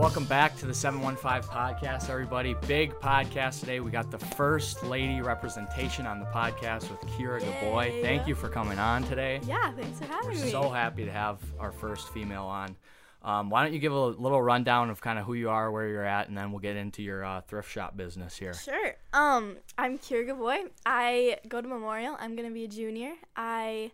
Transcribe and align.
Welcome 0.00 0.24
back 0.24 0.56
to 0.56 0.64
the 0.64 0.72
715 0.72 1.42
podcast, 1.50 2.08
everybody. 2.08 2.54
Big 2.66 2.94
podcast 2.94 3.60
today. 3.60 3.80
We 3.80 3.90
got 3.90 4.10
the 4.10 4.18
first 4.18 4.82
lady 4.82 5.20
representation 5.20 6.06
on 6.06 6.20
the 6.20 6.24
podcast 6.24 6.90
with 6.90 7.00
Kyra 7.10 7.42
Geboy. 7.42 8.00
Thank 8.00 8.26
you 8.26 8.34
for 8.34 8.48
coming 8.48 8.78
on 8.78 9.02
today. 9.02 9.40
Yeah, 9.46 9.70
thanks 9.72 9.98
for 9.98 10.06
having 10.06 10.38
We're 10.38 10.42
me. 10.42 10.50
so 10.50 10.70
happy 10.70 11.04
to 11.04 11.12
have 11.12 11.38
our 11.58 11.70
first 11.70 12.08
female 12.14 12.44
on. 12.46 12.76
Um, 13.22 13.50
why 13.50 13.62
don't 13.62 13.74
you 13.74 13.78
give 13.78 13.92
a 13.92 14.00
little 14.00 14.40
rundown 14.40 14.88
of 14.88 15.02
kind 15.02 15.18
of 15.18 15.26
who 15.26 15.34
you 15.34 15.50
are, 15.50 15.70
where 15.70 15.86
you're 15.86 16.02
at, 16.02 16.28
and 16.28 16.38
then 16.38 16.50
we'll 16.50 16.60
get 16.60 16.76
into 16.76 17.02
your 17.02 17.22
uh, 17.22 17.42
thrift 17.42 17.70
shop 17.70 17.94
business 17.94 18.38
here. 18.38 18.54
Sure. 18.54 18.94
Um, 19.12 19.58
I'm 19.76 19.98
Kyra 19.98 20.30
Geboy. 20.30 20.70
I 20.86 21.36
go 21.46 21.60
to 21.60 21.68
Memorial. 21.68 22.16
I'm 22.18 22.36
gonna 22.36 22.50
be 22.50 22.64
a 22.64 22.68
junior. 22.68 23.12
I, 23.36 23.90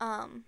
um, 0.00 0.44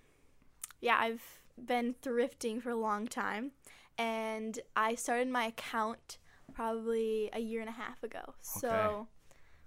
yeah, 0.81 0.97
I've 0.99 1.21
been 1.63 1.93
thrifting 2.01 2.59
for 2.59 2.71
a 2.71 2.75
long 2.75 3.05
time, 3.07 3.51
and 3.97 4.59
I 4.75 4.95
started 4.95 5.27
my 5.29 5.45
account 5.45 6.17
probably 6.53 7.29
a 7.33 7.39
year 7.39 7.61
and 7.61 7.69
a 7.69 7.73
half 7.73 8.03
ago. 8.03 8.35
So, 8.41 8.67
Okay. 8.67 8.95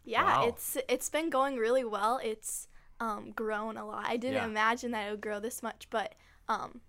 yeah, 0.05 0.25
Wow. 0.25 0.43
it's 0.49 0.77
it's 0.89 1.09
been 1.11 1.31
going 1.31 1.57
really 1.57 1.85
well. 1.85 2.21
It's 2.23 2.69
um, 3.01 3.33
grown 3.33 3.77
a 3.77 3.87
lot. 3.87 4.05
I 4.07 4.17
didn't 4.17 4.35
Yeah. 4.35 4.45
imagine 4.45 4.91
that 4.93 5.09
it 5.09 5.11
would 5.13 5.21
grow 5.21 5.41
this 5.41 5.63
much, 5.63 5.89
but 5.91 6.15
um, 6.49 6.81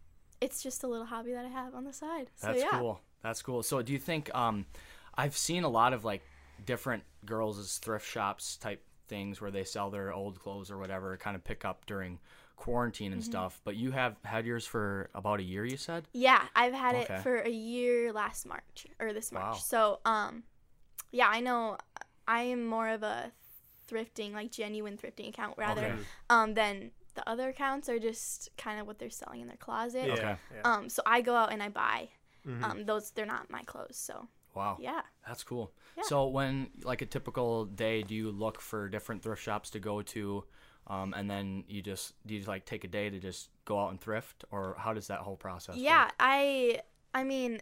it's 0.42 0.64
just 0.64 0.84
a 0.84 0.88
little 0.88 1.06
hobby 1.08 1.34
that 1.34 1.46
I 1.46 1.50
have 1.50 1.76
on 1.76 1.84
the 1.86 1.94
side. 1.94 2.30
So 2.36 2.48
That's 2.48 2.60
yeah. 2.60 2.70
cool. 2.70 3.02
That's 3.22 3.42
cool. 3.42 3.64
So, 3.64 3.82
do 3.82 3.92
you 3.92 4.00
think 4.00 4.34
um, 4.34 4.66
I've 5.16 5.36
seen 5.36 5.64
a 5.64 5.70
lot 5.70 5.94
of 5.94 6.06
like 6.06 6.24
different 6.66 7.04
girls' 7.26 7.78
thrift 7.80 8.08
shops 8.08 8.58
type 8.58 8.84
things 9.08 9.42
where 9.42 9.52
they 9.52 9.64
sell 9.64 9.90
their 9.90 10.14
old 10.14 10.40
clothes 10.40 10.72
or 10.72 10.78
whatever, 10.78 11.18
kind 11.18 11.36
of 11.36 11.44
pick 11.44 11.66
up 11.66 11.86
during 11.86 12.20
quarantine 12.60 13.12
and 13.14 13.22
Mm-hmm. 13.22 13.32
stuff. 13.32 13.62
But 13.64 13.76
you 13.76 13.92
have 13.92 14.16
had 14.24 14.46
yours 14.46 14.66
for 14.68 15.10
about 15.16 15.40
a 15.40 15.44
year, 15.44 15.66
you 15.66 15.78
said? 15.78 16.04
Yeah, 16.14 16.44
I've 16.56 16.74
had 16.74 16.96
Okay. 16.96 17.16
it 17.16 17.22
for 17.24 17.38
a 17.38 17.50
year 17.50 18.12
last 18.14 18.46
March 18.46 18.86
or 19.00 19.14
this 19.14 19.32
March. 19.32 19.44
Wow. 19.44 19.54
So, 19.54 20.00
um, 20.06 20.44
yeah, 21.12 21.28
I 21.28 21.40
know 21.40 21.78
I 22.28 22.42
am 22.44 22.66
more 22.66 22.90
of 22.90 23.02
a 23.04 23.32
thrifting, 23.90 24.34
like 24.34 24.52
genuine 24.52 24.98
thrifting 24.98 25.30
account 25.30 25.56
rather 25.58 25.86
Okay. 25.86 25.96
um 26.30 26.54
than 26.54 26.92
the 27.16 27.28
other 27.28 27.50
accounts 27.50 27.90
are 27.90 27.98
just 28.00 28.50
kind 28.56 28.80
of 28.80 28.86
what 28.88 29.00
they're 29.00 29.10
selling 29.10 29.42
in 29.42 29.48
their 29.48 29.58
closet. 29.58 30.06
Yeah, 30.08 30.14
Okay. 30.14 30.36
yeah. 30.56 30.62
Um, 30.64 30.90
so 30.90 31.02
I 31.06 31.22
go 31.22 31.36
out 31.36 31.52
and 31.52 31.62
I 31.64 31.70
buy. 31.70 32.10
Mhm. 32.46 32.64
Um, 32.64 32.86
those 32.86 33.12
they're 33.12 33.26
not 33.26 33.50
my 33.50 33.64
clothes. 33.64 33.98
So 33.98 34.28
Wow. 34.54 34.78
yeah. 34.80 35.02
That's 35.28 35.44
cool. 35.44 35.74
Yeah. 35.98 36.04
So 36.04 36.28
when 36.28 36.70
like 36.84 37.02
a 37.02 37.06
typical 37.06 37.66
day, 37.66 38.04
do 38.04 38.14
you 38.16 38.32
look 38.32 38.62
for 38.62 38.88
different 38.90 39.24
thrift 39.24 39.42
shops 39.42 39.70
to 39.72 39.80
go 39.80 40.02
to, 40.04 40.44
um, 40.90 41.14
and 41.16 41.30
then 41.30 41.64
you 41.68 41.82
just 41.82 42.14
do 42.26 42.34
you 42.36 42.44
like 42.46 42.66
take 42.66 42.84
a 42.84 42.88
day 42.88 43.10
to 43.10 43.20
just 43.20 43.50
go 43.66 43.80
out 43.80 43.90
and 43.92 44.00
thrift, 44.02 44.44
or 44.52 44.76
how 44.78 44.94
does 44.94 45.08
that 45.08 45.20
whole 45.20 45.36
process? 45.38 45.76
Yeah, 45.78 46.06
work? 46.06 46.14
I 46.20 46.80
I 47.14 47.24
mean, 47.24 47.62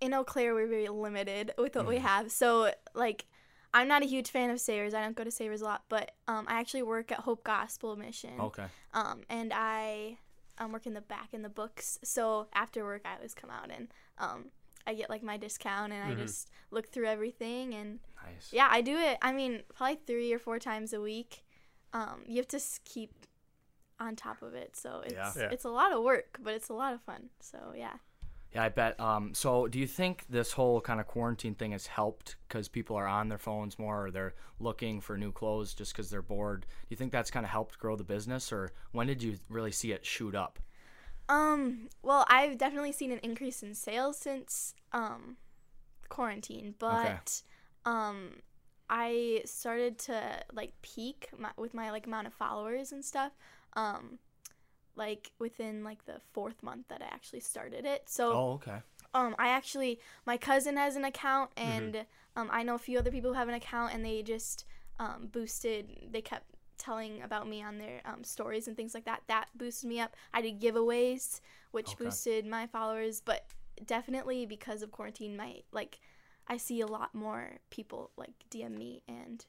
in 0.00 0.14
Eau 0.14 0.24
Claire 0.24 0.54
we're 0.54 0.66
very 0.66 0.88
limited 0.88 1.52
with 1.58 1.76
what 1.76 1.86
we 1.86 1.96
Mm-hmm. 1.96 2.06
have. 2.06 2.32
So 2.32 2.72
like 2.94 3.26
I'm 3.74 3.88
not 3.88 4.02
a 4.02 4.06
huge 4.06 4.30
fan 4.30 4.50
of 4.50 4.60
Savers. 4.60 4.92
I 4.94 5.02
don't 5.02 5.16
go 5.16 5.24
to 5.24 5.30
Savers 5.30 5.62
a 5.62 5.64
lot, 5.64 5.84
but 5.88 6.12
um, 6.28 6.44
I 6.46 6.60
actually 6.60 6.82
work 6.82 7.10
at 7.10 7.20
Hope 7.20 7.42
Gospel 7.42 7.96
Mission. 7.96 8.38
Okay. 8.38 8.66
Um, 8.92 9.22
and 9.30 9.50
I 9.54 10.18
um, 10.58 10.72
work 10.72 10.86
in 10.86 10.92
the 10.92 11.00
back 11.00 11.28
in 11.32 11.40
the 11.40 11.48
books. 11.48 11.98
So 12.04 12.48
after 12.52 12.84
work, 12.84 13.00
I 13.06 13.14
always 13.16 13.32
come 13.32 13.48
out 13.48 13.70
and 13.74 13.88
um, 14.18 14.46
I 14.86 14.92
get 14.92 15.08
like 15.08 15.22
my 15.22 15.38
discount 15.38 15.90
and 15.94 16.04
I 16.04 16.14
Mhm. 16.14 16.18
just 16.26 16.50
look 16.70 16.90
through 16.92 17.06
everything. 17.06 17.72
And 17.72 18.00
Nice. 18.22 18.50
yeah, 18.52 18.68
I 18.70 18.82
do 18.82 18.98
it. 18.98 19.16
I 19.22 19.32
mean, 19.32 19.62
probably 19.74 20.00
three 20.06 20.30
or 20.34 20.38
four 20.38 20.58
times 20.58 20.92
a 20.92 21.00
week. 21.00 21.42
Um, 21.92 22.22
you 22.26 22.36
have 22.36 22.48
to 22.48 22.60
keep 22.84 23.12
on 24.00 24.16
top 24.16 24.42
of 24.42 24.54
it. 24.54 24.76
So 24.76 25.02
it's 25.04 25.14
Yeah. 25.14 25.32
Yeah. 25.36 25.48
it's 25.50 25.64
a 25.64 25.70
lot 25.70 25.92
of 25.92 26.02
work, 26.02 26.38
but 26.42 26.54
it's 26.54 26.68
a 26.68 26.74
lot 26.74 26.94
of 26.94 27.00
fun. 27.02 27.30
So 27.40 27.72
yeah. 27.76 27.96
Yeah, 28.54 28.64
I 28.64 28.68
bet. 28.68 29.00
Um, 29.00 29.32
so, 29.32 29.66
do 29.66 29.78
you 29.78 29.86
think 29.86 30.26
this 30.28 30.52
whole 30.52 30.82
kind 30.82 31.00
of 31.00 31.06
quarantine 31.06 31.54
thing 31.54 31.72
has 31.72 31.86
helped 31.86 32.36
because 32.46 32.68
people 32.68 32.96
are 32.96 33.06
on 33.06 33.30
their 33.30 33.38
phones 33.38 33.78
more, 33.78 34.04
or 34.06 34.10
they're 34.10 34.34
looking 34.60 35.00
for 35.00 35.16
new 35.16 35.32
clothes 35.32 35.72
just 35.72 35.94
because 35.94 36.10
they're 36.10 36.20
bored? 36.20 36.62
Do 36.62 36.86
you 36.90 36.96
think 36.98 37.12
that's 37.12 37.30
kind 37.30 37.46
of 37.46 37.50
helped 37.50 37.78
grow 37.78 37.96
the 37.96 38.04
business, 38.04 38.52
or 38.52 38.72
when 38.92 39.06
did 39.06 39.22
you 39.22 39.38
really 39.48 39.72
see 39.72 39.92
it 39.92 40.04
shoot 40.04 40.34
up? 40.34 40.58
Um, 41.30 41.88
well, 42.02 42.26
I've 42.28 42.58
definitely 42.58 42.92
seen 42.92 43.10
an 43.10 43.20
increase 43.22 43.62
in 43.62 43.74
sales 43.74 44.18
since 44.18 44.74
um 44.92 45.38
quarantine, 46.10 46.74
but 46.78 47.40
um 47.86 48.42
I 48.92 49.42
started 49.46 49.98
to 50.00 50.22
like 50.52 50.74
peak 50.82 51.30
my, 51.38 51.50
with 51.56 51.74
my 51.74 51.90
like 51.90 52.06
amount 52.06 52.26
of 52.28 52.34
followers 52.34 52.92
and 52.92 53.02
stuff 53.04 53.32
um 53.74 54.18
like 54.96 55.32
within 55.38 55.82
like 55.82 56.04
the 56.04 56.20
fourth 56.32 56.62
month 56.62 56.88
that 56.88 57.00
I 57.02 57.06
actually 57.06 57.40
started 57.40 57.86
it. 57.86 58.08
So 58.08 58.34
Oh, 58.34 58.52
okay. 58.52 58.78
um 59.14 59.34
I 59.38 59.48
actually 59.48 59.98
my 60.26 60.36
cousin 60.36 60.76
has 60.76 60.96
an 60.96 61.04
account 61.04 61.50
and 61.56 62.04
um 62.36 62.48
I 62.52 62.62
know 62.62 62.74
a 62.74 62.78
few 62.78 62.98
other 62.98 63.10
people 63.10 63.32
who 63.32 63.38
have 63.38 63.48
an 63.48 63.54
account 63.54 63.94
and 63.94 64.04
they 64.04 64.22
just 64.22 64.64
um 64.98 65.28
boosted 65.32 65.86
they 66.10 66.20
kept 66.20 66.44
telling 66.78 67.22
about 67.22 67.48
me 67.48 67.62
on 67.62 67.78
their 67.78 68.00
um, 68.04 68.24
stories 68.24 68.66
and 68.66 68.76
things 68.76 68.92
like 68.94 69.04
that 69.04 69.22
that 69.28 69.46
boosted 69.54 69.88
me 69.88 70.00
up 70.00 70.16
I 70.34 70.42
did 70.42 70.60
giveaways 70.60 71.40
which 71.70 71.92
Okay. 71.92 71.96
boosted 71.98 72.44
my 72.46 72.66
followers 72.66 73.20
but 73.20 73.46
definitely 73.86 74.46
because 74.46 74.82
of 74.82 74.90
quarantine 74.90 75.36
my 75.36 75.62
like 75.72 76.00
I 76.48 76.56
see 76.56 76.80
a 76.80 76.86
lot 76.86 77.14
more 77.14 77.58
people 77.70 78.10
like 78.16 78.32
DM 78.50 78.76
me 78.76 79.02
and 79.08 79.44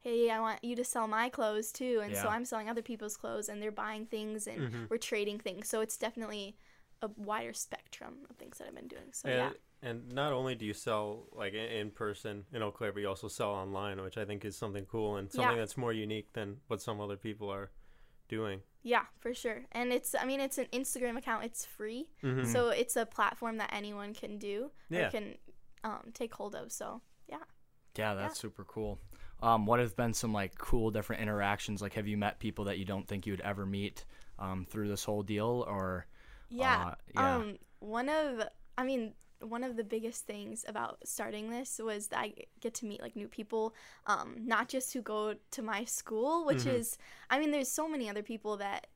hey 0.00 0.30
I 0.30 0.40
want 0.40 0.62
you 0.64 0.74
to 0.76 0.84
sell 0.84 1.06
my 1.06 1.28
clothes 1.28 1.70
too 1.72 2.00
and 2.04 2.16
so 2.16 2.28
I'm 2.28 2.44
selling 2.44 2.68
other 2.68 2.82
people's 2.82 3.16
clothes 3.16 3.48
and 3.48 3.62
they're 3.62 3.70
buying 3.70 4.06
things 4.06 4.46
and 4.46 4.60
Mhm. 4.72 4.90
we're 4.90 4.98
trading 4.98 5.38
things 5.38 5.68
so 5.68 5.80
it's 5.80 5.96
definitely 5.96 6.56
a 7.02 7.08
wider 7.16 7.52
spectrum 7.52 8.26
of 8.30 8.36
things 8.36 8.58
that 8.58 8.68
I've 8.68 8.74
been 8.76 8.86
doing. 8.88 9.12
So 9.12 9.28
and, 9.28 9.38
yeah, 9.82 9.88
and 9.88 10.12
not 10.12 10.32
only 10.32 10.54
do 10.54 10.64
you 10.64 10.72
sell 10.74 11.26
like 11.32 11.52
in, 11.52 11.90
person 11.90 12.44
in 12.52 12.62
Eau 12.62 12.70
Claire, 12.70 12.92
but 12.92 13.00
you 13.00 13.08
also 13.08 13.26
sell 13.26 13.50
online, 13.50 14.00
which 14.02 14.16
I 14.16 14.24
think 14.24 14.44
is 14.44 14.56
something 14.56 14.86
cool 14.86 15.16
and 15.16 15.28
something 15.30 15.54
Yeah. 15.56 15.58
that's 15.58 15.76
more 15.76 15.92
unique 15.92 16.32
than 16.32 16.60
what 16.68 16.80
some 16.80 17.00
other 17.00 17.16
people 17.16 17.48
are 17.50 17.70
doing. 18.28 18.62
yeah, 18.84 19.04
for 19.20 19.32
sure. 19.34 19.64
And 19.72 19.92
it's 19.92 20.14
I 20.14 20.24
mean 20.24 20.40
it's 20.40 20.58
an 20.58 20.66
Instagram 20.72 21.16
account. 21.16 21.44
It's 21.44 21.64
free, 21.64 22.08
Mhm. 22.22 22.46
so 22.46 22.70
it's 22.70 22.96
a 22.96 23.04
platform 23.06 23.56
that 23.58 23.72
anyone 23.72 24.12
can 24.14 24.38
do 24.38 24.70
Yeah. 24.88 25.10
can 25.10 25.38
um, 25.84 26.10
take 26.14 26.34
hold 26.34 26.54
of. 26.54 26.72
So 26.72 27.00
yeah. 27.28 27.44
Yeah, 27.96 28.14
that's 28.14 28.38
super 28.40 28.64
cool. 28.64 28.98
Um, 29.42 29.66
what 29.66 29.80
have 29.80 29.94
been 29.96 30.14
some 30.14 30.32
like 30.32 30.56
cool 30.56 30.90
different 30.90 31.20
interactions? 31.22 31.82
Like, 31.82 31.92
have 31.94 32.06
you 32.08 32.16
met 32.16 32.38
people 32.38 32.64
that 32.66 32.78
you 32.78 32.84
don't 32.84 33.06
think 33.06 33.26
you'd 33.26 33.40
ever 33.42 33.66
meet 33.66 34.04
um, 34.38 34.64
through 34.64 34.88
this 34.88 35.04
whole 35.04 35.22
deal, 35.22 35.64
or 35.68 36.06
Yeah. 36.48 36.86
Uh, 36.90 36.94
yeah. 37.14 37.36
Um 37.36 37.58
one 37.80 38.08
of 38.08 38.42
I 38.78 38.84
mean 38.84 39.14
one 39.40 39.64
of 39.64 39.76
the 39.76 39.82
biggest 39.82 40.24
things 40.24 40.64
about 40.68 40.98
starting 41.04 41.50
this 41.50 41.80
was 41.82 42.06
that 42.08 42.20
I 42.20 42.32
get 42.60 42.74
to 42.74 42.86
meet 42.86 43.02
like 43.02 43.16
new 43.16 43.26
people, 43.26 43.74
um, 44.06 44.36
not 44.38 44.68
just 44.68 44.92
who 44.92 45.02
go 45.02 45.34
to 45.50 45.62
my 45.62 45.84
school, 45.84 46.44
which 46.46 46.58
Mhm. 46.64 46.74
is 46.74 46.96
I 47.28 47.38
mean 47.40 47.50
there's 47.50 47.68
so 47.70 47.88
many 47.88 48.08
other 48.08 48.22
people 48.22 48.56
that 48.58 48.86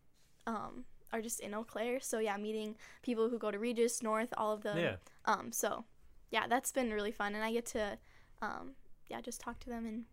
um, 0.46 0.84
are 1.12 1.20
just 1.20 1.40
in 1.40 1.52
Eau 1.54 1.64
Claire. 1.64 1.98
So 2.00 2.18
yeah, 2.20 2.36
meeting 2.36 2.76
people 3.02 3.28
who 3.28 3.38
go 3.38 3.50
to 3.50 3.58
Regis, 3.58 4.02
North, 4.02 4.32
all 4.36 4.52
of 4.52 4.62
them. 4.62 4.78
Yeah. 4.78 4.96
Um, 5.24 5.50
so 5.52 5.84
yeah, 6.30 6.46
that's 6.46 6.72
been 6.72 6.90
really 6.92 7.12
fun, 7.12 7.34
and 7.34 7.44
I 7.44 7.52
get 7.52 7.66
to 7.66 7.98
um, 8.42 8.72
yeah 9.08 9.20
just 9.20 9.40
talk 9.40 9.58
to 9.60 9.68
them 9.68 9.86
and 9.86 10.04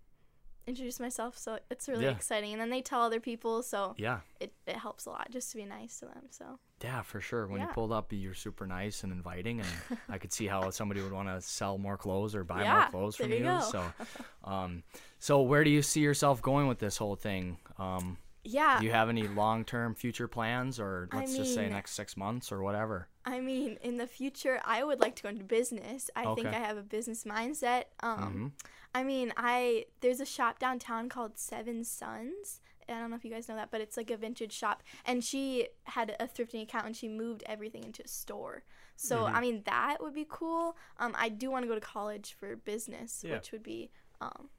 introduce 0.66 1.00
myself. 1.00 1.38
So 1.38 1.59
it's 1.69 1.90
really 1.90 2.06
Yeah. 2.06 2.12
exciting, 2.12 2.53
and 2.53 2.62
then 2.62 2.69
they 2.69 2.81
tell 2.81 3.01
other 3.01 3.19
people, 3.19 3.63
so 3.63 3.96
yeah, 3.97 4.19
it, 4.40 4.53
it 4.66 4.78
helps 4.78 5.06
a 5.06 5.09
lot 5.09 5.29
just 5.31 5.52
to 5.52 5.57
be 5.57 5.66
nice 5.66 6.00
to 6.00 6.06
them. 6.06 6.23
So 6.29 6.59
yeah, 6.84 7.02
for 7.02 7.22
sure. 7.22 7.47
When 7.47 7.62
you 7.62 7.68
pulled 7.68 7.91
up, 7.94 8.12
you're 8.12 8.34
super 8.34 8.68
nice 8.68 9.03
and 9.03 9.12
inviting, 9.12 9.59
and 9.62 9.69
I 10.09 10.18
could 10.18 10.34
see 10.34 10.47
how 10.47 10.69
somebody 10.69 11.02
would 11.02 11.13
want 11.13 11.29
to 11.29 11.41
sell 11.41 11.78
more 11.78 11.97
clothes 11.97 12.35
or 12.35 12.44
buy 12.44 12.63
more 12.69 12.88
clothes 12.91 13.16
from 13.16 13.31
you. 13.31 13.46
you. 13.46 13.62
So, 13.62 13.84
um, 14.44 14.84
so 15.19 15.41
where 15.41 15.63
do 15.63 15.69
you 15.69 15.81
see 15.81 16.02
yourself 16.02 16.41
going 16.41 16.68
with 16.68 16.79
this 16.79 16.97
whole 16.97 17.16
thing? 17.16 17.57
Um, 17.78 18.18
yeah, 18.44 18.80
do 18.80 18.86
you 18.86 18.92
have 18.92 19.09
any 19.09 19.28
long-term 19.28 19.96
future 19.96 20.28
plans, 20.28 20.80
or 20.80 21.08
let's 21.14 21.36
just 21.36 21.53
say 21.53 21.70
next 21.70 21.91
six 21.91 22.17
months 22.17 22.52
or 22.52 22.62
whatever? 22.62 23.08
I 23.26 23.40
mean, 23.40 23.78
in 23.82 23.97
the 23.97 24.08
future, 24.08 24.59
I 24.66 24.84
would 24.84 25.00
like 25.00 25.16
to 25.17 25.23
go 25.23 25.29
into 25.29 25.44
business. 25.46 26.09
I 26.16 26.34
think 26.35 26.47
I 26.47 26.53
have 26.59 26.78
a 26.78 26.84
business 26.84 27.23
mindset. 27.23 27.85
Um, 28.02 28.53
Mhm. 28.59 28.67
I 28.96 29.03
mean, 29.03 29.34
I 29.38 29.85
there's 30.02 30.20
a 30.20 30.26
shop 30.26 30.59
downtown 30.59 31.09
called 31.09 31.38
Seven 31.38 31.84
Sons. 31.84 32.62
I 32.90 32.94
don't 33.00 33.09
know 33.12 33.16
if 33.16 33.23
you 33.23 33.32
guys 33.32 33.47
know 33.47 33.56
that, 33.56 33.72
but 33.72 33.79
it's 33.79 33.96
like 33.96 34.12
a 34.12 34.17
vintage 34.17 34.52
shop. 34.52 34.84
And 35.06 35.23
she 35.23 35.70
had 35.85 36.16
a 36.20 36.28
thrifting 36.28 36.62
account, 36.64 36.85
and 36.85 36.96
she 36.97 37.08
moved 37.08 37.41
everything 37.46 37.85
into 37.85 38.03
a 38.03 38.08
store. 38.08 38.64
So 38.97 39.23
Mhm. 39.23 39.34
I 39.34 39.40
mean, 39.41 39.64
that 39.64 39.97
would 40.02 40.14
be 40.14 40.26
cool. 40.29 40.76
Um, 40.97 41.16
I 41.17 41.29
do 41.29 41.50
want 41.50 41.64
to 41.64 41.67
go 41.70 41.76
to 41.76 41.82
college 41.82 42.34
for 42.34 42.58
business, 42.58 43.23
Yeah. 43.23 43.35
which 43.35 43.53
would 43.53 43.64
be, 43.64 43.90
um, 44.20 44.50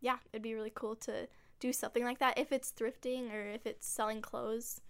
yeah, 0.00 0.18
it'd 0.32 0.40
be 0.42 0.54
really 0.54 0.70
cool 0.72 0.94
to 0.96 1.28
do 1.64 1.72
something 1.72 2.04
like 2.04 2.18
that 2.18 2.36
if 2.38 2.52
it's 2.52 2.70
thrifting 2.78 3.32
or 3.32 3.42
if 3.58 3.64
it's 3.66 3.86
selling 3.86 4.20
clothes. 4.20 4.80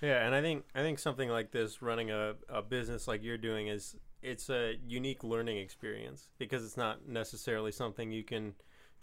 Yeah, 0.00 0.24
and 0.24 0.34
I 0.34 0.40
think 0.40 0.64
I 0.74 0.80
think 0.80 0.98
something 0.98 1.28
like 1.28 1.50
this, 1.52 1.82
running 1.82 2.10
a, 2.10 2.34
a 2.48 2.62
business 2.62 3.06
like 3.06 3.22
you're 3.22 3.38
doing, 3.50 3.68
is 3.68 3.96
it's 4.22 4.48
a 4.50 4.74
unique 4.86 5.22
learning 5.22 5.58
experience 5.58 6.28
because 6.38 6.64
it's 6.64 6.76
not 6.76 7.06
necessarily 7.06 7.72
something 7.72 8.10
you 8.10 8.24
can 8.24 8.54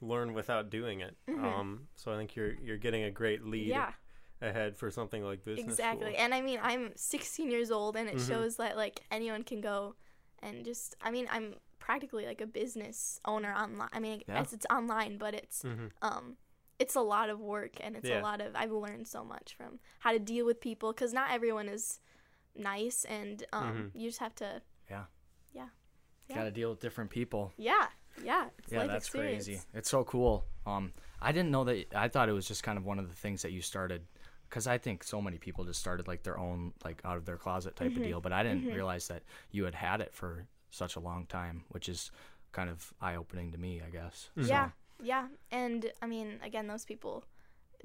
learn 0.02 0.34
without 0.34 0.70
doing 0.70 1.00
it. 1.02 1.16
Mhm. 1.30 1.44
Um, 1.44 1.88
so 1.96 2.12
I 2.12 2.18
think 2.18 2.36
you're 2.36 2.54
you're 2.66 2.78
getting 2.88 3.04
a 3.04 3.12
great 3.12 3.42
lead 3.46 3.68
Yeah. 3.68 3.92
ahead 4.42 4.76
for 4.76 4.90
something 4.92 5.24
like 5.24 5.46
business. 5.46 5.74
exactly 5.80 6.12
school. 6.12 6.24
and 6.24 6.34
i 6.34 6.42
mean 6.42 6.60
i'm 6.62 6.92
16 6.98 7.50
years 7.50 7.72
old 7.72 7.96
and 7.96 8.10
it 8.10 8.16
Mhm. 8.18 8.28
shows 8.28 8.58
that 8.58 8.76
like 8.76 9.00
anyone 9.10 9.44
can 9.44 9.62
go 9.62 9.96
and 10.44 10.66
just 10.66 10.96
I 11.02 11.10
mean 11.12 11.28
I'm 11.32 11.56
practically 11.80 12.26
like 12.26 12.42
a 12.42 12.48
business 12.48 13.20
owner 13.26 13.54
online. 13.54 13.90
I 13.94 14.00
mean, 14.00 14.24
Yeah. 14.28 14.40
yes, 14.40 14.54
it's 14.54 14.66
online, 14.70 15.18
but 15.18 15.34
it's 15.42 15.64
Mhm. 15.64 15.92
um 16.02 16.38
it's 16.80 16.96
a 16.96 17.02
lot 17.02 17.30
of 17.30 17.40
work 17.40 17.74
and 17.82 17.96
it's 17.96 18.08
Yeah. 18.10 18.20
a 18.20 18.24
lot 18.24 18.42
of 18.42 18.56
I've 18.56 18.72
learned 18.72 19.08
so 19.08 19.24
much 19.24 19.56
from 19.56 19.80
how 20.00 20.12
to 20.12 20.20
deal 20.20 20.46
with 20.46 20.60
people 20.60 20.94
cuz 20.94 21.14
not 21.14 21.32
everyone 21.32 21.70
is 21.70 22.00
nice 22.56 23.06
and 23.06 23.46
um 23.54 23.92
Mhm. 23.94 24.00
you 24.02 24.10
just 24.10 24.20
have 24.20 24.36
to 24.36 24.62
Yeah. 24.90 25.06
Yeah. 26.28 26.36
Got 26.36 26.44
to 26.46 26.52
deal 26.52 26.72
with 26.72 26.80
different 26.80 27.12
people. 27.12 27.54
yeah, 27.56 27.88
yeah, 28.24 28.50
it's 28.58 28.72
yeah, 28.72 28.88
that's 28.88 29.06
experience. 29.06 29.46
crazy. 29.46 29.62
It's 29.76 29.90
so 29.90 30.04
cool. 30.04 30.44
Um, 30.66 30.92
I 31.22 31.32
didn't 31.32 31.52
know 31.52 31.64
that. 31.66 31.94
I 31.94 32.08
thought 32.10 32.30
it 32.30 32.32
was 32.34 32.48
just 32.48 32.64
kind 32.64 32.80
of 32.80 32.84
one 32.86 32.98
of 32.98 33.08
the 33.08 33.14
things 33.16 33.44
that 33.44 33.52
you 33.52 33.62
started, 33.62 34.08
because 34.50 34.66
I 34.66 34.80
think 34.80 35.04
so 35.04 35.22
many 35.22 35.38
people 35.38 35.64
just 35.66 35.80
started 35.80 36.08
like 36.08 36.24
their 36.24 36.40
own, 36.40 36.74
like 36.84 37.00
out 37.06 37.18
of 37.18 37.26
their 37.26 37.38
closet 37.38 37.76
type 37.76 37.92
Mm-hmm. 37.92 37.98
of 38.02 38.04
deal. 38.08 38.22
But 38.22 38.34
I 38.34 38.42
didn't 38.42 38.66
realize 38.74 39.08
that 39.10 39.22
you 39.52 39.66
had 39.66 39.76
had 39.76 40.02
it 40.02 40.16
for 40.16 40.48
such 40.72 40.96
a 40.96 41.00
long 41.00 41.28
time, 41.28 41.64
which 41.70 41.88
is 41.88 42.10
kind 42.54 42.72
of 42.72 42.92
eye 43.00 43.16
opening 43.16 43.52
to 43.52 43.60
me, 43.60 43.82
I 43.86 43.92
guess. 43.92 44.30
So, 44.36 44.48
Yeah, 45.02 45.28
and 45.52 45.92
I 46.02 46.08
mean, 46.08 46.40
again, 46.44 46.68
those 46.68 46.86
people 46.86 47.26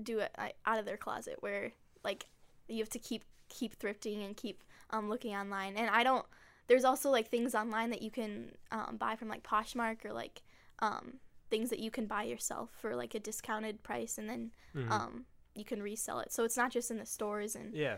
do 0.03 0.21
it 0.21 0.31
like, 0.39 0.57
out 0.67 0.79
of 0.79 0.85
their 0.85 0.97
closet, 0.97 1.37
where 1.41 1.73
like 2.05 2.27
you 2.69 2.79
have 2.79 2.91
to 2.91 2.99
keep 2.99 3.25
keep 3.49 3.79
thrifting 3.79 4.25
and 4.25 4.37
keep 4.37 4.62
um, 4.91 5.09
looking 5.09 5.35
online. 5.35 5.77
And 5.77 5.91
I 5.91 6.05
don't. 6.05 6.25
There's 6.69 6.85
also 6.85 7.11
like 7.11 7.29
things 7.29 7.55
online 7.55 7.91
that 7.91 8.01
you 8.03 8.11
can 8.11 8.53
um, 8.71 8.97
buy 8.99 9.17
from 9.17 9.29
like 9.29 9.43
Poshmark 9.43 10.05
or 10.05 10.12
like 10.12 10.43
um, 10.79 11.15
things 11.51 11.69
that 11.71 11.81
you 11.81 11.91
can 11.91 12.07
buy 12.07 12.23
yourself 12.23 12.71
for 12.81 12.95
like 12.95 13.15
a 13.15 13.21
discounted 13.21 13.83
price, 13.83 14.19
and 14.19 14.29
then 14.29 14.53
Mhm. 14.75 14.91
um, 14.91 15.25
you 15.55 15.65
can 15.65 15.83
resell 15.83 16.21
it. 16.21 16.33
So 16.33 16.45
it's 16.45 16.57
not 16.57 16.71
just 16.71 16.91
in 16.91 16.99
the 16.99 17.07
stores 17.07 17.57
and 17.57 17.75
yeah. 17.75 17.97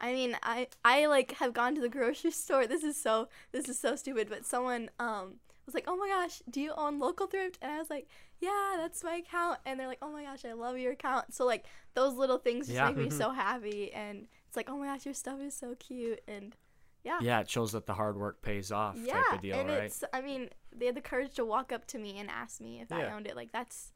I 0.00 0.12
mean, 0.12 0.36
I 0.42 0.68
I 0.84 1.06
like 1.06 1.32
have 1.34 1.52
gone 1.52 1.74
to 1.74 1.80
the 1.80 1.88
grocery 1.88 2.30
store. 2.44 2.66
This 2.66 2.82
is 2.84 2.96
so 3.00 3.28
this 3.50 3.68
is 3.68 3.78
so 3.78 3.96
stupid, 3.96 4.28
but 4.28 4.44
someone 4.44 4.90
um 5.00 5.40
was 5.66 5.74
like, 5.74 5.84
"Oh 5.86 5.96
my 5.96 6.08
gosh, 6.08 6.42
do 6.50 6.60
you 6.60 6.72
own 6.76 6.98
local 6.98 7.26
thrift?" 7.26 7.58
And 7.62 7.70
I 7.72 7.78
was 7.78 7.90
like, 7.90 8.08
"Yeah, 8.40 8.74
that's 8.78 9.02
my 9.04 9.16
account." 9.16 9.58
And 9.64 9.78
they're 9.78 9.86
like, 9.88 9.98
"Oh 10.02 10.10
my 10.12 10.24
gosh, 10.24 10.44
I 10.44 10.52
love 10.52 10.78
your 10.78 10.92
account." 10.92 11.32
So 11.34 11.44
like 11.46 11.64
those 11.94 12.14
little 12.14 12.38
things 12.38 12.66
just 12.66 12.76
Yeah. 12.76 12.88
make 12.88 12.96
me 12.96 13.10
so 13.22 13.30
happy, 13.30 13.92
and 13.92 14.26
it's 14.46 14.56
like, 14.56 14.68
"Oh 14.70 14.76
my 14.76 14.86
gosh, 14.86 15.04
your 15.04 15.14
stuff 15.14 15.40
is 15.40 15.54
so 15.54 15.74
cute." 15.78 16.20
And 16.26 16.54
yeah, 17.04 17.18
Yeah, 17.20 17.40
it 17.40 17.50
shows 17.50 17.72
that 17.72 17.86
the 17.86 17.94
hard 17.94 18.16
work 18.16 18.42
pays 18.42 18.70
off 18.72 18.96
yeah, 19.04 19.14
type 19.14 19.36
of 19.38 19.42
deal, 19.42 19.58
and 19.58 19.68
right? 19.68 19.82
it's 19.84 20.04
I 20.12 20.20
mean, 20.20 20.48
they 20.76 20.86
had 20.86 20.94
the 20.94 21.00
courage 21.00 21.34
to 21.34 21.44
walk 21.44 21.72
up 21.72 21.86
to 21.88 21.98
me 21.98 22.18
and 22.18 22.30
ask 22.30 22.60
me 22.60 22.80
if 22.80 22.92
I 22.92 23.04
owned 23.10 23.26
it. 23.26 23.36
Like 23.36 23.52
that's 23.52 23.92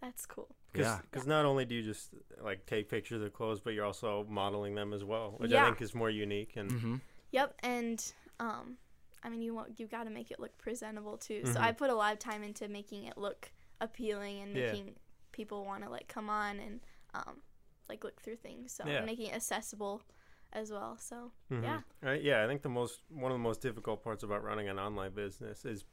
that's 0.00 0.26
cool. 0.26 0.48
Cause, 0.74 0.82
Yeah. 0.84 0.98
'cause 1.10 1.26
not 1.26 1.44
only 1.44 1.64
do 1.64 1.74
you 1.74 1.82
just 1.82 2.10
like 2.42 2.64
take 2.66 2.88
pictures 2.88 3.20
of 3.22 3.32
clothes, 3.32 3.60
but 3.60 3.72
you're 3.74 3.84
also 3.84 4.24
modeling 4.28 4.74
them 4.74 4.92
as 4.92 5.02
well, 5.04 5.34
which 5.38 5.50
Yeah. 5.50 5.62
I 5.64 5.66
think 5.66 5.82
is 5.82 5.94
more 5.94 6.10
unique. 6.10 6.56
And 6.56 6.70
Mm-hmm. 6.70 6.94
Yep, 7.32 7.54
and 7.62 8.12
um, 8.40 8.76
I 9.22 9.28
mean, 9.28 9.42
you 9.42 9.54
want 9.54 9.78
you 9.80 9.86
got 9.86 10.04
to 10.04 10.10
make 10.10 10.30
it 10.30 10.38
look 10.40 10.56
presentable 10.58 11.16
too. 11.18 11.44
So 11.46 11.54
Mhm. 11.58 11.62
I 11.62 11.72
put 11.72 11.90
a 11.90 11.94
lot 11.94 12.12
of 12.12 12.18
time 12.18 12.42
into 12.42 12.68
making 12.68 13.04
it 13.04 13.16
look 13.18 13.50
appealing 13.80 14.40
and 14.42 14.56
Yeah. 14.56 14.72
making 14.72 14.96
people 15.32 15.64
want 15.64 15.84
to 15.84 15.90
like 15.90 16.08
come 16.08 16.28
on 16.30 16.58
and 16.58 16.80
um, 17.14 17.42
like 17.88 18.04
look 18.04 18.20
through 18.20 18.36
things. 18.36 18.72
So 18.72 18.86
Yeah. 18.86 19.04
making 19.04 19.26
it 19.26 19.34
accessible 19.34 20.02
as 20.52 20.70
well. 20.70 20.96
So 20.98 21.32
Mhm. 21.50 21.62
yeah, 21.62 21.80
Right. 22.00 22.22
Yeah, 22.22 22.44
I 22.44 22.46
think 22.46 22.62
the 22.62 22.68
most 22.68 23.02
one 23.08 23.32
of 23.32 23.36
the 23.38 23.42
most 23.42 23.60
difficult 23.60 24.02
parts 24.02 24.22
about 24.22 24.42
running 24.42 24.68
an 24.68 24.78
online 24.78 25.12
business 25.12 25.64
is 25.64 25.84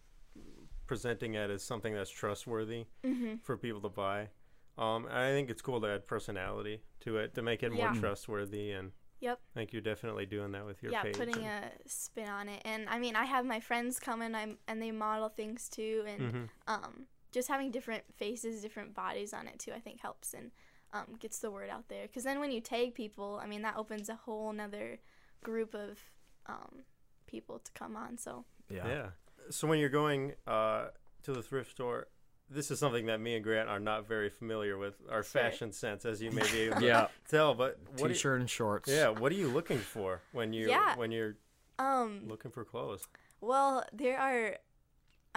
presenting 0.88 1.34
it 1.34 1.50
as 1.50 1.64
something 1.64 1.94
that's 1.94 2.10
trustworthy 2.10 2.86
mm-hmm. 3.04 3.38
for 3.38 3.58
people 3.58 3.82
to 3.82 3.90
buy. 3.90 4.30
Um, 4.78 5.06
and 5.06 5.18
I 5.18 5.32
think 5.32 5.50
it's 5.50 5.62
cool 5.62 5.80
to 5.82 5.88
add 5.88 6.06
personality 6.06 6.84
to 7.02 7.18
it 7.18 7.34
to 7.36 7.42
make 7.42 7.64
it 7.64 7.72
more 7.72 7.88
trustworthy. 8.00 8.72
And 8.72 8.92
Yep. 9.26 9.40
I 9.56 9.60
think 9.60 9.74
you're 9.74 9.82
definitely 9.82 10.26
doing 10.26 10.52
that 10.52 10.66
with 10.66 10.82
your 10.84 10.92
yeah, 10.92 11.02
page. 11.04 11.18
putting 11.18 11.44
and- 11.46 11.66
a 11.66 11.90
spin 11.90 12.30
on 12.30 12.48
it. 12.48 12.62
And 12.64 12.88
I 12.90 13.00
mean, 13.00 13.16
I 13.16 13.26
have 13.26 13.46
my 13.46 13.60
friends 13.60 14.00
come 14.00 14.22
and 14.22 14.36
I 14.38 14.56
and 14.68 14.82
they 14.82 14.92
model 14.92 15.30
things 15.30 15.68
too, 15.70 16.04
and 16.08 16.22
Mhm. 16.22 16.50
um, 16.68 17.08
just 17.32 17.48
having 17.48 17.72
different 17.72 18.04
faces, 18.16 18.62
different 18.62 18.94
bodies 18.94 19.34
on 19.34 19.48
it 19.48 19.58
too, 19.60 19.74
I 19.74 19.80
think 19.80 20.00
helps 20.00 20.34
and 20.34 20.52
um, 20.94 21.16
gets 21.20 21.40
the 21.40 21.52
word 21.52 21.70
out 21.70 21.90
there. 21.90 22.04
Because 22.08 22.24
then 22.24 22.40
when 22.40 22.52
you 22.52 22.62
tag 22.62 22.94
people, 22.94 23.40
I 23.44 23.48
mean, 23.48 23.64
that 23.64 23.76
opens 23.76 24.08
a 24.10 24.16
whole 24.16 24.54
nother 24.54 25.00
group 25.44 25.74
of 25.76 26.00
um, 26.46 26.84
people 27.28 27.60
to 27.60 27.72
come 27.74 27.96
on. 27.98 28.18
So 28.18 28.46
Yeah. 28.70 28.88
Yeah. 28.88 29.10
So 29.50 29.68
when 29.68 29.80
you're 29.80 29.90
going 29.90 30.36
uh, 30.48 30.90
to 31.24 31.34
the 31.34 31.42
thrift 31.44 31.72
store, 31.72 32.08
this 32.50 32.70
is 32.72 32.80
something 32.80 33.08
that 33.08 33.20
me 33.20 33.36
and 33.36 33.44
Grant 33.44 33.70
are 33.70 33.80
not 33.80 34.08
very 34.08 34.30
familiar 34.30 34.78
with 34.78 34.96
our 35.10 35.24
Sure. 35.24 35.42
fashion 35.42 35.72
sense, 35.72 36.06
as 36.06 36.22
you 36.22 36.32
may 36.32 36.44
be 36.52 36.60
able 36.62 36.80
to 36.80 36.86
Yeah. 36.86 37.08
tell. 37.28 37.54
But 37.54 37.80
what? 37.98 38.10
T-shirt 38.10 38.40
and 38.40 38.50
shorts. 38.50 38.90
yeah. 38.90 39.10
What 39.10 39.32
are 39.32 39.36
you 39.36 39.48
looking 39.48 39.80
for 39.80 40.22
when 40.32 40.54
you 40.54 40.68
Yeah. 40.70 40.96
when 40.96 41.12
you're 41.12 41.38
um, 41.80 42.28
looking 42.28 42.52
for 42.52 42.64
clothes? 42.64 43.08
well, 43.42 43.84
there 43.94 44.18
are. 44.20 44.58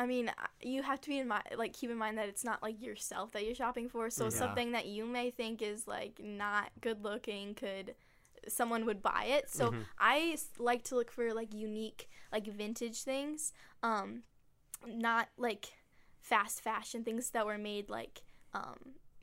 I 0.00 0.06
mean, 0.06 0.28
uh, 0.28 0.32
you 0.62 0.84
have 0.84 1.00
to 1.00 1.08
be 1.08 1.18
in 1.18 1.26
mind, 1.26 1.42
like, 1.56 1.72
keep 1.72 1.90
in 1.90 1.96
mind 1.96 2.16
that 2.18 2.28
it's 2.28 2.44
not 2.44 2.62
like 2.62 2.80
yourself 2.80 3.32
that 3.32 3.44
you're 3.44 3.54
shopping 3.56 3.88
for. 3.88 4.10
So 4.10 4.26
Mhm. 4.26 4.30
Yeah. 4.30 4.38
something 4.38 4.72
that 4.72 4.86
you 4.86 5.04
may 5.04 5.30
think 5.32 5.60
is 5.60 5.88
like 5.88 6.20
not 6.20 6.70
good 6.80 7.02
looking 7.02 7.54
could 7.56 7.96
someone 8.46 8.86
would 8.86 9.02
buy 9.02 9.24
it. 9.24 9.50
So 9.50 9.72
Mhm. 9.72 9.84
I 9.98 10.30
s- 10.34 10.50
like 10.58 10.84
to 10.84 10.94
look 10.94 11.10
for 11.10 11.34
like 11.34 11.52
unique, 11.52 12.08
like 12.30 12.46
vintage 12.46 13.02
things, 13.02 13.52
um, 13.82 14.22
not 14.86 15.28
like 15.36 15.72
fast 16.28 16.60
fashion 16.62 17.04
things 17.04 17.30
that 17.30 17.46
were 17.46 17.58
made 17.58 17.88
like 17.88 18.22
um, 18.54 18.78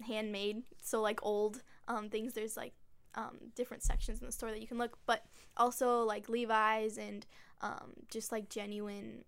handmade. 0.06 0.64
So 0.82 1.02
like 1.02 1.20
old 1.24 1.62
um, 1.88 2.10
things. 2.10 2.34
There's 2.34 2.58
like 2.58 2.74
um, 3.16 3.38
different 3.56 3.84
sections 3.84 4.20
in 4.20 4.26
the 4.26 4.32
store 4.32 4.52
that 4.52 4.62
you 4.62 4.68
can 4.68 4.78
look, 4.78 4.98
but 5.06 5.22
also 5.56 5.88
like 6.04 6.28
Levi's 6.30 6.98
and 6.98 7.26
um, 7.62 7.94
just 8.10 8.32
like 8.32 8.50
genuine, 8.50 9.24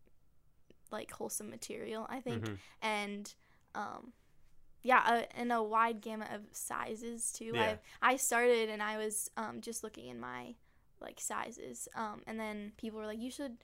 like 0.91 1.11
wholesome 1.11 1.49
material. 1.49 2.05
I 2.09 2.19
think 2.19 2.43
Mhm. 2.45 2.57
and 2.81 3.33
um, 3.75 4.13
yeah, 4.83 5.01
uh, 5.05 5.23
and 5.35 5.51
a 5.51 5.61
wide 5.61 6.01
gamut 6.01 6.29
of 6.33 6.41
sizes 6.51 7.31
too. 7.31 7.51
Yeah. 7.53 7.75
I 8.01 8.13
I 8.13 8.17
started 8.17 8.69
and 8.69 8.81
I 8.81 8.97
was 8.97 9.29
um, 9.37 9.61
just 9.61 9.83
looking 9.83 10.07
in 10.07 10.19
my 10.19 10.55
like 10.99 11.19
sizes, 11.19 11.87
um, 11.95 12.21
and 12.25 12.39
then 12.39 12.71
people 12.77 12.99
were 12.99 13.05
like, 13.05 13.19
you 13.21 13.29
should 13.31 13.57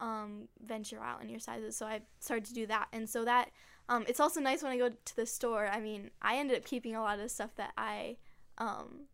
um, 0.00 0.48
venture 0.64 1.00
out 1.00 1.22
in 1.22 1.28
your 1.28 1.40
sizes. 1.40 1.76
So 1.76 1.86
I 1.86 2.02
started 2.20 2.44
to 2.46 2.54
do 2.54 2.66
that, 2.66 2.88
and 2.92 3.08
so 3.08 3.24
that 3.24 3.50
um, 3.88 4.04
it's 4.08 4.20
also 4.20 4.40
nice 4.40 4.62
when 4.62 4.72
I 4.72 4.78
go 4.78 4.88
to 4.90 5.16
the 5.16 5.26
store. 5.26 5.66
I 5.66 5.80
mean, 5.80 6.10
I 6.22 6.36
ended 6.36 6.56
up 6.56 6.64
keeping 6.64 6.94
a 6.96 7.02
lot 7.02 7.18
of 7.20 7.30
stuff 7.30 7.54
that 7.56 7.72
I 7.76 8.16
um, 8.58 9.08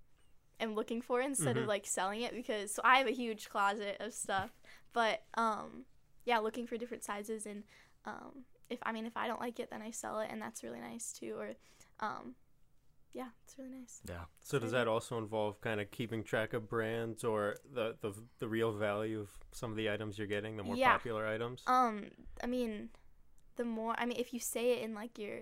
am 0.61 0.75
looking 0.75 1.01
for 1.03 1.21
instead 1.21 1.57
Mhm. 1.57 1.63
of 1.63 1.69
like 1.69 1.87
selling 1.87 2.21
it 2.23 2.35
because 2.35 2.73
so 2.73 2.83
I 2.85 2.99
have 2.99 3.07
a 3.07 3.13
huge 3.13 3.49
closet 3.49 3.97
of 4.01 4.13
stuff, 4.13 4.51
but 4.93 5.23
um, 5.35 5.85
yeah, 6.25 6.39
looking 6.39 6.67
for 6.67 6.77
different 6.77 7.03
sizes 7.05 7.47
and 7.47 7.65
um, 8.05 8.45
if 8.69 8.79
I 8.83 8.93
mean 8.93 9.07
if 9.07 9.17
I 9.17 9.27
don't 9.27 9.41
like 9.41 9.59
it, 9.61 9.71
then 9.71 9.83
I 9.83 9.91
sell 9.91 10.21
it, 10.21 10.29
and 10.31 10.41
that's 10.41 10.63
really 10.63 10.81
nice 10.81 11.13
too. 11.13 11.35
Or 11.39 11.51
um, 12.01 12.35
yeah, 13.13 13.29
it's 13.45 13.59
really 13.59 13.71
nice. 13.71 14.01
Yeah. 14.09 14.25
So 14.43 14.59
does 14.59 14.73
that 14.73 14.89
also 14.89 15.19
involve 15.19 15.61
kind 15.61 15.81
of 15.81 15.91
keeping 15.91 16.23
track 16.23 16.53
of 16.53 16.69
brands 16.69 17.25
or 17.25 17.57
the 17.75 17.97
the, 18.01 18.13
the 18.39 18.49
real 18.49 18.73
value 18.73 19.21
of 19.21 19.31
some 19.53 19.71
of 19.71 19.77
the 19.77 19.91
items 19.91 20.19
you're 20.19 20.27
getting, 20.27 20.57
the 20.57 20.63
more 20.63 20.77
Yeah. 20.77 20.93
popular 20.93 21.27
items? 21.27 21.63
Um, 21.67 22.05
I 22.43 22.47
mean, 22.47 22.91
the 23.57 23.65
more 23.65 23.95
I 23.99 24.07
mean, 24.07 24.19
if 24.19 24.33
you 24.33 24.41
say 24.41 24.73
it 24.73 24.83
in 24.83 24.95
like 24.95 25.19
your 25.19 25.41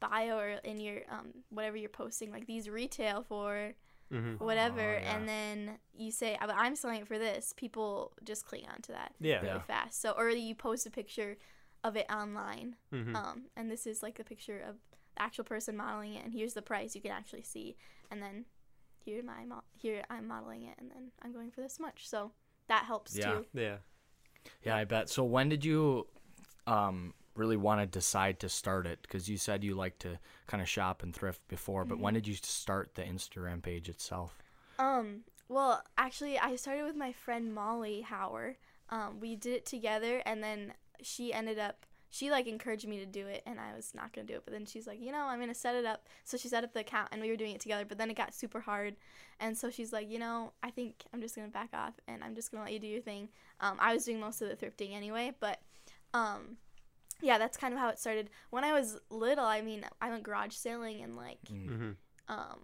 bio 0.00 0.36
or 0.38 0.48
in 0.62 0.78
your 0.78 0.98
um 1.10 1.32
whatever 1.50 1.76
you're 1.76 1.88
posting, 1.88 2.30
like 2.30 2.46
these 2.46 2.68
retail 2.68 3.22
for 3.22 3.72
hmm 4.10 4.34
whatever, 4.38 4.80
Oh, 4.80 5.00
yeah. 5.02 5.16
and 5.16 5.28
then 5.28 5.78
you 5.96 6.10
say 6.12 6.36
"I- 6.40 6.46
I'm 6.66 6.76
selling 6.76 7.00
it 7.00 7.08
for 7.08 7.18
this, 7.18 7.52
people 7.56 8.12
just 8.24 8.44
click 8.44 8.64
onto 8.72 8.92
that 8.92 9.12
Yeah. 9.20 9.36
really 9.40 9.46
Yeah. 9.48 9.60
fast. 9.62 10.00
So 10.00 10.12
or 10.12 10.28
you 10.30 10.54
post 10.54 10.86
a 10.86 10.90
picture 10.90 11.38
of 11.82 11.96
it 11.96 12.06
online, 12.10 12.76
hmm 12.90 13.14
um, 13.16 13.46
and 13.56 13.70
this 13.70 13.86
is 13.86 14.02
like 14.02 14.18
a 14.18 14.24
picture 14.24 14.60
of 14.60 14.76
the 14.90 14.95
actual 15.18 15.44
person 15.44 15.76
modeling 15.76 16.14
it, 16.14 16.24
and 16.24 16.32
here's 16.32 16.54
the 16.54 16.62
price 16.62 16.94
you 16.94 17.00
can 17.00 17.10
actually 17.12 17.42
see, 17.42 17.76
and 18.10 18.22
then 18.22 18.44
here 19.04 19.22
my 19.22 19.44
mo- 19.44 19.62
here 19.74 20.02
I'm 20.10 20.26
modeling 20.26 20.62
it, 20.64 20.74
and 20.78 20.90
then 20.90 21.10
I'm 21.22 21.32
going 21.32 21.50
for 21.50 21.60
this 21.60 21.78
much. 21.80 22.08
So 22.08 22.32
that 22.68 22.84
helps 22.84 23.16
Yeah. 23.16 23.34
too. 23.38 23.46
yeah. 23.54 23.76
Yeah, 24.64 24.76
I 24.76 24.84
bet. 24.84 25.08
So 25.08 25.24
when 25.24 25.48
did 25.48 25.64
you 25.64 26.06
um, 26.66 27.14
really 27.34 27.56
want 27.56 27.80
to 27.80 27.86
decide 27.86 28.38
to 28.40 28.48
start 28.48 28.86
it? 28.86 29.00
Because 29.02 29.28
you 29.28 29.36
said 29.36 29.62
you 29.64 29.74
like 29.74 29.98
to 30.00 30.18
kind 30.46 30.62
of 30.62 30.68
shop 30.68 31.02
and 31.02 31.14
thrift 31.14 31.46
before, 31.48 31.84
but 31.84 31.94
Mm-hmm. 31.96 32.02
when 32.04 32.14
did 32.14 32.26
you 32.28 32.34
start 32.34 32.94
the 32.94 33.02
Instagram 33.02 33.62
page 33.62 33.88
itself? 33.88 34.38
Um, 34.78 35.24
well, 35.48 35.82
actually, 35.98 36.38
I 36.38 36.56
started 36.56 36.84
with 36.84 36.96
my 36.96 37.12
friend 37.12 37.54
Molly 37.54 38.04
Hauer. 38.08 38.56
Um, 38.90 39.18
we 39.20 39.34
did 39.36 39.52
it 39.54 39.66
together, 39.66 40.22
and 40.26 40.42
then 40.42 40.74
she 41.02 41.32
ended 41.32 41.58
up. 41.58 41.86
She 42.16 42.30
like 42.30 42.46
encouraged 42.46 42.88
me 42.88 42.98
to 43.00 43.06
do 43.06 43.26
it, 43.26 43.42
and 43.46 43.60
I 43.60 43.74
was 43.76 43.92
not 43.94 44.12
gonna 44.12 44.26
do 44.26 44.34
it. 44.34 44.42
But 44.44 44.54
then 44.54 44.64
she's 44.64 44.86
like, 44.86 45.00
you 45.00 45.12
know, 45.12 45.24
I'm 45.26 45.38
gonna 45.38 45.54
set 45.54 45.74
it 45.74 45.84
up. 45.84 46.08
So 46.24 46.36
she 46.36 46.48
set 46.48 46.64
up 46.64 46.72
the 46.72 46.80
account, 46.80 47.08
and 47.12 47.20
we 47.20 47.28
were 47.28 47.36
doing 47.36 47.52
it 47.54 47.60
together. 47.60 47.84
But 47.84 47.98
then 47.98 48.10
it 48.10 48.16
got 48.16 48.34
super 48.34 48.60
hard, 48.60 48.96
and 49.40 49.56
so 49.56 49.70
she's 49.70 49.92
like, 49.92 50.10
you 50.10 50.18
know, 50.18 50.52
I 50.62 50.70
think 50.70 51.04
I'm 51.12 51.20
just 51.20 51.36
gonna 51.36 51.48
back 51.48 51.70
off, 51.74 51.94
and 52.08 52.24
I'm 52.24 52.34
just 52.34 52.50
gonna 52.50 52.64
let 52.64 52.72
you 52.72 52.78
do 52.78 52.86
your 52.86 53.02
thing. 53.02 53.28
Um, 53.60 53.76
I 53.78 53.92
was 53.92 54.04
doing 54.04 54.18
most 54.20 54.40
of 54.40 54.48
the 54.48 54.56
thrifting 54.56 54.94
anyway, 54.94 55.32
but 55.40 55.60
um, 56.14 56.56
yeah, 57.20 57.36
that's 57.38 57.56
kind 57.56 57.74
of 57.74 57.80
how 57.80 57.88
it 57.90 57.98
started. 57.98 58.30
When 58.50 58.64
I 58.64 58.72
was 58.72 58.98
little, 59.10 59.44
I 59.44 59.60
mean, 59.60 59.84
I 60.00 60.08
went 60.10 60.22
garage 60.22 60.54
sailing 60.54 61.02
and 61.02 61.16
like 61.16 61.40
Mm. 61.52 61.68
hmm 61.68 61.90
um 62.28 62.60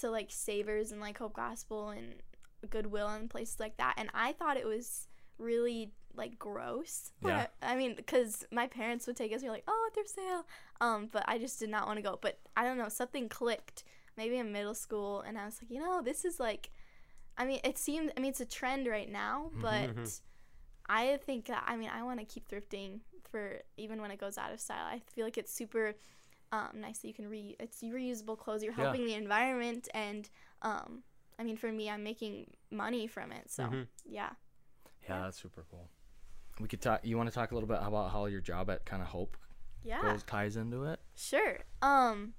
to 0.00 0.10
like 0.10 0.30
Savers 0.30 0.90
and 0.90 1.00
like 1.00 1.18
Hope 1.18 1.34
Gospel 1.34 1.90
and 1.90 2.14
Goodwill 2.70 3.08
and 3.08 3.30
places 3.30 3.60
like 3.60 3.76
that 3.76 3.94
and 3.96 4.10
I 4.12 4.32
thought 4.32 4.56
it 4.56 4.66
was 4.66 5.06
really 5.38 5.92
like 6.16 6.38
gross. 6.38 7.10
Yeah. 7.24 7.46
I 7.62 7.74
mean, 7.76 7.94
because 7.96 8.44
my 8.52 8.66
parents 8.68 9.06
would 9.06 9.16
take 9.16 9.32
us. 9.32 9.42
we 9.42 9.48
are 9.48 9.52
like, 9.52 9.64
oh, 9.66 9.90
thrift 9.94 10.10
sale. 10.10 10.46
Um, 10.80 11.08
but 11.10 11.24
I 11.26 11.38
just 11.38 11.58
did 11.58 11.70
not 11.70 11.86
want 11.86 11.98
to 11.98 12.02
go. 12.02 12.18
But 12.20 12.38
I 12.56 12.64
don't 12.64 12.78
know, 12.78 12.88
something 12.88 13.28
clicked. 13.28 13.84
Maybe 14.16 14.36
in 14.38 14.52
middle 14.52 14.74
school, 14.74 15.22
and 15.22 15.36
I 15.36 15.44
was 15.44 15.58
like, 15.60 15.72
you 15.72 15.80
know, 15.80 16.00
this 16.00 16.24
is 16.24 16.38
like, 16.38 16.70
I 17.36 17.44
mean, 17.44 17.58
it 17.64 17.76
seemed. 17.78 18.12
I 18.16 18.20
mean, 18.20 18.30
it's 18.30 18.40
a 18.40 18.46
trend 18.46 18.86
right 18.86 19.10
now, 19.10 19.50
but 19.60 19.90
I 20.88 21.18
think 21.26 21.50
I 21.50 21.76
mean, 21.76 21.90
I 21.92 22.02
want 22.04 22.20
to 22.20 22.24
keep 22.26 22.48
thrifting 22.48 23.00
for 23.30 23.60
even 23.76 24.00
when 24.00 24.12
it 24.12 24.20
goes 24.20 24.38
out 24.38 24.52
of 24.52 24.60
style. 24.60 24.86
I 24.86 25.00
feel 25.14 25.24
like 25.24 25.36
it's 25.36 25.52
super 25.52 25.94
um, 26.52 26.68
nice 26.80 26.98
that 26.98 27.08
you 27.08 27.14
can 27.14 27.28
re. 27.28 27.56
It's 27.58 27.82
reusable 27.82 28.38
clothes. 28.38 28.62
You're 28.62 28.72
Yeah. 28.72 28.84
helping 28.84 29.04
the 29.04 29.14
environment, 29.14 29.88
and 29.94 30.30
um, 30.62 31.02
I 31.38 31.42
mean, 31.42 31.56
for 31.56 31.72
me, 31.72 31.90
I'm 31.90 32.04
making 32.04 32.52
money 32.70 33.08
from 33.08 33.32
it. 33.32 33.50
So 33.50 33.64
Mhm. 33.64 33.88
yeah. 34.04 34.30
Yeah, 35.08 35.22
that's 35.22 35.40
super 35.40 35.64
cool. 35.70 35.88
We 36.60 36.68
could 36.68 36.80
talk. 36.80 37.00
You 37.04 37.16
want 37.16 37.28
to 37.28 37.34
talk 37.34 37.50
a 37.50 37.54
little 37.54 37.68
bit 37.68 37.78
about 37.82 38.12
how 38.12 38.26
your 38.26 38.40
job 38.40 38.70
at 38.70 38.84
kind 38.84 39.02
of 39.02 39.08
Hope 39.08 39.36
Yeah. 39.82 40.00
goes 40.02 40.22
ties 40.22 40.56
into 40.56 40.84
it? 40.84 41.00
Sure. 41.16 41.58
Um, 41.82 42.34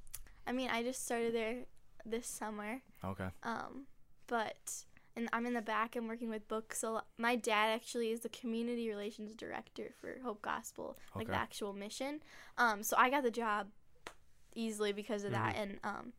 I 0.48 0.52
mean, 0.52 0.70
I 0.70 0.84
just 0.84 1.06
started 1.06 1.34
there 1.36 1.66
this 2.06 2.28
summer. 2.28 2.82
Okay. 3.04 3.28
Um, 3.44 3.88
but 4.28 4.86
and 5.18 5.30
I'm 5.32 5.46
in 5.46 5.54
the 5.54 5.62
back. 5.62 5.96
I'm 5.96 6.08
working 6.08 6.30
with 6.30 6.48
books. 6.48 6.84
A 6.84 6.90
lot. 6.90 7.08
My 7.18 7.36
dad 7.36 7.70
actually 7.74 8.12
is 8.12 8.22
the 8.22 8.30
community 8.30 8.90
relations 8.90 9.34
director 9.36 9.92
for 10.00 10.18
Hope 10.24 10.42
Gospel, 10.42 10.98
like 11.16 11.28
the 11.28 11.36
actual 11.36 11.74
mission. 11.74 12.22
Um, 12.58 12.84
so 12.84 12.96
I 12.98 13.10
got 13.10 13.24
the 13.24 13.32
job 13.32 13.68
easily 14.56 14.92
because 14.94 15.24
of 15.24 15.32
that. 15.32 15.56
And 15.58 15.80
um, 15.84 16.14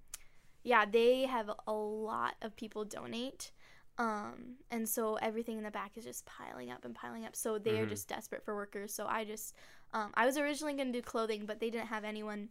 yeah, 0.63 0.85
they 0.85 1.27
have 1.27 1.51
a 1.67 1.73
lot 1.73 2.35
of 2.43 2.57
people 2.57 2.85
donate. 2.85 3.53
Um, 3.99 4.57
and 4.71 4.89
so 4.89 5.15
everything 5.17 5.57
in 5.59 5.65
the 5.65 5.71
back 5.71 5.97
is 5.97 6.05
just 6.05 6.27
piling 6.27 6.71
up 6.71 6.85
and 6.85 6.95
piling 6.95 7.25
up. 7.25 7.35
So 7.35 7.59
they 7.59 7.79
are 7.79 7.87
Mhm. 7.87 7.89
just 7.91 8.09
desperate 8.09 8.45
for 8.45 8.55
workers. 8.55 8.93
So 8.93 9.07
I 9.07 9.25
just, 9.25 9.55
um, 9.93 10.13
I 10.15 10.27
was 10.27 10.37
originally 10.37 10.75
going 10.75 10.93
to 10.93 10.99
do 10.99 11.03
clothing, 11.03 11.47
but 11.47 11.61
they 11.61 11.71
didn't 11.71 11.89
have 11.89 12.05
anyone 12.05 12.51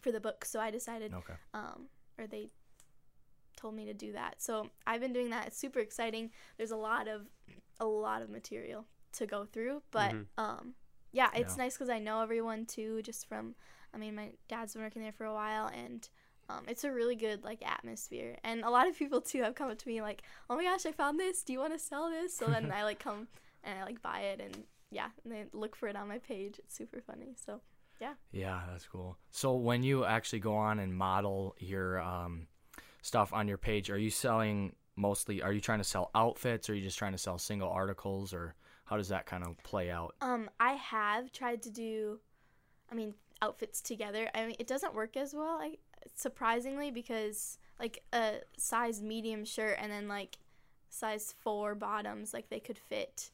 for 0.00 0.12
the 0.12 0.20
book. 0.20 0.44
So 0.44 0.60
I 0.60 0.70
decided 0.70 1.12
Okay. 1.12 1.34
um, 1.52 1.88
or 2.16 2.26
they 2.26 2.50
told 3.56 3.74
me 3.74 3.84
to 3.86 3.94
do 3.94 4.12
that. 4.12 4.40
So 4.40 4.70
I've 4.86 5.00
been 5.00 5.12
doing 5.12 5.30
that. 5.30 5.48
It's 5.48 5.58
super 5.58 5.80
exciting. 5.80 6.30
There's 6.56 6.70
a 6.70 6.76
lot 6.76 7.08
of 7.08 7.28
a 7.80 7.86
lot 7.86 8.22
of 8.22 8.30
material 8.30 8.86
to 9.12 9.26
go 9.26 9.44
through, 9.44 9.82
but 9.90 10.12
Mhm. 10.12 10.26
um, 10.36 10.74
yeah, 11.12 11.30
it's 11.34 11.56
Yeah. 11.56 11.64
nice 11.64 11.74
because 11.74 11.88
I 11.88 11.98
know 11.98 12.20
everyone 12.22 12.66
too. 12.66 13.02
Just 13.02 13.26
from, 13.26 13.56
I 13.92 13.98
mean, 13.98 14.14
my 14.14 14.32
dad's 14.48 14.74
been 14.74 14.82
working 14.82 15.02
there 15.02 15.12
for 15.12 15.24
a 15.24 15.34
while, 15.34 15.66
and 15.66 16.08
um, 16.48 16.64
it's 16.66 16.84
a 16.84 16.92
really 16.92 17.16
good 17.16 17.44
like 17.44 17.62
atmosphere. 17.64 18.36
And 18.42 18.64
a 18.64 18.70
lot 18.70 18.88
of 18.88 18.98
people 18.98 19.20
too 19.20 19.42
have 19.42 19.54
come 19.54 19.70
up 19.70 19.78
to 19.78 19.88
me 19.88 20.00
like, 20.00 20.22
"Oh 20.48 20.56
my 20.56 20.64
gosh, 20.64 20.86
I 20.86 20.92
found 20.92 21.18
this. 21.18 21.42
Do 21.42 21.52
you 21.52 21.58
want 21.58 21.72
to 21.72 21.78
sell 21.78 22.10
this?" 22.10 22.36
So 22.36 22.46
then 22.46 22.72
I 22.72 22.84
like 22.84 22.98
come 22.98 23.28
and 23.64 23.78
I 23.78 23.84
like 23.84 24.02
buy 24.02 24.20
it, 24.20 24.40
and 24.40 24.64
yeah, 24.90 25.08
and 25.24 25.32
they 25.32 25.44
look 25.52 25.76
for 25.76 25.88
it 25.88 25.96
on 25.96 26.08
my 26.08 26.18
page. 26.18 26.58
It's 26.58 26.76
super 26.76 27.00
funny. 27.00 27.34
So 27.44 27.60
Yeah, 28.00 28.14
Yeah, 28.32 28.60
that's 28.70 28.86
cool. 28.86 29.18
So 29.30 29.54
when 29.54 29.82
you 29.82 30.04
actually 30.04 30.40
go 30.40 30.54
on 30.56 30.78
and 30.78 30.94
model 30.94 31.54
your 31.58 32.00
um, 32.00 32.46
stuff 33.02 33.32
on 33.32 33.48
your 33.48 33.58
page, 33.58 33.90
are 33.90 33.98
you 33.98 34.10
selling 34.10 34.74
mostly? 34.96 35.42
Are 35.42 35.52
you 35.52 35.60
trying 35.60 35.78
to 35.78 35.84
sell 35.84 36.10
outfits, 36.14 36.68
or 36.68 36.72
are 36.72 36.76
you 36.76 36.82
just 36.82 36.98
trying 36.98 37.12
to 37.12 37.18
sell 37.18 37.38
single 37.38 37.68
articles, 37.68 38.32
or 38.32 38.54
how 38.84 38.96
does 38.96 39.08
that 39.08 39.26
kind 39.26 39.44
of 39.44 39.56
play 39.64 39.90
out? 39.90 40.14
Um, 40.22 40.48
I 40.58 40.72
have 40.72 41.30
tried 41.30 41.60
to 41.62 41.70
do, 41.70 42.20
I 42.90 42.94
mean, 42.94 43.14
outfits 43.42 43.80
together. 43.80 44.30
I 44.34 44.46
mean, 44.46 44.56
it 44.58 44.66
doesn't 44.66 44.94
work 44.94 45.16
as 45.16 45.34
well, 45.34 45.58
I, 45.60 45.76
surprisingly, 46.14 46.90
because 46.90 47.58
like 47.78 48.02
a 48.12 48.40
size 48.56 49.00
medium 49.02 49.44
shirt 49.44 49.76
and 49.80 49.90
then 49.92 50.08
like 50.08 50.38
size 50.90 51.34
four 51.42 51.74
bottoms, 51.74 52.32
like 52.34 52.48
they 52.48 52.60
could 52.60 52.78
fit. 52.78 53.30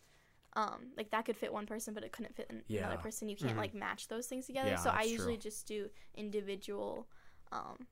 Um, 0.57 0.93
like 0.97 1.11
that 1.11 1.25
could 1.25 1.37
fit 1.37 1.53
one 1.53 1.67
person, 1.67 1.95
but 1.95 2.05
it 2.05 2.13
couldn't 2.13 2.37
fit 2.37 2.47
an- 2.49 2.63
Yeah. 2.69 2.87
another 2.87 3.03
person. 3.03 3.29
You 3.29 3.37
can't 3.37 3.55
Mhm. 3.55 3.59
like 3.59 3.75
match 3.75 4.07
those 4.09 4.27
things 4.29 4.47
together. 4.47 4.71
Yeah, 4.71 4.77
so 4.77 4.91
I 4.91 5.03
usually 5.03 5.35
true. 5.35 5.51
just 5.51 5.67
do 5.67 5.91
individual, 6.15 7.09
um, 7.51 7.89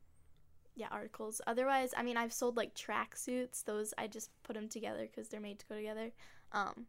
yeah, 0.75 0.89
articles. 0.91 1.41
Otherwise, 1.47 1.93
I 1.97 2.03
mean, 2.03 2.17
I've 2.17 2.33
sold 2.33 2.57
like 2.57 2.75
tracksuits. 2.75 3.65
Those 3.65 3.93
I 3.99 4.07
just 4.07 4.31
put 4.45 4.55
them 4.55 4.69
together 4.69 5.03
because 5.03 5.29
they're 5.29 5.41
made 5.41 5.59
to 5.59 5.67
go 5.67 5.75
together. 5.77 6.13
Um, 6.53 6.87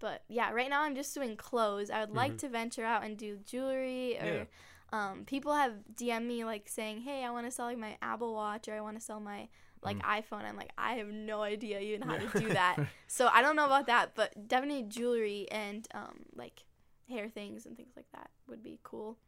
but 0.00 0.24
yeah, 0.28 0.50
right 0.50 0.68
now 0.68 0.82
I'm 0.82 0.94
just 0.94 1.14
doing 1.14 1.36
clothes. 1.36 1.88
I 1.90 2.00
would 2.00 2.10
like 2.14 2.32
Mhm. 2.32 2.38
to 2.40 2.48
venture 2.48 2.84
out 2.84 3.04
and 3.04 3.16
do 3.16 3.38
jewelry 3.38 4.18
or 4.18 4.24
Yeah. 4.26 4.44
Um, 4.92 5.24
people 5.26 5.54
have 5.54 5.72
DM 5.94 6.26
me 6.26 6.44
like 6.44 6.68
saying, 6.68 7.02
"Hey, 7.02 7.24
I 7.24 7.30
want 7.30 7.46
to 7.46 7.50
sell 7.50 7.66
like 7.66 7.78
my 7.78 7.96
Apple 8.02 8.34
Watch 8.34 8.68
or 8.68 8.74
I 8.74 8.80
want 8.80 8.96
to 8.96 9.04
sell 9.04 9.20
my 9.20 9.48
like 9.82 9.98
iPhone." 9.98 10.44
I'm 10.44 10.56
like, 10.56 10.72
I 10.78 10.94
have 10.94 11.08
no 11.08 11.42
idea 11.42 11.80
even 11.80 12.02
how 12.02 12.16
to 12.16 12.38
do 12.38 12.48
that. 12.48 12.78
so 13.06 13.28
I 13.32 13.42
don't 13.42 13.56
know 13.56 13.66
about 13.66 13.86
that, 13.86 14.14
but 14.14 14.48
definitely 14.48 14.84
jewelry 14.84 15.46
and 15.50 15.86
um, 15.94 16.20
like 16.34 16.64
hair 17.08 17.28
things 17.28 17.66
and 17.66 17.76
things 17.76 17.92
like 17.96 18.06
that 18.12 18.30
would 18.48 18.62
be 18.62 18.78
cool. 18.82 19.18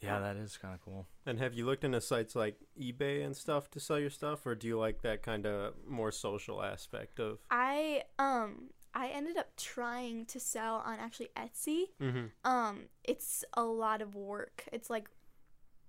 Yeah, 0.00 0.20
that 0.20 0.36
is 0.36 0.56
kind 0.56 0.74
of 0.74 0.80
cool. 0.80 1.08
And 1.26 1.40
have 1.40 1.54
you 1.54 1.66
looked 1.66 1.82
into 1.82 2.00
sites 2.00 2.36
like 2.36 2.56
eBay 2.80 3.24
and 3.24 3.36
stuff 3.36 3.68
to 3.72 3.80
sell 3.80 3.98
your 3.98 4.10
stuff, 4.10 4.46
or 4.46 4.54
do 4.54 4.68
you 4.68 4.78
like 4.78 5.02
that 5.02 5.22
kind 5.22 5.44
of 5.44 5.74
more 5.86 6.12
social 6.12 6.62
aspect 6.62 7.18
of? 7.18 7.38
I 7.50 8.04
um 8.18 8.70
I 8.94 9.08
ended 9.08 9.36
up 9.36 9.48
trying 9.56 10.26
to 10.26 10.40
sell 10.40 10.82
on 10.84 10.98
actually 10.98 11.28
Etsy. 11.36 11.84
Mm-hmm. 12.00 12.26
um 12.44 12.80
it's 13.04 13.44
a 13.54 13.62
lot 13.64 14.02
of 14.02 14.14
work 14.14 14.64
it's 14.72 14.90
like 14.90 15.08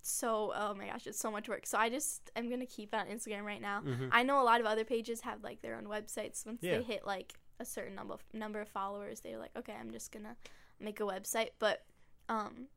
so 0.01 0.53
oh 0.55 0.73
my 0.73 0.87
gosh 0.87 1.05
it's 1.07 1.19
so 1.19 1.29
much 1.29 1.49
work 1.49 1.65
so 1.65 1.77
i 1.77 1.89
just 1.89 2.31
i'm 2.35 2.49
gonna 2.49 2.65
keep 2.65 2.93
it 2.93 2.97
on 2.97 3.07
instagram 3.07 3.43
right 3.43 3.61
now 3.61 3.81
Mm-hmm. 3.85 4.07
i 4.11 4.23
know 4.23 4.41
a 4.41 4.45
lot 4.45 4.59
of 4.61 4.65
other 4.65 4.85
pages 4.85 5.21
have 5.21 5.43
like 5.43 5.61
their 5.61 5.75
own 5.75 5.85
websites 5.85 6.45
once 6.45 6.59
Yeah. 6.61 6.77
they 6.77 6.83
hit 6.83 7.05
like 7.05 7.33
a 7.59 7.65
certain 7.65 7.95
number 7.95 8.13
of, 8.13 8.23
number 8.33 8.61
of 8.61 8.69
followers 8.69 9.19
they're 9.19 9.37
like 9.37 9.51
okay 9.57 9.73
i'm 9.79 9.91
just 9.91 10.11
gonna 10.11 10.35
make 10.79 10.99
a 11.01 11.03
website 11.03 11.49
but 11.59 11.83
um 12.29 12.67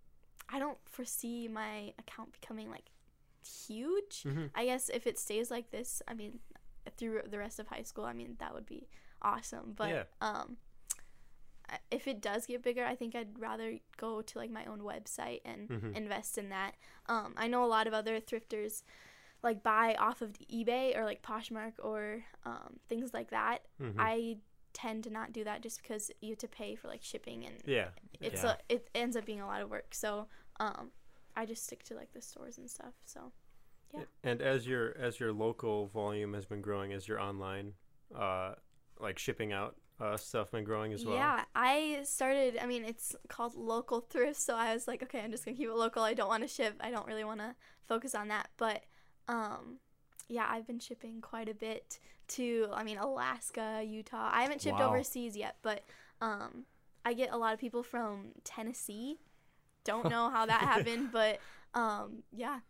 i 0.49 0.59
don't 0.59 0.79
foresee 0.91 1.47
my 1.47 1.93
account 1.99 2.33
becoming 2.33 2.69
like 2.71 2.91
huge 3.45 4.25
Mm-hmm. 4.25 4.47
i 4.55 4.65
guess 4.67 4.89
if 4.89 5.07
it 5.07 5.19
stays 5.19 5.51
like 5.51 5.71
this 5.71 6.03
i 6.09 6.15
mean 6.15 6.39
through 6.97 7.23
the 7.31 7.39
rest 7.39 7.59
of 7.61 7.69
high 7.69 7.83
school 7.83 8.05
i 8.05 8.13
mean 8.13 8.35
that 8.41 8.53
would 8.55 8.67
be 8.67 8.89
awesome 9.23 9.73
but 9.77 9.89
Yeah. 9.91 10.03
um 10.21 10.57
if 11.91 12.07
it 12.07 12.21
does 12.21 12.45
get 12.47 12.63
bigger 12.63 12.85
i 12.85 12.95
think 12.95 13.15
i'd 13.15 13.39
rather 13.39 13.79
go 13.97 14.21
to 14.21 14.39
like 14.39 14.51
my 14.51 14.65
own 14.67 14.81
website 14.81 15.41
and 15.45 15.69
Mhm. 15.69 15.97
invest 15.97 16.37
in 16.37 16.51
that 16.51 16.75
um 17.07 17.33
i 17.37 17.47
know 17.47 17.65
a 17.65 17.67
lot 17.67 17.87
of 17.87 17.95
other 17.95 18.21
thrifters 18.21 18.83
like 19.43 19.63
buy 19.63 19.95
off 19.95 20.21
of 20.23 20.33
ebay 20.53 20.97
or 20.97 21.05
like 21.05 21.23
poshmark 21.23 21.73
or 21.79 22.25
um, 22.45 22.79
things 22.89 23.15
like 23.15 23.31
that 23.31 23.63
Mm-hmm. 23.81 23.99
i 24.01 24.37
tend 24.75 25.05
to 25.05 25.11
not 25.11 25.33
do 25.33 25.45
that 25.45 25.63
just 25.63 25.83
because 25.83 26.11
you 26.21 26.31
have 26.31 26.39
to 26.39 26.49
pay 26.49 26.75
for 26.75 26.89
like 26.89 27.03
shipping 27.03 27.45
and 27.45 27.55
yeah. 27.67 27.89
it's 28.21 28.43
Yeah. 28.43 28.53
a, 28.53 28.75
it 28.75 28.89
ends 28.95 29.17
up 29.17 29.25
being 29.27 29.41
a 29.41 29.47
lot 29.47 29.61
of 29.63 29.71
work 29.71 29.95
so 29.95 30.29
um 30.61 30.91
i 31.37 31.45
just 31.47 31.65
stick 31.65 31.83
to 31.85 31.95
like 31.95 32.13
the 32.13 32.21
stores 32.23 32.59
and 32.59 32.69
stuff 32.71 32.95
so 33.07 33.33
Yeah. 33.95 34.05
And 34.25 34.41
as 34.41 34.67
your 34.67 34.97
as 34.99 35.21
your 35.21 35.33
local 35.33 35.87
volume 35.89 36.33
has 36.35 36.47
been 36.47 36.63
growing, 36.63 36.95
as 36.95 37.07
your 37.07 37.21
online, 37.21 37.75
uh, 38.15 38.55
like 39.03 39.19
shipping 39.19 39.53
out 39.53 39.77
uh, 40.01 40.17
stuff 40.17 40.51
been 40.51 40.65
growing 40.65 40.93
as 40.93 41.05
well. 41.05 41.15
Yeah, 41.15 41.45
I 41.55 42.01
started. 42.05 42.59
I 42.61 42.67
mean, 42.67 42.85
it's 42.85 43.15
called 43.29 43.55
local 43.55 44.01
thrift, 44.01 44.41
so 44.41 44.57
I 44.57 44.75
was 44.75 44.89
like, 44.89 45.03
okay, 45.03 45.21
I'm 45.21 45.31
just 45.31 45.45
gonna 45.45 45.57
keep 45.57 45.69
it 45.69 45.75
local. 45.75 46.03
I 46.03 46.15
don't 46.15 46.29
want 46.29 46.43
to 46.43 46.49
ship. 46.49 46.75
I 46.81 46.91
don't 46.91 47.07
really 47.07 47.25
want 47.25 47.41
to 47.41 47.55
focus 47.89 48.15
on 48.15 48.29
that. 48.29 48.49
But, 48.57 48.83
um, 49.29 49.79
yeah, 50.29 50.47
I've 50.49 50.67
been 50.67 50.79
shipping 50.81 51.21
quite 51.21 51.49
a 51.49 51.55
bit 51.55 51.99
to. 52.29 52.69
I 52.73 52.83
mean, 52.83 52.99
Alaska, 52.99 53.83
Utah. 53.87 54.31
I 54.33 54.43
haven't 54.43 54.61
shipped 54.63 54.79
Wow. 54.79 54.89
overseas 54.89 55.37
yet, 55.37 55.57
but 55.63 55.83
um, 56.21 56.65
I 57.05 57.15
get 57.15 57.33
a 57.33 57.37
lot 57.37 57.53
of 57.55 57.61
people 57.61 57.83
from 57.83 58.33
Tennessee. 58.45 59.19
Don't 59.85 60.09
know 60.09 60.31
how 60.31 60.47
that 60.47 60.61
happened, 60.61 61.11
but 61.13 61.41
um, 61.75 62.23
yeah, 62.33 62.61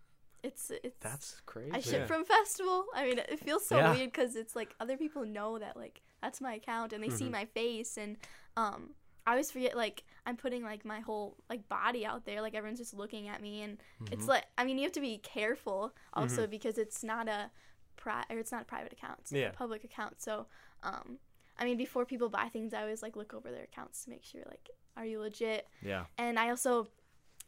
it's 0.43 0.71
it's. 0.83 0.97
That's 1.01 1.41
crazy. 1.47 1.71
I 1.73 1.81
ship 1.81 2.01
Yeah. 2.01 2.07
from 2.07 2.25
festival. 2.25 2.87
I 2.95 3.07
mean, 3.07 3.19
it 3.19 3.39
feels 3.41 3.67
so 3.67 3.77
Yeah. 3.77 3.93
weird 3.93 4.13
because 4.13 4.37
it's 4.37 4.57
like 4.57 4.75
other 4.81 4.97
people 4.97 5.25
know 5.25 5.59
that 5.59 5.77
like 5.77 6.01
that's 6.23 6.41
my 6.41 6.55
account 6.55 6.93
and 6.93 7.03
they 7.05 7.11
see 7.11 7.27
Mhm. 7.27 7.33
my 7.33 7.45
face 7.45 7.99
and 7.99 8.17
um 8.57 8.95
I 9.27 9.31
always 9.33 9.51
forget 9.53 9.77
like 9.77 10.05
I'm 10.27 10.37
putting 10.37 10.63
like 10.63 10.85
my 10.85 11.01
whole 11.01 11.37
like 11.51 11.69
body 11.69 12.05
out 12.07 12.25
there 12.25 12.41
like 12.41 12.55
everyone's 12.55 12.79
just 12.81 12.95
looking 12.95 13.29
at 13.29 13.41
me 13.43 13.63
and 13.63 13.79
it's 14.11 14.25
Mhm. 14.25 14.29
like 14.29 14.45
I 14.57 14.65
mean 14.65 14.79
you 14.79 14.85
have 14.85 14.93
to 14.93 15.01
be 15.01 15.19
careful 15.19 15.95
also 16.15 16.47
because 16.47 16.79
it's 16.79 17.03
not 17.05 17.29
a 17.29 17.51
pri- 17.97 18.25
or 18.31 18.39
it's 18.39 18.51
not 18.53 18.63
a 18.63 18.65
private 18.65 18.93
account 18.93 19.19
it's 19.21 19.33
Yeah. 19.33 19.49
a 19.49 19.53
public 19.53 19.85
account 19.85 20.21
so 20.23 20.47
um 20.83 21.19
I 21.59 21.65
mean 21.65 21.77
before 21.77 22.05
people 22.07 22.29
buy 22.31 22.49
things 22.49 22.73
I 22.75 22.81
always 22.83 23.03
like 23.03 23.15
look 23.17 23.35
over 23.35 23.51
their 23.51 23.65
accounts 23.65 24.05
to 24.05 24.11
make 24.11 24.25
sure 24.25 24.43
like 24.47 24.71
are 24.97 25.05
you 25.05 25.21
legit 25.21 25.69
yeah. 25.83 26.07
and 26.19 26.39
I 26.39 26.49
also 26.51 26.89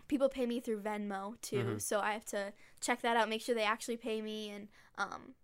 people 0.09 0.29
pay 0.29 0.47
me 0.47 0.61
through 0.61 0.81
Venmo 0.83 1.41
too, 1.41 1.65
Mhm. 1.65 1.81
so 1.83 1.99
I 2.01 2.13
have 2.13 2.25
to 2.27 2.53
check 2.81 3.01
that 3.03 3.17
out, 3.17 3.29
make 3.29 3.41
sure 3.41 3.55
they 3.55 3.63
actually 3.65 3.97
pay 3.97 4.21
me, 4.21 4.51
and 4.51 4.69
um, 4.99 5.35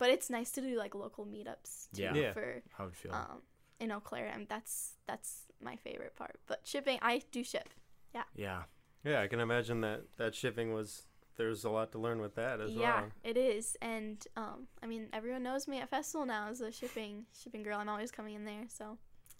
but 0.00 0.10
it's 0.10 0.28
nice 0.30 0.50
to 0.56 0.60
do 0.60 0.76
like 0.76 0.94
local 0.96 1.24
meetups 1.24 1.72
too 1.94 2.02
Yeah. 2.02 2.14
Yeah. 2.14 2.32
for 2.32 2.62
I 2.78 2.82
would 2.84 2.96
feel. 2.96 3.14
um 3.14 3.42
in 3.78 3.92
Eau 3.92 4.00
Claire, 4.00 4.30
and 4.34 4.48
that's 4.48 4.94
that's 5.06 5.30
my 5.62 5.76
favorite 5.76 6.14
part. 6.16 6.36
But 6.50 6.58
shipping, 6.64 6.98
I 7.02 7.22
do 7.30 7.42
ship. 7.44 7.68
yeah. 8.14 8.24
Yeah, 8.34 8.62
Yeah, 9.04 9.20
I 9.24 9.28
can 9.28 9.40
imagine 9.40 9.80
that 9.82 10.00
that 10.16 10.34
shipping 10.34 10.72
was 10.74 11.06
there's 11.36 11.64
a 11.64 11.70
lot 11.70 11.92
to 11.92 11.98
learn 11.98 12.20
with 12.20 12.34
that 12.34 12.60
as 12.60 12.72
yeah, 12.72 13.00
well. 13.00 13.10
it 13.24 13.36
is, 13.38 13.76
and 13.80 14.16
um, 14.36 14.58
I 14.82 14.86
mean 14.92 15.08
everyone 15.12 15.42
knows 15.42 15.66
me 15.68 15.76
at 15.80 15.88
festival 15.88 16.26
now 16.26 16.48
as 16.50 16.60
a 16.60 16.70
shipping 16.72 17.24
shipping 17.40 17.62
girl. 17.62 17.78
I'm 17.80 17.88
always 17.88 18.10
coming 18.10 18.34
in 18.34 18.44
there, 18.44 18.66
so 18.68 18.98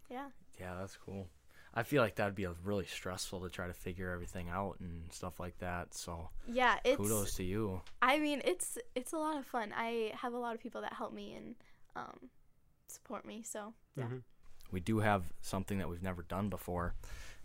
Yeah. 0.08 0.28
Yeah, 0.60 0.74
that's 0.78 0.96
cool. 0.96 1.28
I 1.72 1.82
feel 1.84 2.02
like 2.02 2.16
that'd 2.16 2.34
be 2.34 2.44
a 2.44 2.54
really 2.64 2.84
stressful 2.86 3.40
to 3.40 3.48
try 3.48 3.66
to 3.68 3.72
figure 3.72 4.10
everything 4.10 4.48
out 4.48 4.80
and 4.80 5.04
stuff 5.12 5.38
like 5.38 5.58
that. 5.58 5.94
So 5.94 6.30
Yeah, 6.48 6.78
it's 6.84 6.96
kudos 6.96 7.34
to 7.36 7.44
you. 7.44 7.82
I 8.02 8.18
mean, 8.18 8.42
it's 8.44 8.76
it's 8.94 9.12
a 9.12 9.18
lot 9.18 9.36
of 9.38 9.46
fun. 9.46 9.72
I 9.76 10.12
have 10.14 10.32
a 10.32 10.38
lot 10.38 10.54
of 10.54 10.60
people 10.60 10.80
that 10.80 10.92
help 10.94 11.12
me 11.12 11.34
and 11.34 11.54
um 11.96 12.30
support 12.88 13.24
me. 13.24 13.42
So, 13.44 13.72
yeah. 13.96 14.04
Mhm. 14.04 14.22
We 14.72 14.80
do 14.80 14.98
have 15.00 15.32
something 15.40 15.78
that 15.78 15.88
we've 15.88 16.02
never 16.02 16.22
done 16.22 16.48
before, 16.48 16.94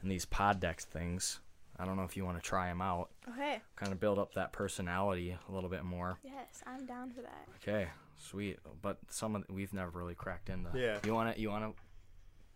and 0.01 0.09
these 0.11 0.25
pod 0.25 0.59
decks 0.59 0.85
things. 0.85 1.39
I 1.77 1.85
don't 1.85 1.97
know 1.97 2.03
if 2.03 2.15
you 2.15 2.23
want 2.23 2.37
to 2.37 2.43
try 2.43 2.67
them 2.67 2.81
out. 2.81 3.09
Okay. 3.29 3.61
Kind 3.75 3.91
of 3.91 3.99
build 3.99 4.17
up 4.17 4.33
that 4.35 4.53
personality 4.53 5.37
a 5.47 5.51
little 5.51 5.69
bit 5.69 5.83
more. 5.83 6.19
Yes, 6.23 6.63
I'm 6.65 6.85
down 6.85 7.11
for 7.11 7.21
that. 7.21 7.47
Okay, 7.61 7.89
sweet. 8.17 8.59
But 8.81 8.97
some 9.09 9.35
of 9.35 9.43
we've 9.49 9.73
never 9.73 9.91
really 9.97 10.15
cracked 10.15 10.49
into. 10.49 10.69
Yeah. 10.77 10.99
You 11.05 11.13
want 11.13 11.35
to 11.35 11.41
you 11.41 11.49
want 11.49 11.75
to 11.75 11.81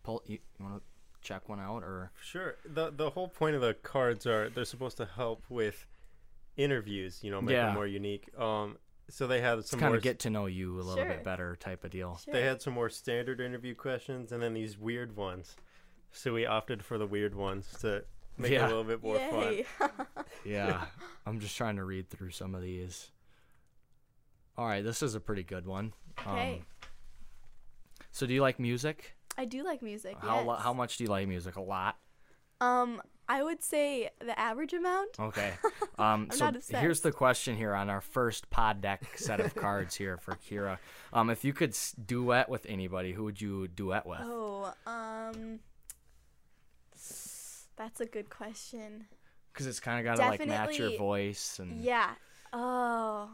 pull 0.03 0.23
you, 0.25 0.39
you 0.57 0.65
want 0.65 0.77
to 0.77 0.83
check 1.21 1.47
one 1.49 1.59
out 1.59 1.83
or 1.83 2.11
Sure. 2.21 2.55
the 2.65 2.91
The 2.91 3.09
whole 3.11 3.27
point 3.27 3.55
of 3.55 3.61
the 3.61 3.73
cards 3.73 4.25
are 4.25 4.49
they're 4.49 4.65
supposed 4.65 4.97
to 4.97 5.05
help 5.05 5.43
with 5.49 5.85
interviews. 6.57 7.23
You 7.23 7.31
know, 7.31 7.41
make 7.41 7.53
Yeah. 7.53 7.65
them 7.67 7.75
more 7.75 7.87
unique. 7.87 8.29
Um, 8.37 8.77
so 9.09 9.25
they 9.27 9.41
had 9.41 9.63
some 9.65 9.79
kind 9.79 9.91
more. 9.91 9.97
of 9.97 10.03
get 10.03 10.19
to 10.19 10.29
know 10.29 10.45
you 10.45 10.75
a 10.75 10.81
little 10.83 10.95
Sure. 10.97 11.05
bit 11.07 11.23
better 11.23 11.55
type 11.55 11.83
of 11.83 11.91
deal. 11.91 12.17
Sure. 12.17 12.33
They 12.33 12.43
had 12.43 12.61
some 12.61 12.73
more 12.73 12.89
standard 12.89 13.39
interview 13.41 13.73
questions, 13.75 14.31
and 14.31 14.41
then 14.43 14.53
these 14.53 14.77
weird 14.77 15.15
ones. 15.15 15.55
So 16.11 16.33
we 16.33 16.45
opted 16.45 16.83
for 16.85 16.97
the 16.97 17.07
weird 17.07 17.33
ones 17.35 17.71
to 17.81 18.03
make 18.37 18.51
it 18.51 18.61
a 18.61 18.67
little 18.67 18.83
bit 18.83 19.01
more 19.03 19.17
fun. 19.19 19.63
Yeah, 20.45 20.85
I'm 21.25 21.39
just 21.39 21.57
trying 21.57 21.75
to 21.75 21.83
read 21.83 22.09
through 22.09 22.29
some 22.31 22.55
of 22.55 22.61
these. 22.61 23.11
All 24.57 24.65
right, 24.67 24.83
this 24.83 25.01
is 25.03 25.15
a 25.15 25.19
pretty 25.19 25.43
good 25.43 25.65
one. 25.65 25.93
Okay. 26.19 26.59
Um, 26.59 26.65
so 28.11 28.25
do 28.25 28.33
you 28.33 28.41
like 28.41 28.59
music? 28.59 29.15
I 29.39 29.45
do 29.45 29.63
like 29.63 29.81
music. 29.81 30.17
How 30.21 30.41
lo- 30.41 30.55
yes. 30.55 30.63
how 30.63 30.73
much 30.73 30.97
do 30.97 31.05
you 31.05 31.09
like 31.09 31.25
music? 31.25 31.55
A 31.55 31.61
lot. 31.61 31.95
Um, 32.59 33.01
I 33.29 33.41
would 33.41 33.63
say 33.63 34.09
the 34.19 34.37
average 34.37 34.73
amount. 34.73 35.17
Okay. 35.17 35.53
Um, 35.97 36.29
so 36.31 36.49
here's 36.69 37.01
the 37.01 37.11
question 37.11 37.57
here 37.57 37.73
on 37.75 37.89
our 37.89 37.99
first 37.99 38.49
pod 38.49 38.79
deck 38.79 39.03
set 39.17 39.41
of 39.41 39.53
cards 39.53 39.95
here 39.95 40.15
for 40.17 40.31
Kyra. 40.49 40.77
Um, 41.11 41.29
if 41.29 41.43
you 41.43 41.51
could 41.51 41.77
duet 42.05 42.47
with 42.47 42.65
anybody, 42.69 43.11
who 43.11 43.25
would 43.25 43.41
you 43.41 43.67
duet 43.67 44.05
with? 44.05 44.21
Oh, 44.21 44.73
um, 44.87 45.59
that's 47.75 47.99
a 47.99 48.05
good 48.05 48.29
question. 48.29 49.07
Because 49.51 49.67
it's 49.67 49.81
kind 49.81 49.99
of 49.99 50.05
got 50.05 50.23
to 50.23 50.29
like 50.29 50.47
match 50.47 50.79
your 50.79 50.97
voice 50.97 51.59
and 51.59 51.81
Yeah. 51.83 52.11
Oh, 52.53 53.29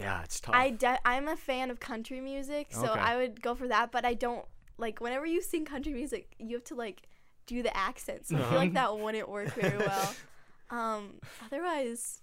yeah, 0.00 0.24
it's 0.24 0.40
tough. 0.40 0.56
I 0.56 0.70
de- 0.70 0.98
I'm 1.06 1.28
a 1.28 1.36
fan 1.36 1.70
of 1.70 1.78
country 1.78 2.20
music, 2.20 2.68
so 2.70 2.86
Okay. 2.86 3.00
I 3.00 3.16
would 3.16 3.40
go 3.40 3.54
for 3.54 3.68
that. 3.68 3.92
But 3.92 4.04
I 4.04 4.14
don't 4.14 4.44
like 4.78 5.00
whenever 5.00 5.26
you 5.26 5.40
sing 5.42 5.64
country 5.64 5.92
music, 5.92 6.34
you 6.38 6.56
have 6.56 6.64
to 6.64 6.74
like 6.74 7.08
do 7.46 7.62
the 7.62 7.74
accent. 7.76 8.26
So 8.26 8.36
I 8.36 8.40
feel 8.42 8.58
like 8.58 8.74
that 8.74 8.98
wouldn't 8.98 9.28
work 9.28 9.52
very 9.54 9.78
well. 9.78 10.14
Um, 10.68 11.20
otherwise, 11.44 12.22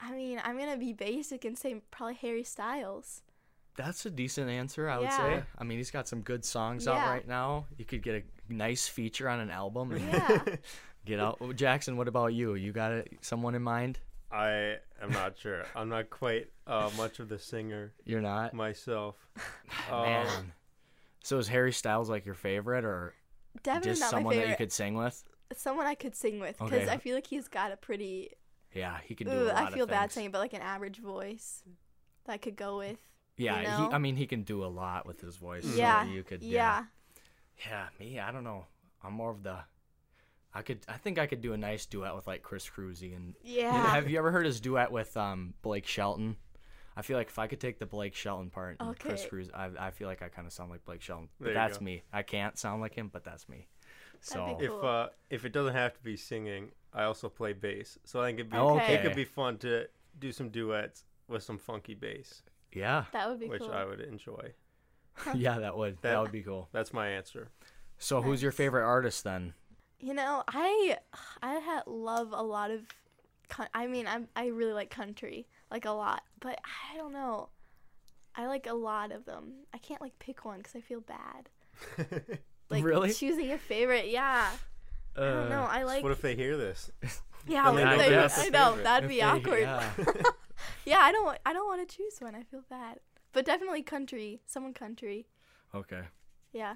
I 0.00 0.12
mean, 0.12 0.40
I'm 0.44 0.58
gonna 0.58 0.76
be 0.76 0.92
basic 0.92 1.44
and 1.44 1.56
say 1.56 1.80
probably 1.90 2.14
Harry 2.16 2.42
Styles. 2.44 3.22
That's 3.76 4.04
a 4.06 4.10
decent 4.10 4.50
answer, 4.50 4.88
I 4.88 4.98
would 4.98 5.04
Yeah. 5.04 5.16
say. 5.16 5.42
I 5.56 5.62
mean, 5.64 5.78
he's 5.78 5.92
got 5.92 6.08
some 6.08 6.22
good 6.22 6.44
songs 6.44 6.88
out 6.88 6.98
right 7.06 7.26
now. 7.26 7.66
You 7.76 7.84
could 7.84 8.02
get 8.02 8.16
a 8.48 8.52
nice 8.52 8.88
feature 8.88 9.28
on 9.28 9.38
an 9.38 9.50
album 9.50 9.92
and 9.92 10.04
Yeah. 10.04 10.56
get 11.04 11.20
out. 11.20 11.38
Jackson, 11.54 11.96
what 11.96 12.08
about 12.08 12.34
you? 12.34 12.54
You 12.54 12.72
got 12.72 13.06
someone 13.20 13.54
in 13.54 13.62
mind? 13.62 14.00
I 14.30 14.76
am 15.02 15.10
not 15.10 15.38
sure. 15.38 15.64
I'm 15.74 15.88
not 15.88 16.10
quite 16.10 16.48
uh, 16.66 16.90
much 16.96 17.18
of 17.18 17.28
the 17.28 17.38
singer 17.38 17.92
You're 18.04 18.20
not, 18.20 18.52
myself. 18.54 19.16
Um, 19.90 20.02
man. 20.02 20.52
So 21.22 21.38
is 21.38 21.48
Harry 21.48 21.72
Styles 21.72 22.10
like 22.10 22.24
your 22.26 22.34
favorite, 22.34 22.84
or 22.84 23.14
Definitely 23.62 23.90
just 23.90 24.00
not 24.00 24.12
my 24.12 24.18
someone 24.18 24.32
favorite. 24.34 24.46
that 24.46 24.50
you 24.52 24.56
could 24.56 24.72
sing 24.72 24.94
with? 24.96 25.24
Someone 25.56 25.86
I 25.86 25.94
could 25.94 26.14
sing 26.14 26.40
with 26.40 26.58
because 26.58 26.72
Okay. 26.82 26.90
I 26.90 26.98
feel 26.98 27.14
like 27.14 27.26
he's 27.26 27.48
got 27.48 27.72
a 27.72 27.76
pretty. 27.76 28.30
Yeah, 28.74 28.98
he 29.04 29.14
can 29.14 29.28
do 29.28 29.32
Ooh, 29.32 29.44
a 29.44 29.52
lot 29.52 29.72
I 29.72 29.74
feel 29.74 29.84
of 29.84 29.90
bad 29.90 30.00
things. 30.02 30.12
saying, 30.14 30.30
but 30.30 30.38
like 30.40 30.52
an 30.52 30.60
average 30.60 30.98
voice 30.98 31.62
that 32.24 32.32
I 32.32 32.36
could 32.38 32.56
go 32.56 32.78
with. 32.78 32.98
Yeah, 33.38 33.62
know? 33.62 33.88
he, 33.88 33.94
I 33.94 33.98
mean, 33.98 34.16
he 34.16 34.26
can 34.26 34.42
do 34.42 34.64
a 34.64 34.66
lot 34.66 35.06
with 35.06 35.20
his 35.20 35.36
voice. 35.36 35.64
so 35.64 35.74
Yeah. 35.74 36.04
you 36.04 36.22
could. 36.22 36.42
Yeah. 36.42 36.84
Yeah, 37.66 37.86
me, 37.98 38.18
I 38.20 38.30
don't 38.30 38.44
know. 38.44 38.66
I'm 39.02 39.14
more 39.14 39.30
of 39.30 39.42
the. 39.42 39.58
I 40.58 40.62
could. 40.62 40.78
I 40.88 40.94
think 40.98 41.18
I 41.18 41.26
could 41.26 41.40
do 41.40 41.52
a 41.52 41.56
nice 41.56 41.86
duet 41.86 42.14
with 42.14 42.26
like 42.26 42.42
Chris 42.42 42.68
Cruzy 42.68 43.14
and. 43.14 43.34
Yeah. 43.42 43.72
Have 43.94 44.10
you 44.10 44.18
ever 44.18 44.30
heard 44.32 44.44
his 44.46 44.60
duet 44.60 44.90
with 44.92 45.16
um 45.16 45.54
Blake 45.62 45.86
Shelton? 45.86 46.36
I 46.96 47.02
feel 47.02 47.16
like 47.16 47.28
if 47.28 47.38
I 47.38 47.46
could 47.46 47.60
take 47.60 47.78
the 47.78 47.86
Blake 47.86 48.14
Shelton 48.16 48.50
part 48.50 48.76
and 48.80 48.98
Chris 48.98 49.20
Okay. 49.20 49.28
Cruise, 49.28 49.50
I, 49.54 49.70
I 49.78 49.90
feel 49.92 50.08
like 50.08 50.20
I 50.20 50.28
kind 50.28 50.48
of 50.48 50.52
sound 50.52 50.70
like 50.72 50.84
Blake 50.84 51.00
Shelton. 51.00 51.28
But 51.38 51.44
There 51.44 51.54
you 51.54 51.58
that's 51.60 51.78
go. 51.78 51.84
me. 51.84 52.02
I 52.12 52.22
can't 52.22 52.58
sound 52.58 52.80
like 52.82 52.92
him, 52.94 53.08
but 53.12 53.22
that's 53.22 53.48
me. 53.48 53.68
So 54.20 54.38
That'd 54.40 54.58
be 54.58 54.64
If 54.64 54.84
uh, 54.84 55.08
if 55.30 55.44
it 55.44 55.52
doesn't 55.52 55.74
have 55.74 55.94
to 55.94 56.02
be 56.02 56.16
singing, 56.16 56.72
I 56.92 57.04
also 57.04 57.28
play 57.28 57.52
bass. 57.52 57.98
So 58.04 58.20
I 58.20 58.26
think 58.26 58.40
it'd 58.40 58.50
be 58.50 58.56
Okay. 58.58 58.94
it 58.94 59.02
could 59.02 59.14
be 59.14 59.24
fun 59.24 59.58
to 59.58 59.86
do 60.18 60.32
some 60.32 60.48
duets 60.48 61.04
with 61.28 61.44
some 61.44 61.58
funky 61.58 61.94
bass, 61.94 62.42
yeah, 62.72 63.04
That 63.12 63.28
would 63.28 63.38
be 63.38 63.46
which 63.48 63.60
cool. 63.62 63.70
I 63.70 63.84
would 63.84 64.00
enjoy. 64.00 64.52
yeah, 65.34 65.58
that 65.60 65.76
would 65.76 65.96
that, 65.96 66.02
That- 66.14 66.20
would 66.22 66.32
be 66.32 66.42
cool. 66.42 66.68
That's 66.72 66.92
my 66.92 67.08
answer. 67.10 67.50
So 67.98 68.22
who's 68.22 68.42
your 68.42 68.50
favorite 68.52 68.84
artist 68.84 69.22
then? 69.24 69.54
You 70.00 70.14
know, 70.14 70.44
I 70.48 70.96
I 71.42 71.58
ha- 71.60 71.82
love 71.86 72.28
a 72.32 72.42
lot 72.42 72.70
of. 72.70 72.82
Con- 73.48 73.68
I 73.74 73.86
mean, 73.86 74.06
I 74.06 74.20
I 74.36 74.46
really 74.48 74.72
like 74.72 74.90
country, 74.90 75.48
like 75.70 75.84
a 75.86 75.90
lot, 75.90 76.22
but 76.40 76.58
I 76.92 76.96
don't 76.96 77.12
know. 77.12 77.48
I 78.36 78.46
like 78.46 78.66
a 78.66 78.74
lot 78.74 79.10
of 79.10 79.24
them. 79.24 79.64
I 79.74 79.78
can't 79.78 80.00
like 80.00 80.18
pick 80.18 80.44
one 80.44 80.58
because 80.58 80.76
I 80.76 80.80
feel 80.80 81.00
bad. 81.00 81.48
Like 82.70 82.84
Really? 82.84 83.14
choosing 83.14 83.50
a 83.50 83.56
favorite, 83.56 84.08
yeah. 84.10 84.50
I 85.16 85.20
don't 85.20 85.48
know. 85.48 85.62
Uh, 85.62 85.68
I 85.70 85.84
like. 85.84 86.02
what 86.02 86.12
if 86.12 86.20
they 86.20 86.36
hear 86.36 86.56
this? 86.58 86.90
yeah, 87.46 87.72
they 87.72 87.78
if 87.82 87.98
know 87.98 88.28
I 88.36 88.48
know 88.50 88.82
that'd 88.82 89.08
be 89.08 89.22
awkward. 89.22 89.60
yeah. 89.60 89.92
yeah, 90.84 90.98
I 90.98 91.10
don't. 91.10 91.24
wa- 91.24 91.38
I 91.46 91.54
don't 91.54 91.66
want 91.66 91.88
to 91.88 91.96
choose 91.96 92.18
one. 92.20 92.34
I 92.34 92.42
feel 92.42 92.62
bad, 92.68 92.98
but 93.32 93.46
definitely 93.46 93.82
country. 93.82 94.42
Someone 94.44 94.74
country. 94.74 95.28
Okay. 95.74 96.02
Yeah. 96.52 96.74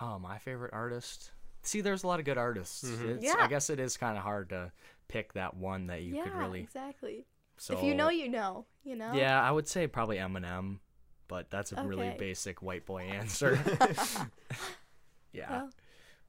Oh, 0.00 0.18
my 0.18 0.38
favorite 0.38 0.72
artist. 0.74 1.30
See, 1.62 1.80
there's 1.80 2.02
a 2.04 2.06
lot 2.06 2.18
of 2.18 2.24
good 2.24 2.38
artists. 2.38 2.84
Mhm. 2.84 3.16
It's, 3.16 3.24
Yeah. 3.24 3.36
I 3.38 3.46
guess 3.48 3.68
it 3.70 3.78
is 3.80 3.96
kind 3.96 4.16
of 4.16 4.22
hard 4.22 4.50
to 4.50 4.72
pick 5.08 5.32
that 5.34 5.54
one 5.56 5.86
that 5.88 6.02
you 6.02 6.16
yeah. 6.16 6.24
could 6.24 6.34
really. 6.34 6.60
Exactly. 6.60 7.26
So 7.56 7.76
if 7.76 7.82
you 7.82 7.94
know, 7.94 8.08
you 8.08 8.28
know. 8.28 8.66
You 8.84 8.96
know. 8.96 9.12
Yeah, 9.12 9.42
I 9.42 9.50
would 9.50 9.66
say 9.68 9.86
probably 9.86 10.16
Eminem, 10.18 10.78
but 11.26 11.50
that's 11.50 11.72
a 11.72 11.82
really 11.84 12.14
basic 12.18 12.62
white 12.62 12.86
boy 12.86 13.02
answer. 13.12 13.58
yeah. 15.32 15.50
Well, 15.50 15.70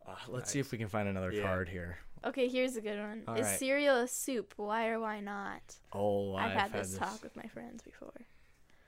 Uh, 0.08 0.16
let's 0.28 0.50
see 0.50 0.60
if 0.60 0.72
we 0.72 0.78
can 0.80 0.88
find 0.88 1.08
another 1.08 1.32
Yeah. 1.32 1.44
card 1.44 1.70
here. 1.70 2.00
okay, 2.26 2.48
here's 2.50 2.76
a 2.76 2.82
good 2.82 2.98
one. 3.00 3.24
All 3.28 3.36
Is 3.36 3.46
right. 3.46 3.60
cereal 3.60 3.98
a 3.98 4.08
soup? 4.08 4.54
Why 4.58 4.88
or 4.88 5.00
why 5.00 5.20
not? 5.20 5.62
Oh, 5.94 6.36
I've, 6.36 6.52
I've, 6.52 6.58
had, 6.58 6.74
this 6.74 6.98
talk 6.98 7.22
with 7.24 7.36
my 7.36 7.46
friends 7.48 7.82
before. 7.84 8.26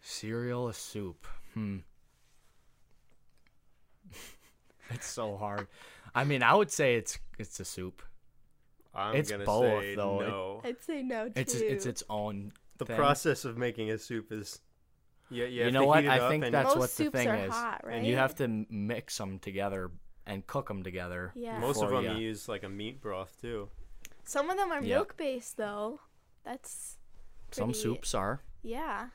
Cereal 0.02 0.68
a 0.68 0.74
soup? 0.74 1.28
Hmm. 1.54 1.78
it's 4.90 5.08
so 5.08 5.38
hard. 5.38 5.68
I 6.14 6.24
mean, 6.24 6.44
I 6.44 6.54
would 6.54 6.72
say 6.72 6.96
it's 6.96 7.20
it's 7.40 7.60
a 7.60 7.66
soup. 7.66 8.02
I'm 8.94 9.16
It's 9.16 9.32
gonna 9.32 9.46
both, 9.46 9.82
say 9.84 9.96
though. 9.96 10.20
No. 10.20 10.62
I'd 10.64 10.82
say 10.82 11.02
no 11.02 11.28
too. 11.28 11.34
It's 11.36 11.56
it's 11.56 11.86
its 11.86 12.04
own. 12.10 12.52
the 12.78 12.86
thing. 12.86 12.96
process 12.98 13.46
of 13.46 13.58
making 13.58 13.92
a 13.92 13.98
soup 13.98 14.32
is 14.32 14.60
yeah, 15.30 15.46
yeah. 15.46 15.66
you 15.66 15.72
know 15.72 15.86
what? 15.86 16.06
I 16.06 16.28
think 16.30 16.44
that's 16.52 16.70
Most 16.76 16.78
what 16.78 16.90
the 16.90 16.96
soups 17.06 17.16
thing 17.18 17.28
are 17.30 17.46
is, 17.46 17.52
hot, 17.54 17.86
and 17.90 18.06
you 18.06 18.18
have 18.18 18.36
to 18.36 18.66
mix 18.70 19.18
them 19.18 19.40
together 19.40 19.92
and 20.26 20.46
cook 20.46 20.68
them 20.68 20.84
together. 20.84 21.32
Yeah. 21.36 21.60
most 21.60 21.82
of 21.82 21.90
them 21.90 22.04
ya- 22.04 22.14
use 22.16 22.50
like 22.50 22.64
a 22.64 22.70
meat 22.70 23.00
broth 23.02 23.38
too. 23.42 23.70
Some 24.26 24.50
of 24.50 24.58
them 24.58 24.72
are 24.72 24.82
Yeah. 24.84 24.96
milk 24.98 25.16
based 25.18 25.56
though. 25.58 26.00
That's 26.44 26.98
Some 27.52 27.74
soups 27.74 28.14
are. 28.14 28.42
yeah, 28.64 29.08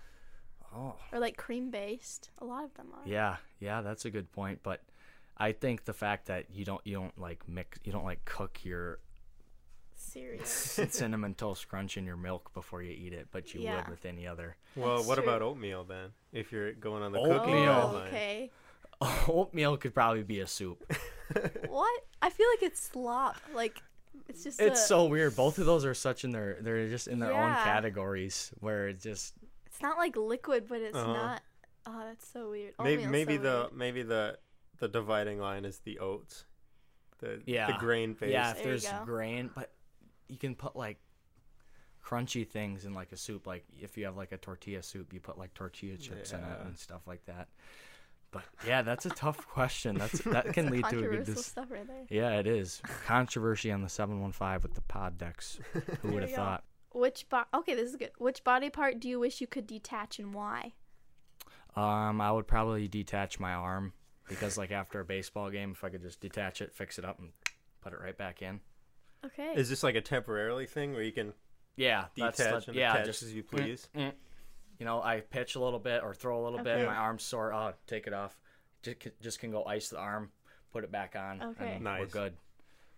Oh. 0.74 0.94
or 1.12 1.18
like 1.20 1.36
cream 1.36 1.70
based. 1.70 2.30
A 2.38 2.44
lot 2.44 2.64
of 2.64 2.72
them 2.74 2.88
are. 2.94 3.02
Yeah, 3.06 3.36
yeah, 3.60 3.82
that's 3.82 4.04
a 4.06 4.10
good 4.10 4.32
point. 4.32 4.60
But 4.62 4.82
I 5.38 5.52
think 5.52 5.84
the 5.84 5.92
fact 5.92 6.26
that 6.26 6.46
you 6.50 6.64
don't 6.64 6.80
you 6.86 6.94
don't 6.94 7.18
like 7.18 7.46
mix 7.48 7.78
you 7.84 7.92
don't 7.92 8.04
like 8.04 8.24
cook 8.24 8.64
your 8.64 8.98
Cereal. 9.94 10.44
cinnamon 10.44 11.34
toast 11.34 11.68
crunch 11.68 11.96
in 11.96 12.04
your 12.04 12.16
milk 12.16 12.52
before 12.54 12.82
you 12.82 12.92
eat 12.92 13.12
it, 13.12 13.28
but 13.32 13.54
you 13.54 13.60
Yeah. 13.62 13.76
would 13.76 13.88
with 13.88 14.04
any 14.04 14.26
other. 14.26 14.56
Well, 14.76 14.96
That's 14.96 15.08
what 15.08 15.14
true. 15.16 15.24
about 15.24 15.42
oatmeal 15.42 15.84
then? 15.84 16.10
If 16.32 16.52
you're 16.52 16.72
going 16.72 17.02
on 17.02 17.12
the 17.12 17.18
Oatmeal. 17.18 17.38
cooking 17.38 17.54
oh, 17.68 18.02
okay. 18.06 18.50
Oatmeal 19.28 19.76
could 19.76 19.94
probably 19.94 20.22
be 20.22 20.40
a 20.40 20.46
soup. 20.46 20.82
what? 21.68 22.02
I 22.22 22.30
feel 22.30 22.46
like 22.50 22.62
it's 22.62 22.80
slop. 22.80 23.36
Like 23.54 23.82
it's 24.28 24.42
just. 24.44 24.60
It's 24.60 24.80
a, 24.80 24.86
so 24.86 25.06
weird. 25.06 25.34
Both 25.36 25.58
of 25.58 25.66
those 25.66 25.84
are 25.84 25.94
such 25.94 26.24
in 26.24 26.30
their 26.30 26.58
they're 26.60 26.88
just 26.88 27.08
in 27.08 27.18
their 27.18 27.32
own 27.32 27.52
categories 27.54 28.52
where 28.60 28.88
it 28.88 29.00
just 29.00 29.34
It's 29.66 29.82
not 29.82 29.98
like 29.98 30.16
liquid, 30.16 30.66
but 30.68 30.80
it's 30.80 30.96
Uh-huh. 30.96 31.12
not. 31.12 31.42
Oh, 31.86 32.02
that's 32.04 32.26
so 32.26 32.50
weird. 32.50 32.74
maybe 32.82 33.06
maybe 33.06 33.36
so 33.36 33.42
the 33.42 33.58
weird. 33.68 33.72
maybe 33.76 34.02
the 34.02 34.38
the 34.78 34.88
dividing 34.88 35.38
line 35.38 35.64
is 35.64 35.78
the 35.80 35.98
oats. 35.98 36.44
The 37.18 37.42
Yeah. 37.46 37.66
the 37.72 37.78
grain 37.78 38.14
based. 38.14 38.32
yeah, 38.32 38.50
if 38.50 38.56
There 38.58 38.64
there's 38.66 38.86
grain, 39.04 39.50
but 39.54 39.72
you 40.28 40.36
can 40.38 40.54
put 40.54 40.76
like 40.76 40.98
crunchy 42.04 42.46
things 42.48 42.84
in 42.84 42.92
like 42.94 43.12
a 43.12 43.16
soup. 43.16 43.46
Like 43.46 43.64
if 43.80 43.96
you 43.96 44.04
have 44.04 44.16
like 44.16 44.32
a 44.32 44.36
tortilla 44.38 44.82
soup, 44.82 45.12
you 45.12 45.20
put 45.20 45.38
like 45.38 45.54
tortilla 45.54 45.96
chips 45.96 46.32
in 46.32 46.40
it 46.40 46.60
and 46.64 46.76
stuff 46.78 47.02
like 47.06 47.24
that. 47.26 47.48
But 48.32 48.42
yeah, 48.66 48.82
that's 48.82 49.06
a 49.06 49.10
tough 49.10 49.46
question. 49.48 49.96
That's 49.96 50.18
that 50.24 50.52
can 50.52 50.70
lead 50.70 50.84
to 50.84 50.98
a 50.98 51.02
good. 51.02 51.02
Controversial 51.02 51.34
Dis- 51.34 51.46
stuff 51.46 51.70
right 51.70 51.86
there. 51.86 52.06
yeah, 52.10 52.38
it 52.38 52.46
is 52.46 52.82
controversy 53.06 53.70
on 53.72 53.82
the 53.82 53.88
seven 53.88 54.20
one 54.20 54.32
five 54.32 54.62
with 54.62 54.74
the 54.74 54.82
pod 54.82 55.16
decks. 55.16 55.58
Who 56.02 56.12
would 56.12 56.22
have 56.22 56.32
thought? 56.32 56.64
Which 56.92 57.28
bo- 57.28 57.44
okay, 57.54 57.74
this 57.74 57.90
is 57.90 57.96
good. 57.96 58.10
Which 58.18 58.42
body 58.44 58.68
part 58.70 59.00
do 59.00 59.08
you 59.08 59.20
wish 59.20 59.40
you 59.40 59.46
could 59.46 59.66
detach 59.66 60.18
and 60.18 60.34
why? 60.34 60.72
Um, 61.76 62.20
I 62.22 62.32
would 62.32 62.46
probably 62.46 62.88
detach 62.88 63.38
my 63.38 63.52
arm 63.52 63.92
because, 64.28 64.56
like, 64.58 64.70
after 64.72 65.00
a 65.00 65.04
baseball 65.04 65.50
game, 65.50 65.72
if 65.72 65.84
I 65.84 65.88
could 65.88 66.02
just 66.02 66.20
detach 66.20 66.60
it, 66.60 66.74
fix 66.74 66.98
it 66.98 67.04
up, 67.04 67.18
and 67.18 67.30
put 67.82 67.92
it 67.92 68.00
right 68.00 68.16
back 68.16 68.42
in. 68.42 68.60
Okay. 69.24 69.54
Is 69.56 69.68
this 69.68 69.82
like 69.82 69.94
a 69.94 70.00
temporarily 70.00 70.66
thing 70.66 70.92
where 70.92 71.02
you 71.02 71.12
can 71.12 71.32
Yeah, 71.76 72.06
detach 72.14 72.36
that's 72.36 72.66
the- 72.66 72.70
and 72.72 72.78
yeah, 72.78 72.92
attach 72.94 73.06
just 73.06 73.22
as 73.22 73.34
you 73.34 73.42
please? 73.42 73.88
mm, 73.94 74.12
you 74.78 74.86
know, 74.86 75.02
I 75.02 75.20
pitch 75.20 75.54
a 75.56 75.60
little 75.60 75.78
bit 75.78 76.02
or 76.02 76.14
throw 76.14 76.40
a 76.40 76.44
little 76.44 76.62
bit, 76.62 76.86
my 76.86 76.94
arm's 76.94 77.22
sore. 77.24 77.52
Oh, 77.52 77.72
take 77.86 78.06
it 78.06 78.12
off. 78.12 78.38
Just 78.82 79.08
just 79.20 79.38
can 79.40 79.50
go 79.50 79.64
ice 79.64 79.88
the 79.88 79.98
arm, 79.98 80.30
put 80.72 80.84
it 80.84 80.92
back 80.92 81.16
on, 81.16 81.42
Okay. 81.42 81.74
and 81.76 81.84
we're 81.84 82.06
good. 82.06 82.36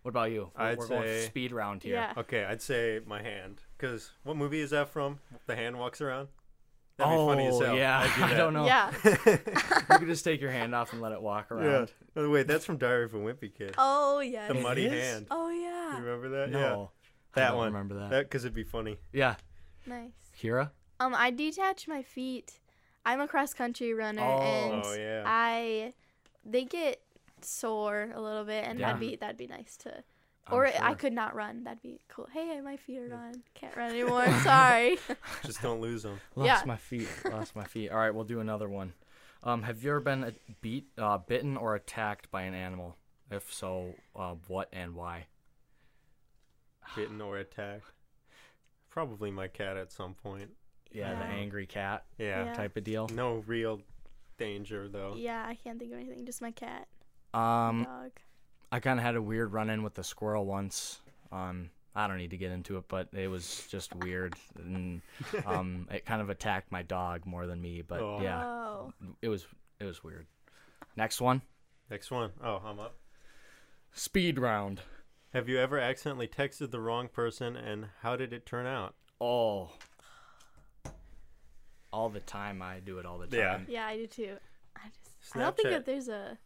What 0.02 0.10
about 0.10 0.30
you? 0.30 0.50
We're- 0.56 0.70
I'd 0.72 0.78
we're 0.78 0.88
going 0.88 1.02
say- 1.04 1.26
speed 1.26 1.52
round 1.52 1.82
here. 1.82 1.94
Yeah. 1.94 2.14
Okay, 2.16 2.44
I'd 2.44 2.60
say 2.62 3.00
my 3.06 3.22
hand. 3.22 3.62
Because 3.76 4.10
what 4.22 4.36
movie 4.36 4.60
is 4.60 4.70
that 4.70 4.88
from? 4.88 5.20
The 5.46 5.56
hand 5.56 5.78
walks 5.78 6.00
around? 6.00 6.28
That'd 6.98 7.12
oh, 7.16 7.26
be 7.26 7.32
funny 7.32 7.46
as 7.46 7.60
hell. 7.60 7.76
yeah. 7.76 7.98
I'd 8.00 8.14
do 8.16 8.22
I 8.24 8.28
that. 8.28 8.36
don't 8.36 8.52
know. 8.52 8.66
Yeah. 8.66 8.92
you 9.04 9.98
could 9.98 10.08
just 10.08 10.24
take 10.24 10.40
your 10.40 10.50
hand 10.50 10.74
off 10.74 10.92
and 10.92 11.00
let 11.00 11.12
it 11.12 11.22
walk 11.22 11.46
Yeah. 11.50 11.56
around. 11.56 11.92
By 12.14 12.22
the 12.22 12.28
way, 12.30 12.42
that's 12.42 12.64
from 12.64 12.76
Diary 12.76 13.04
of 13.04 13.14
a 13.14 13.18
Wimpy 13.18 13.54
Kid. 13.56 13.74
Oh 13.78 14.18
yeah. 14.20 14.48
the 14.48 14.54
muddy 14.54 14.86
is? 14.86 14.92
hand. 14.92 15.26
Oh 15.30 15.48
yeah. 15.48 15.96
You 15.98 16.04
remember 16.04 16.28
that? 16.30 16.50
Yeah. 16.50 16.60
No, 16.60 16.90
I 17.34 17.40
That 17.40 17.48
don't 17.50 17.56
one. 17.58 17.66
Remember 17.72 17.94
that? 18.00 18.10
That 18.10 18.24
because 18.24 18.44
it'd 18.44 18.54
be 18.54 18.64
funny. 18.64 18.98
Yeah, 19.12 19.36
Nice. 19.86 20.10
Kyra. 20.42 20.70
Um, 21.00 21.14
I 21.14 21.30
detach 21.30 21.86
my 21.88 22.02
feet. 22.02 22.58
I'm 23.06 23.20
a 23.20 23.28
cross 23.28 23.54
country 23.54 23.94
runner, 23.94 24.20
Oh. 24.22 24.40
and 24.40 24.82
Oh 24.84 24.94
yeah. 24.94 25.22
I 25.24 25.94
they 26.44 26.64
get 26.64 27.00
sore 27.42 28.10
a 28.12 28.20
little 28.20 28.44
bit, 28.44 28.64
and 28.66 28.80
Yeah. 28.80 28.86
that'd 28.88 29.00
be 29.00 29.14
that'd 29.16 29.36
be 29.36 29.46
nice 29.46 29.76
to. 29.78 30.02
I'm 30.48 30.54
Or 30.54 30.66
I 30.66 30.94
could 30.94 31.12
not 31.12 31.34
run. 31.34 31.64
That'd 31.64 31.82
be 31.82 32.00
cool. 32.08 32.26
Hey, 32.32 32.60
my 32.60 32.76
feet 32.76 32.98
are 32.98 33.08
gone. 33.08 33.42
Can't 33.54 33.76
run 33.76 33.90
anymore. 33.92 34.26
Sorry. 34.42 34.98
Just 35.44 35.60
don't 35.62 35.80
lose 35.80 36.02
them. 36.02 36.20
Lost 36.34 36.46
Yeah. 36.46 36.62
my 36.66 36.76
feet. 36.76 37.08
Lost 37.30 37.54
my 37.54 37.64
feet. 37.64 37.90
All 37.90 37.98
right, 37.98 38.14
we'll 38.14 38.24
do 38.24 38.40
another 38.40 38.68
one. 38.68 38.92
Um, 39.42 39.62
have 39.62 39.82
you 39.84 39.90
ever 39.90 40.00
been 40.00 40.34
beat, 40.62 40.88
uh, 40.98 41.18
bitten, 41.18 41.56
or 41.56 41.74
attacked 41.74 42.30
by 42.30 42.42
an 42.42 42.54
animal? 42.54 42.96
If 43.30 43.52
so, 43.52 43.94
uh, 44.16 44.34
what 44.48 44.68
and 44.72 44.94
why? 44.94 45.26
Bitten 46.96 47.20
or 47.20 47.36
attacked. 47.38 47.84
Probably 48.90 49.30
my 49.30 49.46
cat 49.48 49.76
at 49.76 49.92
some 49.92 50.14
point. 50.14 50.50
Yeah, 50.90 51.14
the 51.14 51.24
angry 51.26 51.66
cat 51.66 52.04
Yeah. 52.16 52.46
Yeah. 52.46 52.54
type 52.54 52.76
of 52.78 52.84
deal. 52.84 53.08
No 53.08 53.44
real 53.46 53.80
danger 54.38 54.88
though. 54.88 55.14
yeah, 55.16 55.44
I 55.46 55.54
can't 55.56 55.78
think 55.78 55.92
of 55.92 55.98
anything. 55.98 56.24
Just 56.24 56.40
my 56.40 56.50
cat, 56.50 56.88
Um, 57.34 57.84
dog. 57.84 58.12
I 58.70 58.80
kind 58.80 58.98
of 58.98 59.04
had 59.04 59.16
a 59.16 59.22
weird 59.22 59.52
run-in 59.52 59.82
with 59.82 59.98
a 59.98 60.04
squirrel 60.04 60.44
once. 60.44 61.00
Um, 61.32 61.70
I 61.94 62.06
don't 62.06 62.18
need 62.18 62.30
to 62.30 62.36
get 62.36 62.52
into 62.52 62.76
it, 62.76 62.84
but 62.88 63.08
it 63.12 63.28
was 63.28 63.66
just 63.70 63.94
weird, 63.94 64.34
and 64.56 65.00
um, 65.46 65.88
it 65.90 66.04
kind 66.04 66.20
of 66.22 66.30
attacked 66.30 66.70
my 66.70 66.82
dog 66.82 67.24
more 67.26 67.46
than 67.46 67.60
me. 67.60 67.82
But 67.82 68.00
Oh. 68.00 68.20
yeah, 68.22 68.44
Oh. 68.44 68.92
it 69.22 69.28
was 69.28 69.46
it 69.80 69.84
was 69.84 70.04
weird. 70.04 70.26
Next 70.96 71.20
one, 71.20 71.42
Next 71.90 72.10
one. 72.10 72.30
Oh, 72.42 72.60
I'm 72.64 72.78
up. 72.78 72.94
speed 73.92 74.38
round. 74.38 74.82
Have 75.32 75.48
you 75.48 75.58
ever 75.58 75.78
accidentally 75.78 76.28
texted 76.28 76.70
the 76.70 76.80
wrong 76.80 77.08
person 77.08 77.54
and 77.56 77.86
how 78.02 78.16
did 78.16 78.32
it 78.32 78.46
turn 78.46 78.66
out? 78.66 78.94
Oh, 79.20 79.70
all 81.92 82.08
the 82.08 82.20
time. 82.20 82.62
I 82.62 82.80
do 82.80 82.98
it 82.98 83.06
all 83.06 83.18
the 83.18 83.26
time. 83.26 83.66
Yeah. 83.68 83.80
Yeah, 83.82 83.86
I 83.86 83.96
do 83.96 84.06
too. 84.06 84.36
I 84.76 84.80
just. 84.88 85.32
Snapchat. 85.34 85.36
I 85.36 85.40
don't 85.44 85.56
think 85.56 85.68
that 85.70 85.86
there's 85.86 86.08
a 86.08 86.38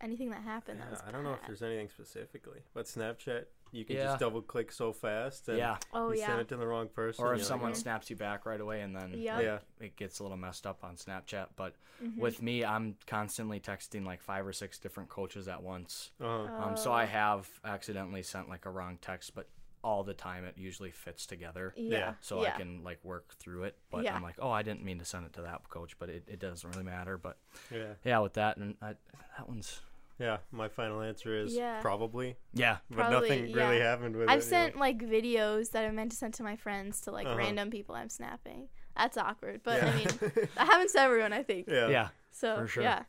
anything 0.00 0.30
that 0.30 0.42
happened. 0.42 0.80
that 0.80 0.84
Yeah, 0.86 0.90
was 0.90 1.02
I 1.06 1.10
don't 1.10 1.24
know 1.24 1.34
if 1.34 1.46
there's 1.46 1.62
anything 1.62 1.88
specifically, 1.88 2.60
but 2.74 2.86
Snapchat, 2.86 3.44
you 3.72 3.84
can 3.84 3.96
Yeah. 3.96 4.04
just 4.04 4.20
double 4.20 4.42
click 4.42 4.72
so 4.72 4.92
fast 4.92 5.48
and 5.48 5.58
Yeah. 5.58 5.76
Oh 5.92 6.10
you 6.12 6.18
yeah. 6.18 6.26
send 6.26 6.40
it 6.40 6.48
to 6.48 6.56
the 6.56 6.66
wrong 6.66 6.88
person. 6.88 7.24
Or 7.24 7.32
if 7.34 7.38
you're 7.38 7.44
like, 7.44 7.48
someone 7.48 7.70
"Oh." 7.70 7.74
snaps 7.74 8.10
you 8.10 8.16
back 8.16 8.44
right 8.46 8.60
away 8.60 8.80
and 8.80 8.94
then 8.96 9.12
Yep. 9.18 9.42
yeah, 9.42 9.58
it 9.78 9.96
gets 9.96 10.18
a 10.18 10.22
little 10.22 10.38
messed 10.38 10.66
up 10.66 10.82
on 10.82 10.96
Snapchat. 10.96 11.48
But 11.56 11.76
Mhm. 12.02 12.16
with 12.16 12.42
me, 12.42 12.64
I'm 12.64 12.96
constantly 13.06 13.60
texting 13.60 14.04
like 14.04 14.20
five 14.20 14.46
or 14.46 14.52
six 14.52 14.78
different 14.78 15.08
coaches 15.08 15.46
at 15.48 15.62
once. 15.62 16.10
uh 16.20 16.24
Um, 16.58 16.76
so 16.76 16.92
I 16.92 17.04
Oh. 17.04 17.06
have 17.06 17.48
accidentally 17.64 18.22
sent 18.22 18.48
like 18.48 18.66
a 18.66 18.70
wrong 18.70 18.98
text, 18.98 19.34
but 19.34 19.48
all 19.82 20.04
the 20.04 20.12
time 20.12 20.44
it 20.44 20.58
usually 20.58 20.90
fits 20.90 21.24
together. 21.24 21.72
Yeah. 21.76 21.98
Yeah. 21.98 22.14
So 22.20 22.42
yeah. 22.42 22.48
I 22.54 22.58
can 22.58 22.82
like 22.84 23.02
work 23.04 23.34
through 23.36 23.64
it. 23.64 23.78
But 23.90 24.04
Yeah. 24.04 24.14
I'm 24.14 24.22
like, 24.22 24.36
oh, 24.38 24.50
I 24.50 24.62
didn't 24.62 24.82
mean 24.84 24.98
to 24.98 25.04
send 25.06 25.24
it 25.24 25.32
to 25.34 25.42
that 25.42 25.66
coach, 25.70 25.98
but 25.98 26.10
it, 26.10 26.24
it 26.26 26.38
doesn't 26.38 26.68
really 26.70 26.84
matter. 26.84 27.16
But 27.16 27.38
yeah, 27.70 27.94
yeah, 28.04 28.18
with 28.18 28.34
that, 28.34 28.56
and 28.58 28.76
I, 28.82 28.96
that 29.38 29.48
one's 29.48 29.80
yeah. 30.20 30.36
My 30.52 30.68
final 30.68 31.00
answer 31.02 31.34
is 31.34 31.54
Yeah. 31.54 31.80
probably, 31.80 32.36
yeah. 32.54 32.76
but 32.90 32.96
Probably, 32.98 33.28
nothing 33.30 33.52
really 33.52 33.80
happened 33.80 34.14
with 34.14 34.28
it. 34.28 34.30
I've 34.30 34.40
it. 34.40 34.44
yeah. 34.44 34.48
sent 34.50 34.76
like 34.78 34.98
videos 34.98 35.70
that 35.72 35.84
I 35.84 35.90
meant 35.90 36.12
to 36.12 36.16
send 36.16 36.34
to 36.34 36.42
my 36.44 36.54
friends 36.56 37.00
to 37.02 37.10
like 37.10 37.26
Uh-huh. 37.26 37.36
random 37.36 37.70
people 37.70 37.94
I'm 37.96 38.08
snapping. 38.10 38.68
That's 38.96 39.16
awkward, 39.16 39.62
but 39.64 39.82
I 39.82 39.86
Yeah. 39.86 39.96
mean 39.96 40.06
that 40.54 40.66
happens 40.68 40.92
to 40.92 41.00
everyone, 41.00 41.32
I 41.32 41.42
think. 41.42 41.66
yeah. 41.68 41.88
Yeah. 41.88 42.08
So 42.30 42.56
for 42.58 42.68
sure. 42.68 42.82
yeah. 42.84 43.02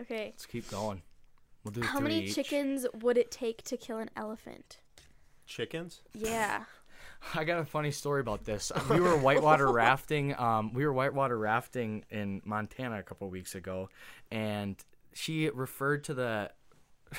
Okay. 0.00 0.26
Let's 0.34 0.46
keep 0.46 0.68
going. 0.70 1.02
We'll 1.64 1.72
do 1.72 1.82
How 1.82 1.98
three 1.98 2.02
many 2.08 2.20
each. 2.24 2.34
chickens 2.34 2.86
would 2.92 3.16
it 3.16 3.30
take 3.30 3.62
to 3.64 3.76
kill 3.76 3.98
an 3.98 4.10
elephant? 4.16 4.80
Chickens? 5.46 6.00
Yeah. 6.12 6.64
I 7.34 7.44
got 7.44 7.60
a 7.60 7.64
funny 7.64 7.92
story 7.92 8.20
about 8.20 8.44
this. 8.44 8.72
We 8.90 8.98
were 9.00 9.16
whitewater 9.16 9.70
rafting. 9.70 10.36
Um, 10.38 10.72
we 10.74 10.84
were 10.84 10.92
whitewater 10.92 11.38
rafting 11.38 12.04
in 12.10 12.42
Montana 12.44 12.98
a 12.98 13.02
couple 13.04 13.28
weeks 13.30 13.54
ago, 13.54 13.90
and 14.32 14.76
she 15.14 15.48
referred 15.50 16.04
to 16.04 16.14
the. 16.14 16.50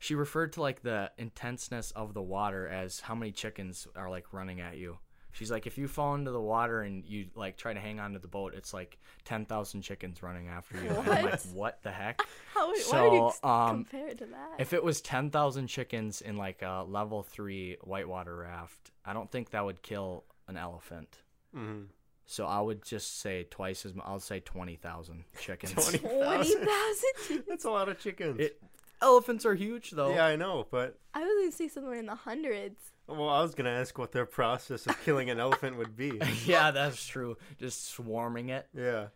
She 0.00 0.14
referred 0.14 0.52
to 0.52 0.60
like 0.60 0.82
the 0.82 1.10
intenseness 1.18 1.90
of 1.90 2.14
the 2.14 2.22
water 2.22 2.68
as 2.68 3.00
how 3.00 3.16
many 3.16 3.32
chickens 3.32 3.88
are 3.96 4.08
like 4.08 4.32
running 4.32 4.60
at 4.60 4.76
you. 4.76 4.98
She's 5.32 5.50
like, 5.50 5.66
if 5.66 5.76
you 5.76 5.88
fall 5.88 6.14
into 6.14 6.30
the 6.30 6.40
water 6.40 6.82
and 6.82 7.04
you 7.04 7.26
like 7.34 7.56
try 7.56 7.72
to 7.72 7.80
hang 7.80 7.98
on 7.98 8.12
to 8.12 8.20
the 8.20 8.28
boat, 8.28 8.54
it's 8.54 8.72
like 8.72 8.98
ten 9.24 9.44
thousand 9.44 9.82
chickens 9.82 10.22
running 10.22 10.46
after 10.46 10.80
you. 10.80 10.88
And 10.90 10.98
I'm 10.98 11.06
like, 11.06 11.24
What? 11.24 11.46
what 11.52 11.82
the 11.82 11.90
heck? 11.90 12.20
How 12.54 12.66
why 12.68 12.68
would 12.68 12.76
you 12.78 12.82
So, 12.84 13.48
um, 13.48 13.84
compare 13.84 14.14
to 14.14 14.26
that? 14.26 14.60
If 14.60 14.72
it 14.72 14.84
was 14.84 15.00
10,000 15.00 15.66
chickens 15.66 16.20
in 16.20 16.36
like 16.36 16.62
a 16.62 16.84
level 16.86 17.24
3 17.24 17.78
whitewater 17.82 18.36
raft, 18.36 18.92
I 19.04 19.12
don't 19.12 19.30
think 19.30 19.50
that 19.50 19.64
would 19.64 19.82
kill 19.82 20.24
an 20.46 20.56
elephant. 20.56 21.18
hmm 21.52 21.82
So 22.30 22.44
I 22.44 22.60
would 22.60 22.84
just 22.84 23.20
say 23.20 23.46
twice 23.50 23.86
as 23.86 23.94
much. 23.94 24.04
I'll 24.06 24.20
say 24.20 24.40
20,000 24.40 25.24
chickens. 25.40 25.72
20. 25.90 25.98
Twenty 25.98 26.54
thousand. 26.54 27.44
That's 27.48 27.64
a 27.64 27.70
lot 27.70 27.88
of 27.88 27.98
chickens. 27.98 28.38
It, 28.38 28.60
elephants 29.00 29.46
are 29.46 29.54
huge 29.54 29.92
though. 29.92 30.10
yeah, 30.10 30.26
I 30.26 30.36
know, 30.36 30.66
but 30.70 30.98
I 31.14 31.20
was 31.20 31.32
gonna 31.40 31.52
say 31.52 31.68
somewhere 31.68 31.94
in 31.94 32.04
the 32.04 32.14
hundreds. 32.14 32.92
well, 33.06 33.30
I 33.30 33.40
was 33.40 33.54
gonna 33.54 33.70
ask 33.70 33.96
what 33.96 34.12
their 34.12 34.26
process 34.26 34.86
of 34.86 35.02
killing 35.06 35.30
an 35.30 35.40
elephant 35.40 35.78
would 35.78 35.96
be. 35.96 36.20
yeah, 36.44 36.70
that's 36.70 37.06
true. 37.06 37.38
Just 37.58 37.88
swarming 37.88 38.50
it. 38.50 38.66
Yeah, 38.76 39.06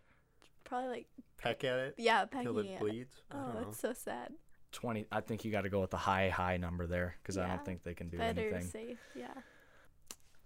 Probably 0.64 0.88
like 0.88 1.06
peck 1.36 1.64
at 1.64 1.78
it 1.80 1.94
yeah, 1.98 2.20
till 2.20 2.54
pecking 2.54 2.56
it 2.56 2.60
Until 2.60 2.72
it. 2.72 2.80
bleeds. 2.80 3.14
Oh, 3.30 3.52
that's 3.58 3.78
so 3.78 3.92
sad. 3.92 4.32
20 4.72 5.04
I 5.12 5.20
think 5.20 5.44
you 5.44 5.52
got 5.52 5.62
to 5.62 5.68
go 5.68 5.82
with 5.82 5.90
the 5.90 5.98
high 5.98 6.30
high 6.30 6.56
number 6.56 6.86
there 6.86 7.16
cuz 7.24 7.36
I 7.36 7.46
don't 7.46 7.62
think 7.62 7.82
they 7.82 7.92
can 7.92 8.08
do 8.08 8.16
anything. 8.18 8.34
Better 8.36 8.54
anything. 8.56 8.70
safe. 8.70 8.98
Yeah. 9.14 9.34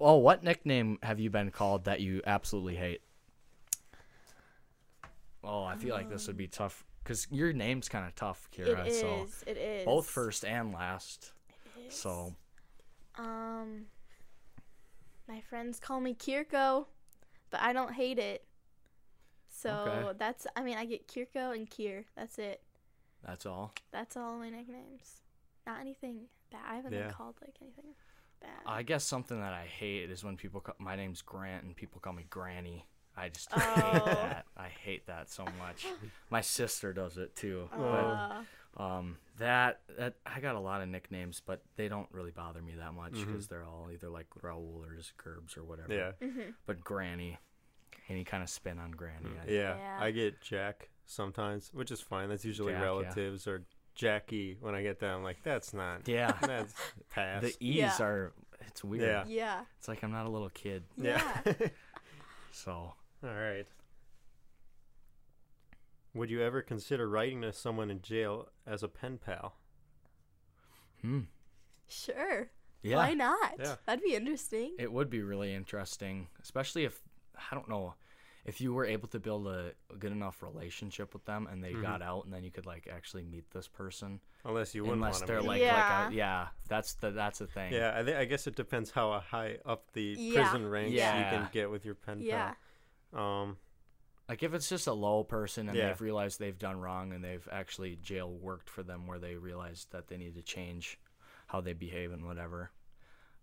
Oh, 0.01 0.17
what 0.17 0.43
nickname 0.45 0.99
have 1.03 1.19
you 1.21 1.31
been 1.31 1.51
called 1.51 1.85
that 1.85 2.01
you 2.01 2.23
absolutely 2.27 2.77
hate? 2.77 3.01
Oh, 5.45 5.65
I 5.65 5.77
feel 5.77 5.95
like 5.95 6.09
this 6.09 6.27
would 6.27 6.37
be 6.37 6.49
tough 6.49 6.85
cuz 7.05 7.29
your 7.31 7.53
name's 7.53 7.89
kind 7.89 8.07
of 8.07 8.15
tough, 8.15 8.49
Kyra. 8.51 8.87
it 8.87 8.93
is. 8.93 9.01
so 9.01 9.29
It 9.47 9.57
is. 9.57 9.85
both 9.85 10.07
first 10.09 10.45
and 10.45 10.73
last. 10.73 11.33
It 11.77 11.81
is. 11.89 11.95
So 11.95 12.35
Um, 13.19 13.87
my 15.29 15.41
friends 15.41 15.81
call 15.81 16.01
me 16.01 16.15
Kirko, 16.15 16.87
but 17.51 17.61
I 17.61 17.73
don't 17.73 17.93
hate 17.95 18.19
it. 18.19 18.45
So 19.49 19.71
Okay. 19.71 20.19
that's, 20.19 20.47
I 20.55 20.63
mean, 20.63 20.77
I 20.77 20.85
get 20.85 21.09
Kirko 21.09 21.55
and 21.55 21.69
Kier. 21.69 22.05
That's 22.17 22.39
it. 22.39 22.63
that's 23.27 23.47
all. 23.47 23.73
That's 23.91 24.17
all 24.17 24.39
my 24.39 24.51
nicknames. 24.51 25.23
Not 25.67 25.81
anything 25.81 26.29
bad. 26.51 26.61
I 26.67 26.77
haven't 26.77 26.93
Yeah. 26.93 27.07
been 27.07 27.11
called 27.15 27.37
like 27.41 27.57
anything 27.61 27.95
bad. 28.41 28.51
I 28.67 28.83
guess 28.83 29.05
something 29.05 29.39
that 29.41 29.53
I 29.53 29.65
hate 29.67 30.11
is 30.11 30.25
when 30.25 30.37
people 30.37 30.61
call, 30.61 30.75
my 30.79 30.97
name's 30.97 31.23
Grant 31.23 31.65
and 31.65 31.75
people 31.77 32.01
call 32.01 32.13
me 32.13 32.25
Granny. 32.31 32.87
I 33.17 33.29
just 33.31 33.49
Oh. 33.55 33.59
hate 33.59 34.05
that. 34.05 34.47
I 34.57 34.69
hate 34.69 35.07
that 35.07 35.31
so 35.31 35.45
much. 35.59 35.87
My 36.31 36.43
sister 36.43 36.93
does 36.93 37.17
it 37.17 37.35
too. 37.35 37.69
Uh, 37.73 37.79
But 38.77 38.83
um 38.83 39.17
that 39.39 39.81
that 39.97 40.17
I 40.27 40.41
got 40.41 40.55
a 40.55 40.61
lot 40.61 40.83
of 40.83 40.89
nicknames, 40.91 41.41
but 41.45 41.63
they 41.77 41.89
don't 41.89 42.09
really 42.13 42.31
bother 42.31 42.61
me 42.61 42.75
that 42.79 42.93
much 42.93 43.15
because 43.15 43.49
they're 43.49 43.65
all 43.65 43.89
either 43.91 44.11
like 44.11 44.27
Raoul 44.43 44.85
or 44.87 44.95
just 44.95 45.17
Gerbs 45.17 45.57
or 45.57 45.65
whatever. 45.65 45.95
Yeah, 45.95 46.13
mhm. 46.21 46.53
But 46.67 46.81
Granny, 46.85 47.39
any 48.11 48.23
kind 48.25 48.43
of 48.43 48.51
spin 48.51 48.79
on 48.79 48.91
Granny. 48.91 49.31
I, 49.43 49.51
yeah, 49.51 49.77
Yeah. 49.79 49.99
I 49.99 50.11
get 50.11 50.43
Jack 50.43 50.91
sometimes, 51.07 51.71
which 51.73 51.91
is 51.91 52.03
fine. 52.03 52.29
That's 52.29 52.45
usually 52.45 52.73
Jack, 52.75 52.81
yeah. 52.83 52.87
relatives 52.87 53.47
or 53.47 53.65
Jackie. 53.97 54.57
When 54.61 54.75
I 54.77 54.83
get 54.83 55.01
that, 55.01 55.11
I'm 55.11 55.25
like, 55.25 55.39
that's 55.43 55.75
not. 55.75 56.07
Yeah. 56.07 56.33
That's 56.43 56.73
pass. 57.11 57.43
The 57.43 57.49
E's 57.61 57.77
Yeah. 57.77 57.97
are 58.01 58.33
it's 58.69 58.85
weird. 58.85 59.03
Yeah. 59.03 59.25
yeah. 59.27 59.61
It's 59.79 59.89
like 59.89 60.05
I'm 60.05 60.13
not 60.13 60.27
a 60.27 60.31
little 60.31 60.51
kid. 60.51 60.85
yeah. 60.97 61.41
So 62.53 62.73
All 62.73 62.95
right. 63.23 63.67
Would 66.15 66.31
you 66.31 66.43
ever 66.43 66.63
consider 66.63 67.07
writing 67.09 67.43
to 67.43 67.53
someone 67.53 67.91
in 67.91 68.01
jail 68.01 68.49
as 68.67 68.83
a 68.83 68.89
pen 68.89 69.19
pal? 69.19 69.57
Hmm. 71.03 71.21
Sure. 71.89 72.49
Yeah. 72.83 72.97
Why 72.97 73.13
not? 73.15 73.55
Yeah. 73.59 73.75
That'd 73.85 74.03
be 74.03 74.15
interesting. 74.15 74.75
It 74.79 74.91
would 74.91 75.11
be 75.11 75.23
really 75.23 75.53
interesting, 75.53 76.29
especially 76.43 76.85
if 76.85 76.99
I 77.51 77.55
don't 77.55 77.69
know 77.69 77.95
if 78.47 78.61
you 78.61 78.73
were 78.73 78.85
able 78.87 79.09
to 79.09 79.19
build 79.21 79.47
a, 79.49 79.73
a 79.93 79.97
good 79.97 80.13
enough 80.13 80.43
relationship 80.43 81.13
with 81.13 81.25
them 81.27 81.47
and 81.51 81.63
they 81.63 81.73
Mhm. 81.73 81.83
got 81.83 82.01
out 82.01 82.25
and 82.25 82.33
then 82.33 82.45
you 82.45 82.51
could 82.51 82.65
like 82.65 82.89
actually 82.91 83.25
meet 83.25 83.51
this 83.51 83.67
person. 83.69 84.21
Unless 84.45 84.75
you 84.75 84.83
wouldn't 84.83 84.99
Unless 85.03 85.19
want 85.21 85.27
they're 85.27 85.41
to. 85.41 85.47
like 85.47 85.61
Yeah. 85.61 86.03
like 86.05 86.13
a, 86.13 86.15
yeah, 86.15 86.49
that's 86.69 86.95
the 86.95 87.11
that's 87.11 87.41
the 87.41 87.49
thing. 87.49 87.73
yeah, 87.73 87.99
I, 87.99 88.05
thi- 88.05 88.15
I 88.15 88.25
guess 88.25 88.47
it 88.47 88.55
depends 88.57 88.91
how 88.93 89.19
high 89.19 89.59
up 89.67 89.91
the 89.93 90.15
Yeah. 90.17 90.43
prison 90.49 90.69
ranks 90.71 90.93
Yeah. 90.93 91.19
you 91.19 91.37
can 91.39 91.49
get 91.53 91.71
with 91.71 91.85
your 91.85 91.97
pen 91.97 92.21
Yeah. 92.21 92.55
pal. 93.13 93.21
Um, 93.21 93.59
Like 94.29 94.43
if 94.43 94.55
it's 94.55 94.69
just 94.69 94.87
a 94.89 94.93
low 94.93 95.23
person 95.23 95.69
and 95.69 95.77
Yeah. 95.79 95.89
they've 95.89 96.01
realized 96.01 96.41
they've 96.41 96.59
done 96.59 96.81
wrong 96.81 97.13
and 97.13 97.23
they've 97.23 97.49
actually 97.53 97.95
jail 97.97 98.33
worked 98.33 98.69
for 98.69 98.83
them 98.83 99.07
where 99.07 99.21
they 99.21 99.37
realized 99.37 99.93
that 99.93 100.09
they 100.09 100.17
need 100.17 100.35
to 100.35 100.43
change 100.43 100.99
how 101.47 101.61
they 101.61 101.73
behave 101.75 102.11
and 102.13 102.25
whatever. 102.27 102.71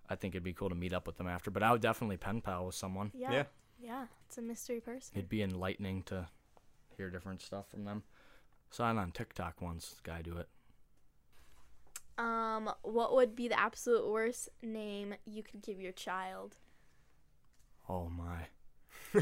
I 0.09 0.15
think 0.15 0.35
it'd 0.35 0.43
be 0.43 0.51
cool 0.53 0.67
to 0.67 0.75
meet 0.75 0.91
up 0.91 1.07
with 1.07 1.15
them 1.17 1.27
after, 1.27 1.49
but 1.51 1.63
I 1.63 1.71
would 1.71 1.79
definitely 1.81 2.17
pen 2.17 2.41
pal 2.41 2.65
with 2.65 2.75
someone. 2.75 3.11
Yeah. 3.13 3.31
Yeah. 3.31 3.43
Yeah. 3.83 4.05
It's 4.27 4.37
a 4.37 4.41
mystery 4.41 4.79
person. 4.79 5.11
It'd 5.17 5.29
be 5.29 5.43
enlightening 5.43 6.03
to 6.03 6.27
hear 6.97 7.09
different 7.09 7.41
stuff 7.41 7.69
from 7.69 7.83
them. 7.85 8.03
Saw 8.71 8.89
it 8.91 8.97
on 8.97 9.11
TikTok 9.11 9.61
once. 9.61 9.89
This 9.89 9.99
guy 9.99 10.21
do 10.21 10.37
it. 10.37 10.47
Um, 12.17 12.69
what 12.83 13.13
would 13.15 13.35
be 13.35 13.47
the 13.47 13.59
absolute 13.59 14.07
worst 14.07 14.49
name 14.61 15.15
you 15.25 15.43
could 15.43 15.61
give 15.61 15.79
your 15.81 15.91
child? 15.91 16.57
Oh 17.89 18.07
my. 18.09 19.21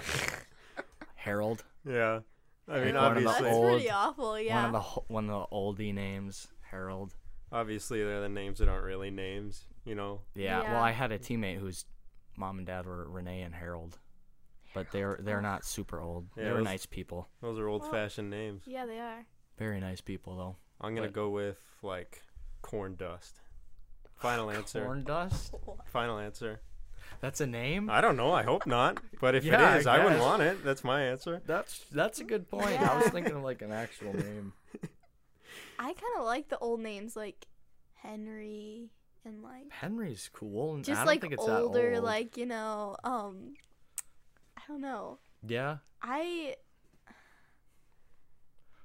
Harold. 1.15 1.63
yeah. 1.86 2.19
I 2.67 2.80
mean, 2.80 2.95
One 2.95 3.04
obviously, 3.04 3.41
That's 3.43 3.56
old- 3.56 3.69
pretty 3.71 3.89
awful. 3.89 4.39
Yeah. 4.39 4.65
One 4.65 4.76
of 4.76 4.84
the 4.95 5.02
one 5.13 5.30
of 5.30 5.50
the 5.50 5.56
oldie 5.56 5.93
names. 5.93 6.47
Harold. 6.62 7.13
obviously, 7.52 8.02
they're 8.02 8.21
the 8.21 8.30
names 8.30 8.60
that 8.60 8.69
aren't 8.69 8.86
really 8.86 9.12
names. 9.12 9.65
You 9.84 9.95
know. 9.95 10.21
Yeah, 10.36 10.62
Yeah. 10.62 10.74
Well, 10.74 10.84
I 10.84 10.91
had 10.91 11.12
a 11.12 11.19
teammate 11.19 11.58
whose 11.60 11.86
mom 12.38 12.58
and 12.60 12.67
dad 12.67 12.86
were 12.86 13.10
Renee 13.10 13.41
and 13.41 13.54
Harold, 13.54 13.97
but 14.74 14.92
they're 14.92 15.18
they're 15.22 15.42
not 15.42 15.66
super 15.66 16.00
old. 16.02 16.28
Yeah, 16.36 16.44
they're 16.46 16.54
those- 16.56 16.64
nice 16.66 16.86
people. 16.86 17.28
Those 17.42 17.60
are 17.60 17.68
old-fashioned 17.68 18.30
names. 18.30 18.64
yeah, 18.66 18.86
they 18.86 19.00
are. 19.00 19.26
Very 19.58 19.80
nice 19.80 20.02
people 20.02 20.36
though. 20.38 20.56
I'm 20.80 20.96
gonna 20.96 21.08
But- 21.08 21.14
go 21.14 21.30
with 21.30 21.60
like 21.82 22.22
corn 22.62 22.96
dust. 22.96 23.42
Final 24.18 24.52
answer. 24.52 24.84
Corn 24.84 25.04
dust. 25.04 25.54
Final 25.88 26.18
answer. 26.20 26.62
That's 27.20 27.42
a 27.42 27.48
name. 27.48 27.90
I 27.90 28.02
don't 28.02 28.16
know. 28.18 28.32
I 28.32 28.44
hope 28.44 28.66
not. 28.66 29.00
But 29.20 29.36
if 29.36 29.44
Yeah, 29.44 29.76
it 29.76 29.80
is, 29.80 29.88
I, 29.88 30.04
wouldn't 30.04 30.22
want 30.22 30.42
it. 30.44 30.64
That's 30.64 30.84
my 30.84 31.04
answer. 31.04 31.42
That's 31.46 31.86
that's 31.92 32.20
a 32.20 32.24
good 32.24 32.50
point. 32.50 32.80
I 32.82 32.98
was 32.98 33.08
thinking 33.10 33.34
of 33.36 33.44
like 33.44 33.62
an 33.62 33.72
actual 33.72 34.14
name. 34.14 34.54
I 35.80 35.94
kind 35.94 36.18
of 36.18 36.26
like 36.26 36.50
the 36.50 36.58
old 36.60 36.80
names 36.80 37.16
like 37.16 37.48
Henry 37.96 38.90
and 39.26 39.44
like 39.44 39.72
Henry's 39.72 40.30
cool. 40.34 40.76
and 40.76 40.84
I 40.84 40.88
just 40.88 41.00
don't 41.00 41.08
like 41.08 41.22
think 41.22 41.34
it's 41.34 41.42
older, 41.44 41.90
that 41.92 41.96
old. 41.98 42.04
like 42.04 42.38
you 42.38 42.46
know, 42.46 42.96
um, 43.04 43.54
I 44.63 44.67
don't 44.71 44.82
know. 44.82 45.17
yeah. 45.47 45.78
I 46.02 46.56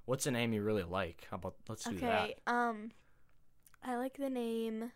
What's 0.05 0.27
a 0.27 0.31
name 0.31 0.53
you 0.53 0.63
really 0.63 0.85
like? 0.85 1.27
How 1.31 1.37
about 1.37 1.57
let's 1.69 1.85
do 1.85 1.97
that. 1.97 2.23
okay. 2.25 2.35
Um, 2.47 2.93
I 3.83 3.97
like 3.97 4.17
the 4.19 4.31
name. 4.31 4.93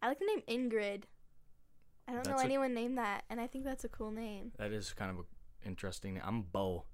I 0.00 0.08
like 0.08 0.18
the 0.18 0.24
name 0.26 0.42
Ingrid. 0.48 1.02
I 2.08 2.12
don't 2.12 2.26
know 2.26 2.32
That's 2.32 2.42
a- 2.42 2.46
anyone 2.46 2.74
named 2.74 2.98
that, 2.98 3.24
and 3.28 3.40
I 3.40 3.46
think 3.46 3.64
that's 3.64 3.84
a 3.84 3.88
cool 3.88 4.10
name. 4.10 4.52
that. 4.56 4.70
That 4.70 4.72
is 4.76 4.92
kind 4.94 5.10
of 5.10 5.18
a 5.18 5.66
interesting. 5.66 6.20
I'm 6.24 6.42
Bo. 6.42 6.84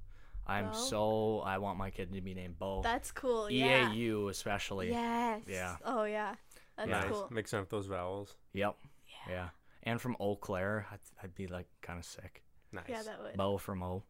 I'm 0.47 0.71
Bo? 0.71 0.73
so 0.73 1.41
I 1.41 1.59
want 1.59 1.79
my 1.79 1.91
kid 1.91 2.13
to 2.13 2.21
be 2.21 2.35
named 2.35 2.59
Bo. 2.59 2.81
That's 2.83 3.13
cool. 3.13 3.49
Yeah. 3.51 3.91
EAU 3.93 4.29
especially. 4.31 4.91
Yes. 4.91 5.43
Yeah. 5.47 5.77
Oh 5.85 6.05
yeah. 6.05 6.35
That's 6.77 6.91
nice. 6.91 7.05
cool. 7.11 7.29
Mixing 7.31 7.61
up 7.61 7.69
those 7.69 7.87
vowels. 7.87 8.37
Yep. 8.55 8.77
Yeah. 9.07 9.33
Yeah. 9.33 9.49
And 9.85 10.01
from 10.01 10.17
Eau 10.19 10.35
Claire, 10.37 10.87
I'd, 10.91 10.99
I'd 11.23 11.35
be 11.35 11.47
like 11.47 11.67
kind 11.81 11.99
of 11.99 12.05
sick. 12.05 12.43
Nice. 12.73 12.85
Yeah, 12.89 13.03
that 13.03 13.23
would. 13.23 13.37
Bo 13.37 13.59
from 13.59 13.83
O. 13.83 14.03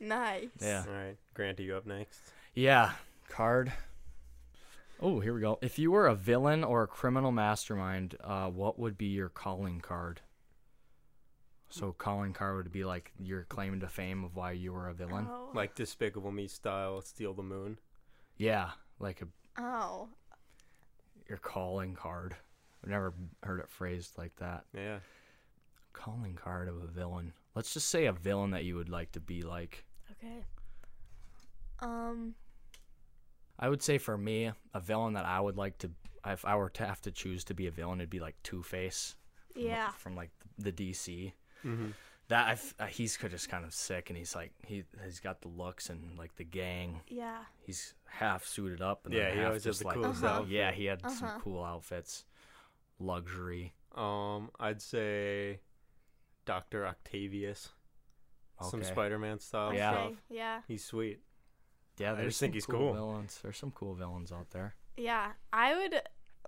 Nice. 0.00 0.48
Yeah. 0.60 0.84
All 0.86 0.94
right. 0.94 1.16
Grant, 1.34 1.60
are 1.60 1.62
you 1.62 1.76
up 1.76 1.86
next? 1.86 2.20
Yeah. 2.54 2.92
Card. 3.28 3.72
Oh, 5.00 5.20
here 5.20 5.34
we 5.34 5.40
go. 5.40 5.58
If 5.60 5.78
you 5.78 5.90
were 5.90 6.06
a 6.06 6.14
villain 6.14 6.64
or 6.64 6.82
a 6.82 6.86
criminal 6.86 7.30
mastermind, 7.32 8.16
uh, 8.22 8.48
what 8.48 8.78
would 8.78 8.96
be 8.96 9.06
your 9.06 9.28
calling 9.28 9.80
card? 9.80 10.20
So 11.68 11.92
calling 11.92 12.32
card 12.32 12.56
would 12.56 12.72
be 12.72 12.84
like 12.84 13.12
your 13.18 13.42
claim 13.44 13.80
to 13.80 13.88
fame 13.88 14.24
of 14.24 14.36
why 14.36 14.52
you 14.52 14.72
were 14.72 14.88
a 14.88 14.94
villain. 14.94 15.26
Oh. 15.30 15.50
Like 15.52 15.74
Despicable 15.74 16.30
Me 16.32 16.48
style, 16.48 17.00
steal 17.02 17.34
the 17.34 17.42
moon. 17.42 17.78
Yeah, 18.38 18.70
like 18.98 19.20
a 19.22 19.26
Oh. 19.60 20.08
your 21.28 21.38
calling 21.38 21.94
card. 21.94 22.36
I've 22.82 22.90
never 22.90 23.12
heard 23.42 23.60
it 23.60 23.68
phrased 23.68 24.16
like 24.16 24.36
that. 24.36 24.64
Yeah. 24.74 24.98
Calling 25.96 26.34
card 26.34 26.68
of 26.68 26.76
a 26.82 26.86
villain. 26.86 27.32
Let's 27.54 27.72
just 27.72 27.88
say 27.88 28.04
a 28.06 28.12
villain 28.12 28.50
that 28.50 28.64
you 28.64 28.76
would 28.76 28.88
like 28.90 29.12
to 29.12 29.20
be 29.20 29.42
like. 29.42 29.84
Okay. 30.12 30.44
Um. 31.80 32.34
I 33.58 33.68
would 33.70 33.82
say 33.82 33.96
for 33.98 34.18
me, 34.18 34.52
a 34.74 34.80
villain 34.80 35.14
that 35.14 35.24
I 35.24 35.40
would 35.40 35.56
like 35.56 35.78
to, 35.78 35.90
if 36.26 36.44
I 36.44 36.56
were 36.56 36.68
to 36.70 36.84
have 36.86 37.00
to 37.02 37.10
choose 37.10 37.42
to 37.44 37.54
be 37.54 37.66
a 37.66 37.70
villain, 37.70 38.00
it'd 38.00 38.10
be 38.10 38.20
like 38.20 38.36
Two 38.42 38.62
Face. 38.62 39.16
Yeah. 39.54 39.88
From 39.92 40.14
like 40.14 40.30
the 40.58 40.70
DC. 40.72 41.32
Mm-hmm. 41.64 41.86
That 42.28 42.48
I've, 42.48 42.74
uh, 42.80 42.86
he's 42.86 43.16
just 43.16 43.48
kind 43.48 43.64
of 43.64 43.72
sick, 43.72 44.10
and 44.10 44.16
he's 44.18 44.34
like 44.34 44.52
he 44.66 44.84
he's 45.04 45.20
got 45.20 45.40
the 45.40 45.48
looks 45.48 45.88
and 45.88 46.18
like 46.18 46.34
the 46.36 46.44
gang. 46.44 47.00
Yeah. 47.08 47.38
He's 47.64 47.94
half 48.08 48.44
suited 48.44 48.82
up, 48.82 49.06
and 49.06 49.14
Yeah, 49.14 49.28
then 49.28 49.32
he 49.32 49.38
half 49.38 49.46
always 49.46 49.64
just 49.64 49.80
the 49.80 49.86
like 49.86 49.94
coolest 49.96 50.22
Uh-huh. 50.24 50.44
yeah, 50.48 50.72
he 50.72 50.84
had 50.86 51.00
Uh-huh. 51.04 51.14
some 51.14 51.40
cool 51.40 51.64
outfits, 51.64 52.24
luxury. 52.98 53.72
Um, 53.94 54.50
I'd 54.60 54.82
say 54.82 55.60
Doctor 56.46 56.86
Octavius. 56.86 57.70
Some 58.62 58.80
Okay. 58.80 58.88
Spider-Man 58.88 59.38
style 59.40 59.74
Yeah. 59.74 59.90
stuff. 59.90 60.06
Okay. 60.06 60.16
Yeah. 60.30 60.62
He's 60.66 60.82
sweet. 60.82 61.20
Yeah, 61.98 62.12
I 62.12 62.14
there's 62.14 62.28
just 62.28 62.40
think 62.40 62.52
some 62.52 62.56
he's 62.56 62.66
cool, 62.66 62.78
cool. 62.78 62.92
villains. 62.94 63.38
There's 63.42 63.58
some 63.58 63.70
cool 63.72 63.94
villains 63.94 64.32
out 64.32 64.50
there. 64.50 64.74
Yeah. 64.96 65.32
I 65.52 65.74
would 65.76 66.00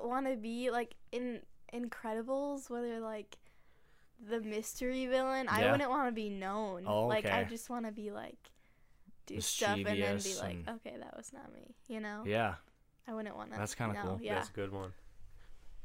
want 0.03 0.27
to 0.27 0.37
be 0.37 0.71
like 0.71 0.95
in 1.13 1.43
Incredibles, 1.75 2.71
where 2.71 2.81
they're 2.81 3.01
like 3.01 3.37
the 4.27 4.41
mystery 4.41 5.07
villain. 5.07 5.49
I 5.49 5.61
Yeah. 5.63 5.73
wouldn't 5.73 5.91
want 5.91 6.09
to 6.09 6.13
be 6.13 6.31
known. 6.31 6.85
Oh, 6.87 7.07
Like 7.07 7.27
I 7.27 7.43
okay. 7.43 7.51
just 7.51 7.69
want 7.69 7.85
to 7.85 7.93
be 7.93 8.11
like 8.11 8.51
do 9.27 9.39
stuff 9.43 9.77
and 9.77 9.85
then 9.87 9.95
be 9.97 10.01
Mischievous 10.01 10.41
like, 10.41 10.55
and- 10.57 10.69
okay, 10.71 10.97
that 10.99 11.15
was 11.15 11.31
not 11.35 11.53
me. 11.53 11.77
You 11.89 12.01
know. 12.01 12.23
Yeah, 12.25 12.55
I 13.07 13.13
wouldn't 13.13 13.37
want 13.37 13.53
to. 13.53 13.59
That's 13.59 13.75
kinda 13.75 13.95
no, 13.95 14.03
cool. 14.03 14.19
Yeah. 14.23 14.37
That's 14.37 14.49
a 14.49 14.53
good 14.53 14.73
one. 14.73 14.95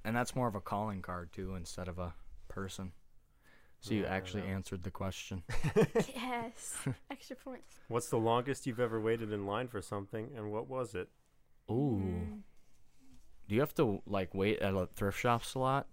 and 0.06 0.16
that's 0.16 0.36
more 0.36 0.48
of 0.48 0.56
a 0.56 0.62
calling 0.62 1.02
card 1.02 1.32
too, 1.34 1.56
instead 1.56 1.88
of 1.90 1.98
a 2.00 2.14
person. 2.48 2.94
So 3.84 3.94
you 3.94 4.04
Yeah, 4.04 4.14
I 4.14 4.16
actually 4.16 4.44
answered 4.44 4.84
the 4.84 4.92
question. 4.92 5.44
yes. 6.16 6.78
Extra 7.12 7.36
points. 7.36 7.82
What's 7.90 8.08
the 8.08 8.18
longest 8.18 8.66
you've 8.66 8.80
ever 8.80 9.02
waited 9.02 9.34
in 9.34 9.46
line 9.46 9.68
for 9.68 9.82
something, 9.82 10.30
and 10.38 10.54
what 10.54 10.70
was 10.70 10.96
it? 10.96 11.10
Ooh. 11.70 12.00
Mm. 12.02 12.40
Do 13.50 13.56
you 13.56 13.60
have 13.60 13.76
to 13.76 14.02
like 14.08 14.34
wait 14.34 14.60
at 14.60 14.74
uh, 14.74 14.86
thrift 14.96 15.20
shops 15.20 15.54
a 15.56 15.60
lot 15.60 15.88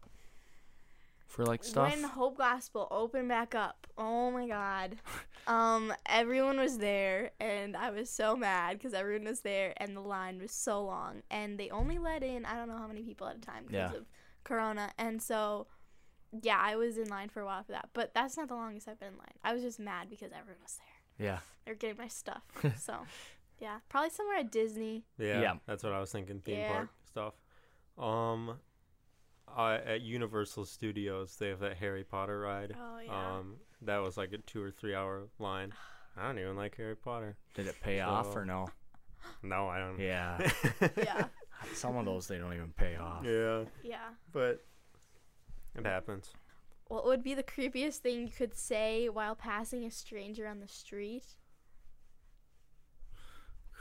for 1.27 1.45
like 1.45 1.65
stuff? 1.65 1.91
When 1.91 2.05
Hope 2.05 2.39
Gospel 2.39 2.87
opened 2.93 3.29
back 3.29 3.57
up, 3.57 3.89
oh 3.99 4.31
my 4.31 4.47
god. 4.47 4.97
Um, 5.47 5.93
everyone 6.07 6.61
was 6.61 6.79
there, 6.79 7.33
and 7.41 7.77
I 7.77 7.91
was 7.91 8.09
so 8.09 8.37
mad 8.37 8.79
because 8.79 8.93
everyone 8.95 9.25
was 9.27 9.41
there, 9.41 9.73
and 9.79 9.97
the 9.97 10.01
line 10.01 10.39
was 10.39 10.53
so 10.53 10.85
long, 10.85 11.23
and 11.29 11.59
they 11.59 11.71
only 11.71 11.99
let 11.99 12.23
in 12.23 12.45
I 12.45 12.55
don't 12.55 12.69
know 12.69 12.77
how 12.77 12.87
many 12.87 13.03
people 13.03 13.27
at 13.27 13.37
a 13.39 13.41
time 13.41 13.65
because 13.67 13.91
Yeah. 13.93 13.99
of 13.99 14.07
Corona, 14.45 14.93
and 14.97 15.21
so 15.21 15.67
yeah, 16.43 16.59
I 16.61 16.77
was 16.77 16.97
in 16.99 17.09
line 17.09 17.29
for 17.29 17.41
a 17.41 17.45
while 17.47 17.63
for 17.63 17.73
that, 17.73 17.89
but 17.93 18.13
that's 18.15 18.37
not 18.37 18.49
the 18.49 18.55
longest 18.55 18.89
I've 18.89 18.99
been 19.01 19.09
in 19.13 19.19
line. 19.19 19.35
I 19.45 19.53
was 19.55 19.63
just 19.63 19.79
mad 19.81 20.09
because 20.11 20.31
everyone 20.33 20.63
was 20.63 20.79
there. 20.79 21.27
yeah. 21.27 21.39
They 21.65 21.73
were 21.73 21.77
getting 21.77 21.99
my 21.99 22.09
stuff, 22.09 22.43
so 22.79 22.95
yeah, 23.61 23.79
probably 23.89 24.11
somewhere 24.11 24.39
at 24.39 24.51
Disney. 24.51 25.05
Yeah, 25.19 25.41
Yeah. 25.41 25.55
that's 25.67 25.83
what 25.85 25.93
I 25.93 26.01
was 26.01 26.11
thinking. 26.11 26.41
Theme 26.41 26.59
Yeah. 26.59 26.73
park 26.73 26.89
stuff. 27.07 27.35
Um, 27.99 28.59
I, 29.47 29.75
at 29.75 30.01
Universal 30.01 30.65
Studios, 30.67 31.37
they 31.37 31.49
have 31.49 31.61
that 31.61 31.77
Harry 31.77 32.05
Potter 32.05 32.41
ride. 32.41 32.75
Oh 32.81 32.99
yeah. 33.05 33.37
Um, 33.39 33.57
that 33.83 33.99
was 33.99 34.17
like 34.17 34.33
a 34.33 34.39
two 34.39 34.63
or 34.63 34.71
three 34.71 34.95
hour 34.95 35.29
line. 35.39 35.73
I 36.17 36.27
don't 36.27 36.39
even 36.39 36.57
like 36.57 36.77
Harry 36.77 36.97
Potter. 36.97 37.37
Did 37.55 37.67
it 37.67 37.77
pay 37.83 38.01
off 38.01 38.35
or 38.35 38.45
no? 38.45 38.69
No, 39.43 39.69
I 39.69 39.79
don't. 39.81 39.99
Yeah. 40.01 40.51
yeah. 40.97 41.27
Some 41.75 41.95
of 41.99 42.07
those 42.07 42.27
they 42.27 42.39
don't 42.39 42.55
even 42.55 42.73
pay 42.73 42.97
off. 42.97 43.23
yeah, 43.23 43.65
Yeah. 43.83 44.09
but 44.33 44.65
it 45.77 45.87
happens. 45.87 46.31
What 46.89 47.05
would 47.07 47.23
be 47.23 47.35
the 47.35 47.43
creepiest 47.43 47.99
thing 47.99 48.21
you 48.21 48.29
could 48.37 48.55
say 48.55 49.09
while 49.09 49.35
passing 49.37 49.85
a 49.85 49.91
stranger 49.91 50.49
on 50.49 50.61
the 50.61 50.67
street? 50.69 51.25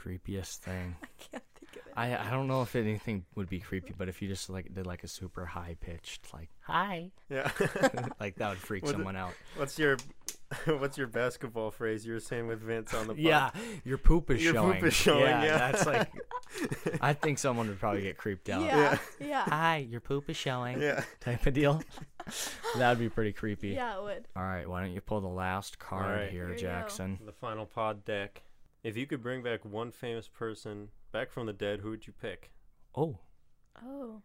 Creepiest 0.02 0.58
thing. 0.58 0.96
I 1.02 1.06
can't 1.18 1.42
think 1.58 1.72
of 1.72 1.86
it. 1.86 1.92
I 1.96 2.16
I 2.16 2.30
don't 2.30 2.46
know 2.46 2.62
if 2.62 2.74
anything 2.74 3.24
would 3.34 3.48
be 3.50 3.58
creepy, 3.58 3.92
but 3.96 4.08
if 4.08 4.22
you 4.22 4.28
just 4.28 4.48
like 4.48 4.72
did 4.72 4.86
like 4.86 5.04
a 5.04 5.08
super 5.08 5.44
high 5.44 5.76
pitched 5.80 6.32
like 6.32 6.48
hi, 6.60 7.10
Yeah. 7.28 7.50
like 8.20 8.36
that 8.36 8.48
would 8.50 8.58
freak 8.58 8.82
Was 8.82 8.92
it- 8.92 8.94
someone 8.94 9.16
out. 9.16 9.32
What's 9.56 9.78
your 9.78 9.98
what's 10.66 10.96
your 10.96 11.06
basketball 11.06 11.70
phrase 11.70 12.06
you 12.06 12.12
were 12.14 12.20
saying 12.20 12.46
with 12.46 12.60
Vince 12.60 12.94
on 12.94 13.08
the 13.08 13.14
pod? 13.14 13.22
Yeah, 13.22 13.50
your 13.84 13.98
poop 13.98 14.30
is 14.30 14.40
showing. 14.40 14.54
Your 14.54 14.62
showing. 14.62 14.74
poop 14.78 14.84
is 14.88 14.94
showing, 14.94 15.22
yeah. 15.22 15.58
that's 15.58 15.84
like. 15.86 16.10
I 17.00 17.12
think 17.12 17.38
someone 17.38 17.68
would 17.68 17.78
probably 17.78 18.02
get 18.02 18.16
creeped 18.16 18.48
out. 18.48 18.62
Yeah. 18.62 18.98
Yeah. 19.20 19.42
Hi, 19.44 19.76
your 19.88 20.00
poop 20.00 20.28
is 20.28 20.36
showing. 20.36 20.80
yeah. 20.80 21.04
Type 21.20 21.46
of 21.46 21.54
deal. 21.54 21.82
that 22.76 22.88
would 22.90 22.98
be 22.98 23.08
pretty 23.08 23.32
creepy. 23.32 23.68
Yeah, 23.70 23.98
it 23.98 24.02
would. 24.02 24.28
All 24.36 24.42
right, 24.42 24.68
why 24.68 24.80
don't 24.80 24.92
you 24.92 25.00
pull 25.00 25.20
the 25.20 25.28
last 25.28 25.78
card 25.78 26.20
right. 26.20 26.30
here, 26.30 26.46
Here 26.46 26.56
you 26.56 26.62
go. 26.62 26.68
Jackson? 26.68 27.18
The 27.24 27.32
final 27.32 27.66
pod 27.66 28.04
deck. 28.04 28.42
If 28.82 28.96
you 28.96 29.06
could 29.06 29.22
bring 29.22 29.42
back 29.42 29.64
one 29.64 29.90
famous 29.90 30.26
person 30.28 30.88
back 31.12 31.30
from 31.30 31.46
the 31.46 31.52
dead, 31.52 31.80
who 31.80 31.90
would 31.90 32.06
you 32.06 32.12
pick? 32.12 32.50
Oh, 32.94 33.18
Oh. 33.84 34.22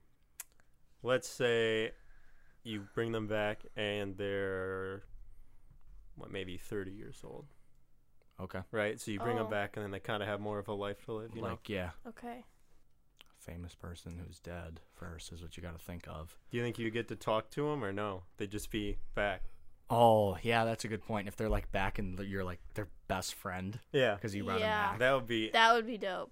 Let's 1.03 1.27
say 1.27 1.91
you 2.63 2.85
bring 2.95 3.11
them 3.11 3.27
back 3.27 3.59
and 3.75 4.17
they're 4.17 5.03
what 6.15 6.31
maybe 6.31 6.57
30 6.57 6.91
years 6.91 7.21
old, 7.23 7.45
okay. 8.39 8.61
right? 8.71 8.99
So 8.99 9.11
you 9.11 9.19
bring 9.19 9.37
Oh. 9.37 9.43
them 9.43 9.49
back 9.49 9.75
and 9.77 9.83
then 9.83 9.91
they 9.91 9.99
kind 9.99 10.21
of 10.23 10.29
have 10.29 10.39
more 10.39 10.59
of 10.59 10.67
a 10.67 10.73
life 10.73 11.03
to 11.05 11.13
live, 11.13 11.35
you 11.35 11.41
know. 11.41 11.49
like 11.49 11.69
yeah, 11.69 11.91
Okay. 12.07 12.45
famous 13.39 13.75
person 13.75 14.19
who's 14.25 14.39
dead 14.39 14.79
first 14.93 15.31
is 15.31 15.41
what 15.41 15.55
you 15.57 15.63
got 15.63 15.77
to 15.77 15.83
think 15.85 16.07
of. 16.07 16.37
Do 16.51 16.57
you 16.57 16.63
think 16.63 16.79
you 16.79 16.89
get 16.89 17.07
to 17.09 17.15
talk 17.15 17.49
to 17.51 17.69
them 17.69 17.83
or 17.83 17.93
no? 17.93 18.23
They 18.37 18.47
just 18.47 18.71
be 18.71 18.97
back. 19.13 19.43
Oh, 19.89 20.37
yeah, 20.41 20.65
that's 20.65 20.83
a 20.83 20.87
good 20.87 21.03
point. 21.05 21.27
If 21.27 21.35
they're 21.35 21.47
like 21.49 21.71
back 21.71 21.99
and 21.99 22.17
you're 22.19 22.43
like 22.43 22.59
their 22.73 22.87
best 23.07 23.35
friend 23.35 23.79
Yeah. 23.91 24.15
because 24.15 24.33
you 24.33 24.43
brought 24.43 24.59
Yeah. 24.59 24.81
them 24.81 24.91
back. 24.93 24.99
That 24.99 25.13
would 25.13 25.27
be 25.27 25.49
That 25.51 25.73
would 25.73 25.85
be 25.85 25.97
dope. 25.99 26.31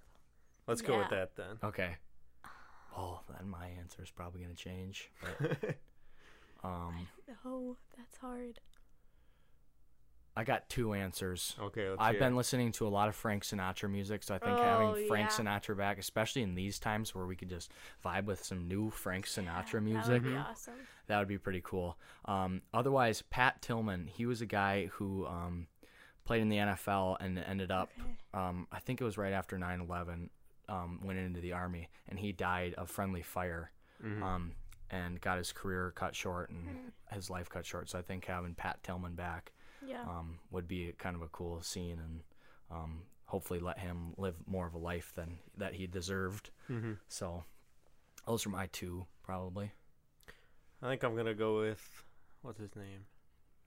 Let's 0.66 0.82
go 0.82 0.98
with 0.98 1.10
that 1.10 1.36
then. 1.36 1.58
Okay. 1.62 1.96
Oh, 2.96 3.20
then 3.28 3.48
my 3.48 3.68
answer 3.78 4.02
is 4.02 4.10
probably 4.10 4.40
gonna 4.42 4.54
change. 4.54 5.10
But, 5.20 5.76
um, 6.64 7.06
No, 7.44 7.76
that's 7.96 8.16
hard. 8.18 8.60
I 10.36 10.42
got 10.44 10.68
two 10.68 10.94
answers. 10.94 11.54
okay, 11.60 11.88
let's 11.90 12.00
I've 12.00 12.12
hear 12.12 12.20
been 12.20 12.32
it. 12.32 12.36
listening 12.36 12.72
to 12.72 12.86
a 12.86 12.88
lot 12.88 13.08
of 13.08 13.14
Frank 13.14 13.44
Sinatra 13.44 13.88
music, 13.90 14.22
so 14.24 14.34
I 14.34 14.38
think 14.38 14.58
Oh, 14.58 14.62
having 14.62 15.06
Frank 15.06 15.30
yeah. 15.30 15.36
Sinatra 15.60 15.76
back, 15.76 15.98
especially 15.98 16.42
in 16.42 16.54
these 16.56 16.78
times 16.80 17.14
where 17.14 17.24
we 17.26 17.36
could 17.36 17.48
just 17.50 17.70
vibe 18.04 18.24
with 18.24 18.42
some 18.44 18.66
new 18.66 18.90
Frank 18.90 19.26
Sinatra 19.26 19.72
That 19.74 19.80
music, 19.82 20.22
would 20.24 20.24
be 20.24 20.36
awesome. 20.36 20.74
that 21.06 21.18
would 21.20 21.28
be 21.28 21.38
pretty 21.38 21.60
cool. 21.62 21.96
Um, 22.24 22.62
otherwise, 22.72 23.22
Pat 23.22 23.62
Tillman, 23.62 24.08
he 24.08 24.26
was 24.26 24.40
a 24.40 24.46
guy 24.46 24.86
who 24.94 25.24
um, 25.26 25.68
played 26.24 26.42
in 26.42 26.48
the 26.48 26.56
NFL 26.56 27.16
and 27.20 27.38
ended 27.38 27.70
up, 27.70 27.90
Okay. 28.00 28.10
um, 28.32 28.66
I 28.72 28.80
think 28.80 29.00
it 29.00 29.04
was 29.04 29.16
right 29.16 29.32
after 29.32 29.56
9 29.56 29.80
11, 29.82 30.30
um, 30.68 31.00
went 31.04 31.18
into 31.20 31.40
the 31.40 31.52
Army, 31.52 31.88
and 32.08 32.18
he 32.18 32.32
died 32.32 32.74
of 32.74 32.90
friendly 32.90 33.22
fire 33.22 33.70
Mhm. 34.04 34.22
um, 34.22 34.52
and 34.90 35.20
got 35.20 35.38
his 35.38 35.52
career 35.52 35.92
cut 35.94 36.16
short 36.16 36.50
and 36.50 36.66
Mm-hmm. 36.66 37.14
his 37.14 37.30
life 37.30 37.48
cut 37.48 37.64
short. 37.64 37.88
So 37.88 37.98
I 37.98 38.02
think 38.02 38.24
having 38.24 38.54
Pat 38.56 38.82
Tillman 38.82 39.14
back 39.14 39.52
Yeah. 39.86 40.02
um, 40.02 40.38
would 40.50 40.66
be 40.68 40.92
kind 40.98 41.14
of 41.16 41.22
a 41.22 41.28
cool 41.28 41.60
scene 41.62 41.98
and 41.98 42.20
um, 42.70 43.02
hopefully 43.26 43.60
let 43.60 43.78
him 43.78 44.14
live 44.16 44.34
more 44.46 44.66
of 44.66 44.74
a 44.74 44.78
life 44.78 45.12
than 45.14 45.38
that 45.56 45.74
he 45.74 45.86
deserved. 45.86 46.50
Mhm. 46.70 46.98
So 47.08 47.44
those 48.26 48.46
are 48.46 48.50
my 48.50 48.66
two 48.66 49.06
probably. 49.22 49.72
I 50.82 50.88
think 50.88 51.02
I'm 51.02 51.16
gonna 51.16 51.34
go 51.34 51.60
with 51.60 52.04
what's 52.42 52.58
his 52.60 52.74
name? 52.76 53.06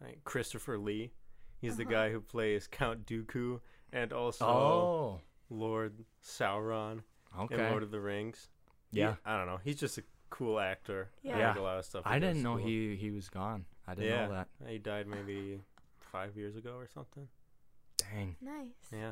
I 0.01 0.05
think 0.05 0.23
Christopher 0.23 0.77
Lee. 0.77 1.11
He's 1.59 1.75
the 1.77 1.83
Uh-huh. 1.83 1.91
guy 1.91 2.11
who 2.11 2.21
plays 2.21 2.67
Count 2.67 3.05
Dooku 3.07 3.59
and 3.91 4.13
also 4.13 4.45
Oh, 4.45 5.21
Lord 5.49 6.05
Sauron 6.21 7.03
in. 7.49 7.57
Lord 7.57 7.81
of 7.83 7.89
the 7.91 7.99
Rings. 8.01 8.49
He- 8.91 8.99
Yeah, 8.99 9.15
I 9.25 9.37
don't 9.37 9.47
know. 9.47 9.57
He's 9.57 9.79
just 9.79 9.97
a 9.97 10.03
cool 10.29 10.59
actor. 10.59 11.09
I 11.23 11.27
Yeah. 11.27 11.47
like 11.49 11.57
a 11.57 11.61
lot 11.61 11.77
of 11.79 11.85
stuff. 11.85 12.03
I 12.05 12.19
didn't 12.19 12.43
know 12.43 12.57
cool. 12.57 12.65
he 12.67 12.95
he 12.95 13.09
was 13.11 13.29
gone. 13.29 13.65
I 13.87 13.95
didn't 13.95 14.09
yeah, 14.11 14.27
know 14.27 14.33
that. 14.33 14.49
He 14.67 14.77
died 14.77 15.07
maybe 15.07 15.63
five 16.11 16.35
years 16.35 16.55
ago 16.55 16.71
or 16.77 16.87
something. 16.93 17.27
Dang. 17.97 18.35
Nice. 18.41 18.67
Yeah. 18.91 19.11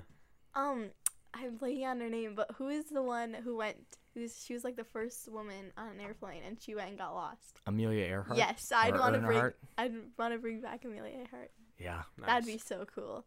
Um, 0.54 0.90
I'm 1.34 1.58
blanking 1.58 1.86
on 1.86 2.00
her 2.00 2.10
name, 2.10 2.34
but 2.36 2.52
who 2.58 2.70
is 2.70 2.86
the 2.86 3.02
one 3.02 3.34
who 3.34 3.58
went? 3.58 3.78
Who's 4.14 4.42
she 4.46 4.54
was 4.54 4.64
like 4.64 4.78
the 4.78 4.86
first 4.86 5.30
woman 5.30 5.72
on 5.78 5.90
an 5.90 6.00
airplane, 6.00 6.44
and 6.48 6.58
she 6.62 6.76
went 6.76 6.90
and 6.90 6.98
got 6.98 7.14
lost. 7.14 7.60
Amelia 7.68 8.06
Earhart. 8.06 8.38
Yes, 8.38 8.72
I'd 8.74 8.98
want 8.98 9.16
to 9.16 9.20
bring. 9.20 9.38
Earnhardt? 9.40 9.54
I'd 9.78 9.94
want 10.18 10.34
to 10.34 10.40
bring 10.40 10.62
back 10.62 10.86
Amelia 10.86 11.14
Earhart. 11.18 11.52
Yeah, 11.78 12.04
That'd 12.26 12.46
be 12.46 12.58
so 12.58 12.86
cool. 12.96 13.26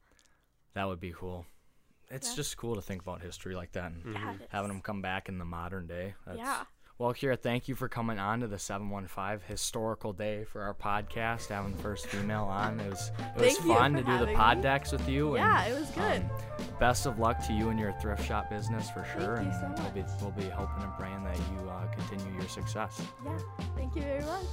that 0.72 0.87
would 0.88 1.00
be 1.00 1.12
cool. 1.12 1.44
It's 2.11 2.31
Yeah. 2.31 2.37
just 2.37 2.57
cool 2.57 2.76
to 2.76 2.81
think 2.81 3.02
about 3.02 3.20
history 3.20 3.54
like 3.54 3.72
that 3.72 3.92
and 3.92 4.14
Yeah, 4.14 4.33
Mhm. 4.33 4.46
having 4.48 4.68
them 4.68 4.81
come 4.81 5.02
back 5.02 5.28
in 5.28 5.37
the 5.37 5.44
modern 5.44 5.87
day. 5.87 6.14
That's, 6.24 6.38
Yeah. 6.38 6.64
Well, 6.98 7.14
Kyra, 7.14 7.38
thank 7.38 7.68
you 7.68 7.76
for 7.76 7.88
coming 7.88 8.18
on 8.18 8.40
to 8.40 8.48
the 8.48 8.58
715 8.58 9.46
historical 9.48 10.12
day 10.12 10.42
for 10.42 10.62
our 10.62 10.74
podcast, 10.74 11.46
having 11.46 11.76
the 11.76 11.80
first 11.82 12.06
female 12.06 12.42
on. 12.44 12.80
It 12.80 12.90
was 12.90 13.12
it 13.37 13.40
was 13.40 13.56
Thank 13.56 13.68
fun 13.78 13.92
to 13.92 14.02
do 14.02 14.18
the 14.18 14.32
pod 14.34 14.56
me. 14.56 14.62
decks 14.64 14.90
with 14.90 15.08
you. 15.08 15.37
Yeah, 15.37 15.62
and, 15.64 15.74
it 15.76 15.78
was 15.78 15.90
good. 15.90 16.22
um, 16.22 16.66
best 16.80 17.06
of 17.06 17.20
luck 17.20 17.38
to 17.46 17.52
you 17.52 17.68
and 17.68 17.78
your 17.78 17.92
thrift 18.02 18.24
shop 18.26 18.50
business 18.50 18.90
for 18.90 19.04
Thank 19.04 19.20
sure. 19.22 19.37
you 19.42 19.48
and 19.48 19.76
so 19.76 19.82
we'll 19.84 19.92
be 19.92 20.04
we'll 20.20 20.30
be 20.32 20.48
hoping 20.52 20.82
and 20.82 20.92
praying 20.94 21.22
that 21.22 21.37
you 21.37 21.70
uh, 21.70 21.87
continue 21.87 22.37
your 22.37 22.48
success. 22.48 23.00
Yeah. 23.24 23.38
Thank 23.76 23.94
you 23.94 24.02
very 24.02 24.24
much. 24.24 24.44